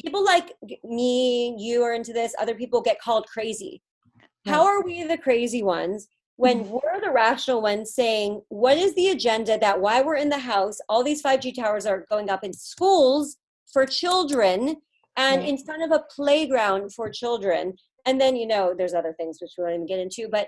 People 0.02 0.26
like 0.26 0.54
me, 0.84 1.56
you 1.60 1.84
are 1.84 1.94
into 1.94 2.14
this, 2.14 2.34
other 2.40 2.56
people 2.56 2.82
get 2.82 3.00
called 3.00 3.28
crazy. 3.32 3.84
How 4.48 4.66
are 4.66 4.82
we 4.82 5.04
the 5.04 5.18
crazy 5.18 5.62
ones 5.62 6.08
when 6.38 6.64
mm-hmm. 6.64 6.74
we're 6.74 7.02
the 7.02 7.12
rational 7.12 7.62
ones 7.62 7.94
saying, 7.94 8.42
what 8.50 8.78
is 8.78 8.96
the 8.96 9.10
agenda 9.10 9.58
that 9.60 9.80
why 9.80 10.02
we're 10.02 10.16
in 10.16 10.30
the 10.30 10.40
house, 10.40 10.78
all 10.90 11.04
these 11.04 11.22
5G 11.22 11.56
towers 11.56 11.86
are 11.86 12.06
going 12.10 12.30
up 12.30 12.44
in 12.44 12.54
schools 12.54 13.38
for 13.72 13.86
children 13.86 14.78
and 15.18 15.42
right. 15.42 15.50
in 15.50 15.58
front 15.58 15.84
of 15.84 15.92
a 15.92 16.04
playground 16.14 16.94
for 16.94 17.10
children. 17.10 17.74
And 18.06 18.20
then, 18.20 18.36
you 18.36 18.48
know, 18.48 18.74
there's 18.76 18.94
other 18.94 19.14
things 19.14 19.38
which 19.42 19.52
we 19.58 19.64
won't 19.64 19.76
even 19.76 19.86
get 19.86 20.00
into, 20.00 20.28
but 20.30 20.48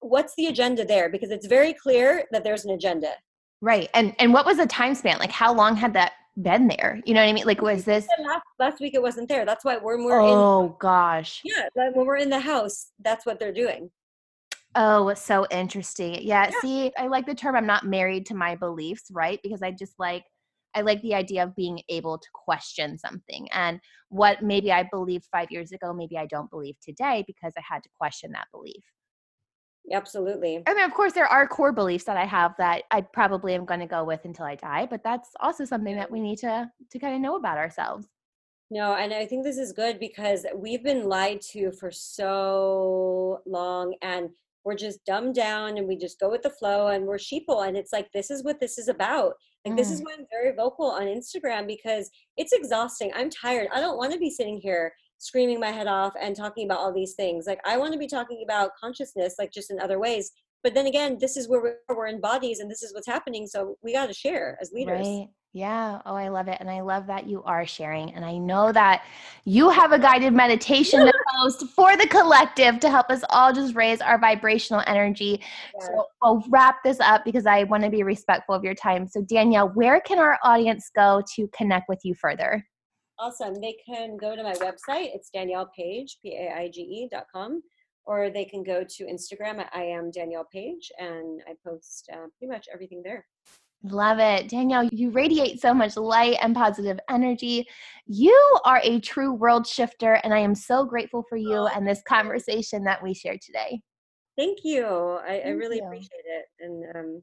what's 0.00 0.34
the 0.36 0.46
agenda 0.46 0.84
there? 0.84 1.08
Because 1.08 1.30
it's 1.30 1.46
very 1.46 1.74
clear 1.74 2.24
that 2.30 2.44
there's 2.44 2.64
an 2.64 2.72
agenda. 2.72 3.12
Right. 3.60 3.88
And 3.94 4.14
and 4.18 4.32
what 4.32 4.46
was 4.46 4.56
the 4.56 4.66
time 4.66 4.94
span? 4.94 5.18
Like 5.18 5.30
how 5.30 5.54
long 5.54 5.76
had 5.76 5.94
that 5.94 6.12
been 6.40 6.68
there? 6.68 7.00
You 7.04 7.14
know 7.14 7.20
what 7.20 7.28
I 7.28 7.32
mean? 7.32 7.46
Like 7.46 7.62
was 7.62 7.84
this 7.84 8.06
last, 8.24 8.42
last 8.58 8.80
week 8.80 8.94
it 8.94 9.02
wasn't 9.02 9.28
there. 9.28 9.44
That's 9.44 9.64
why 9.64 9.78
we're 9.78 9.98
more 9.98 10.20
oh, 10.20 10.66
in, 10.66 10.74
gosh. 10.78 11.40
Yeah, 11.44 11.68
when 11.74 12.06
we're 12.06 12.16
in 12.16 12.30
the 12.30 12.40
house, 12.40 12.90
that's 13.00 13.26
what 13.26 13.38
they're 13.38 13.52
doing. 13.52 13.90
Oh, 14.74 15.12
so 15.14 15.46
interesting. 15.50 16.14
Yeah, 16.22 16.50
yeah, 16.50 16.60
see, 16.60 16.92
I 16.96 17.06
like 17.06 17.26
the 17.26 17.34
term 17.34 17.56
I'm 17.56 17.66
not 17.66 17.84
married 17.86 18.26
to 18.26 18.34
my 18.34 18.56
beliefs, 18.56 19.04
right? 19.10 19.38
Because 19.42 19.62
I 19.62 19.70
just 19.70 19.98
like 19.98 20.24
I 20.74 20.80
like 20.80 21.02
the 21.02 21.14
idea 21.14 21.42
of 21.42 21.54
being 21.54 21.82
able 21.90 22.16
to 22.18 22.28
question 22.32 22.96
something 22.98 23.46
and 23.52 23.78
what 24.08 24.42
maybe 24.42 24.72
I 24.72 24.84
believed 24.90 25.26
5 25.30 25.50
years 25.50 25.72
ago, 25.72 25.92
maybe 25.92 26.16
I 26.16 26.24
don't 26.26 26.50
believe 26.50 26.76
today 26.80 27.24
because 27.26 27.52
I 27.58 27.62
had 27.68 27.82
to 27.82 27.90
question 27.98 28.32
that 28.32 28.48
belief. 28.52 28.82
Absolutely. 29.92 30.62
I 30.66 30.74
mean, 30.74 30.84
of 30.84 30.94
course, 30.94 31.12
there 31.12 31.26
are 31.26 31.46
core 31.46 31.72
beliefs 31.72 32.04
that 32.04 32.16
I 32.16 32.24
have 32.24 32.54
that 32.58 32.84
I 32.90 33.00
probably 33.02 33.54
am 33.54 33.64
going 33.66 33.80
to 33.80 33.86
go 33.86 34.04
with 34.04 34.24
until 34.24 34.46
I 34.46 34.54
die, 34.54 34.86
but 34.86 35.02
that's 35.02 35.30
also 35.40 35.64
something 35.64 35.96
that 35.96 36.10
we 36.10 36.20
need 36.20 36.38
to 36.38 36.70
to 36.90 36.98
kind 36.98 37.14
of 37.14 37.20
know 37.20 37.36
about 37.36 37.58
ourselves. 37.58 38.08
No, 38.70 38.94
and 38.94 39.12
I 39.12 39.26
think 39.26 39.44
this 39.44 39.58
is 39.58 39.72
good 39.72 39.98
because 40.00 40.46
we've 40.54 40.82
been 40.82 41.04
lied 41.08 41.42
to 41.52 41.72
for 41.72 41.90
so 41.90 43.42
long, 43.44 43.94
and 44.00 44.30
we're 44.64 44.76
just 44.76 45.04
dumbed 45.04 45.34
down 45.34 45.78
and 45.78 45.86
we 45.86 45.96
just 45.96 46.20
go 46.20 46.30
with 46.30 46.42
the 46.42 46.50
flow 46.50 46.88
and 46.88 47.04
we're 47.04 47.16
sheeple. 47.16 47.66
And 47.66 47.76
it's 47.76 47.92
like 47.92 48.10
this 48.12 48.30
is 48.30 48.44
what 48.44 48.60
this 48.60 48.78
is 48.78 48.88
about. 48.88 49.34
Like 49.64 49.74
mm. 49.74 49.76
this 49.76 49.90
is 49.90 50.00
mm. 50.00 50.06
why 50.06 50.14
i'm 50.18 50.26
very 50.30 50.54
vocal 50.54 50.86
on 50.86 51.02
instagram 51.02 51.66
because 51.66 52.10
it's 52.36 52.52
exhausting. 52.52 53.10
I'm 53.14 53.30
tired. 53.30 53.68
I 53.72 53.80
don't 53.80 53.96
want 53.96 54.12
to 54.12 54.18
be 54.18 54.30
sitting 54.30 54.60
here 54.60 54.92
screaming 55.18 55.60
my 55.60 55.70
head 55.70 55.86
off 55.86 56.14
and 56.20 56.34
talking 56.34 56.66
about 56.66 56.80
all 56.80 56.92
these 56.92 57.14
things. 57.14 57.46
Like 57.46 57.60
i 57.64 57.76
want 57.76 57.92
to 57.92 57.98
be 57.98 58.08
talking 58.08 58.42
about 58.44 58.70
consciousness 58.80 59.36
like 59.38 59.52
just 59.52 59.70
in 59.70 59.80
other 59.80 59.98
ways. 59.98 60.30
But 60.62 60.74
then 60.74 60.86
again 60.86 61.18
this 61.20 61.36
is 61.36 61.48
where 61.48 61.62
we're, 61.62 61.96
we're 61.96 62.06
in 62.06 62.20
bodies 62.20 62.60
and 62.60 62.70
this 62.70 62.82
is 62.82 62.94
what's 62.94 63.06
happening. 63.06 63.46
So 63.46 63.76
we 63.82 63.92
got 63.92 64.06
to 64.06 64.14
share 64.14 64.58
as 64.60 64.72
leaders. 64.72 65.06
Right 65.06 65.28
yeah. 65.52 66.00
Oh, 66.06 66.14
I 66.14 66.28
love 66.28 66.48
it. 66.48 66.56
And 66.60 66.70
I 66.70 66.80
love 66.80 67.06
that 67.08 67.26
you 67.26 67.42
are 67.42 67.66
sharing. 67.66 68.14
And 68.14 68.24
I 68.24 68.38
know 68.38 68.72
that 68.72 69.04
you 69.44 69.68
have 69.68 69.92
a 69.92 69.98
guided 69.98 70.32
meditation 70.32 71.04
to 71.04 71.12
post 71.36 71.66
for 71.68 71.94
the 71.96 72.06
collective 72.06 72.80
to 72.80 72.88
help 72.88 73.10
us 73.10 73.22
all 73.28 73.52
just 73.52 73.74
raise 73.74 74.00
our 74.00 74.18
vibrational 74.18 74.82
energy. 74.86 75.42
Yeah. 75.78 75.86
So 75.86 76.06
I'll 76.22 76.44
wrap 76.48 76.82
this 76.82 77.00
up 77.00 77.24
because 77.24 77.44
I 77.44 77.64
want 77.64 77.84
to 77.84 77.90
be 77.90 78.02
respectful 78.02 78.54
of 78.54 78.64
your 78.64 78.74
time. 78.74 79.06
So, 79.06 79.20
Danielle, 79.20 79.68
where 79.68 80.00
can 80.00 80.18
our 80.18 80.38
audience 80.42 80.90
go 80.94 81.22
to 81.36 81.48
connect 81.48 81.88
with 81.88 82.00
you 82.02 82.14
further? 82.14 82.66
Awesome. 83.18 83.54
They 83.60 83.76
can 83.86 84.16
go 84.16 84.34
to 84.34 84.42
my 84.42 84.54
website. 84.54 85.14
It's 85.14 85.28
Danielle 85.28 85.70
Paige, 85.76 86.16
P 86.22 86.34
A 86.34 86.54
I 86.56 86.70
G 86.72 86.80
E 86.80 87.08
dot 87.12 87.26
com, 87.30 87.62
or 88.06 88.30
they 88.30 88.46
can 88.46 88.62
go 88.64 88.84
to 88.88 89.04
Instagram 89.04 89.58
at 89.58 89.70
I 89.74 89.82
am 89.82 90.10
Danielle 90.10 90.48
Paige, 90.50 90.90
and 90.98 91.42
I 91.46 91.52
post 91.64 92.08
uh, 92.10 92.26
pretty 92.38 92.50
much 92.50 92.68
everything 92.72 93.02
there. 93.04 93.26
Love 93.84 94.18
it. 94.20 94.48
Danielle, 94.48 94.88
you 94.92 95.10
radiate 95.10 95.60
so 95.60 95.74
much 95.74 95.96
light 95.96 96.36
and 96.40 96.54
positive 96.54 97.00
energy. 97.10 97.66
You 98.06 98.58
are 98.64 98.80
a 98.84 99.00
true 99.00 99.32
world 99.32 99.66
shifter, 99.66 100.14
and 100.22 100.32
I 100.32 100.38
am 100.38 100.54
so 100.54 100.84
grateful 100.84 101.24
for 101.28 101.36
you 101.36 101.66
and 101.66 101.86
this 101.86 102.02
conversation 102.06 102.84
that 102.84 103.02
we 103.02 103.12
shared 103.12 103.40
today. 103.40 103.80
Thank 104.38 104.58
you. 104.62 104.86
I, 104.86 105.42
I 105.44 105.48
really 105.50 105.78
you. 105.78 105.84
appreciate 105.84 106.24
it. 106.24 106.44
And 106.60 106.96
um, 106.96 107.22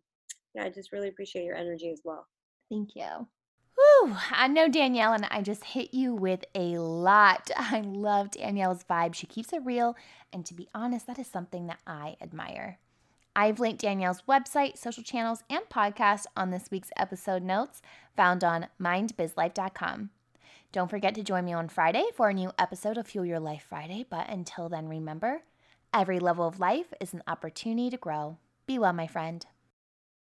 yeah, 0.53 0.65
I 0.65 0.69
just 0.69 0.91
really 0.91 1.07
appreciate 1.07 1.45
your 1.45 1.55
energy 1.55 1.89
as 1.91 2.01
well. 2.03 2.27
Thank 2.69 2.95
you. 2.95 3.27
Whew, 3.75 4.15
I 4.31 4.47
know 4.47 4.67
Danielle 4.67 5.13
and 5.13 5.25
I 5.31 5.41
just 5.41 5.63
hit 5.63 5.93
you 5.93 6.13
with 6.13 6.43
a 6.53 6.77
lot. 6.77 7.49
I 7.57 7.81
love 7.81 8.31
Danielle's 8.31 8.83
vibe. 8.83 9.15
She 9.15 9.27
keeps 9.27 9.53
it 9.53 9.61
real. 9.63 9.95
And 10.33 10.45
to 10.45 10.53
be 10.53 10.67
honest, 10.73 11.07
that 11.07 11.19
is 11.19 11.27
something 11.27 11.67
that 11.67 11.79
I 11.87 12.17
admire. 12.21 12.79
I've 13.35 13.59
linked 13.59 13.81
Danielle's 13.81 14.23
website, 14.27 14.77
social 14.77 15.03
channels, 15.03 15.43
and 15.49 15.63
podcast 15.69 16.25
on 16.35 16.51
this 16.51 16.69
week's 16.71 16.91
episode 16.97 17.43
notes 17.43 17.81
found 18.15 18.43
on 18.43 18.67
mindbizlife.com. 18.81 20.09
Don't 20.71 20.89
forget 20.89 21.15
to 21.15 21.23
join 21.23 21.45
me 21.45 21.53
on 21.53 21.69
Friday 21.69 22.05
for 22.15 22.29
a 22.29 22.33
new 22.33 22.51
episode 22.59 22.97
of 22.97 23.07
Fuel 23.07 23.25
Your 23.25 23.39
Life 23.39 23.65
Friday. 23.67 24.05
But 24.07 24.29
until 24.29 24.69
then, 24.69 24.87
remember 24.87 25.41
every 25.93 26.19
level 26.19 26.47
of 26.47 26.59
life 26.59 26.93
is 26.99 27.13
an 27.13 27.23
opportunity 27.27 27.89
to 27.89 27.97
grow. 27.97 28.37
Be 28.67 28.77
well, 28.77 28.93
my 28.93 29.07
friend. 29.07 29.45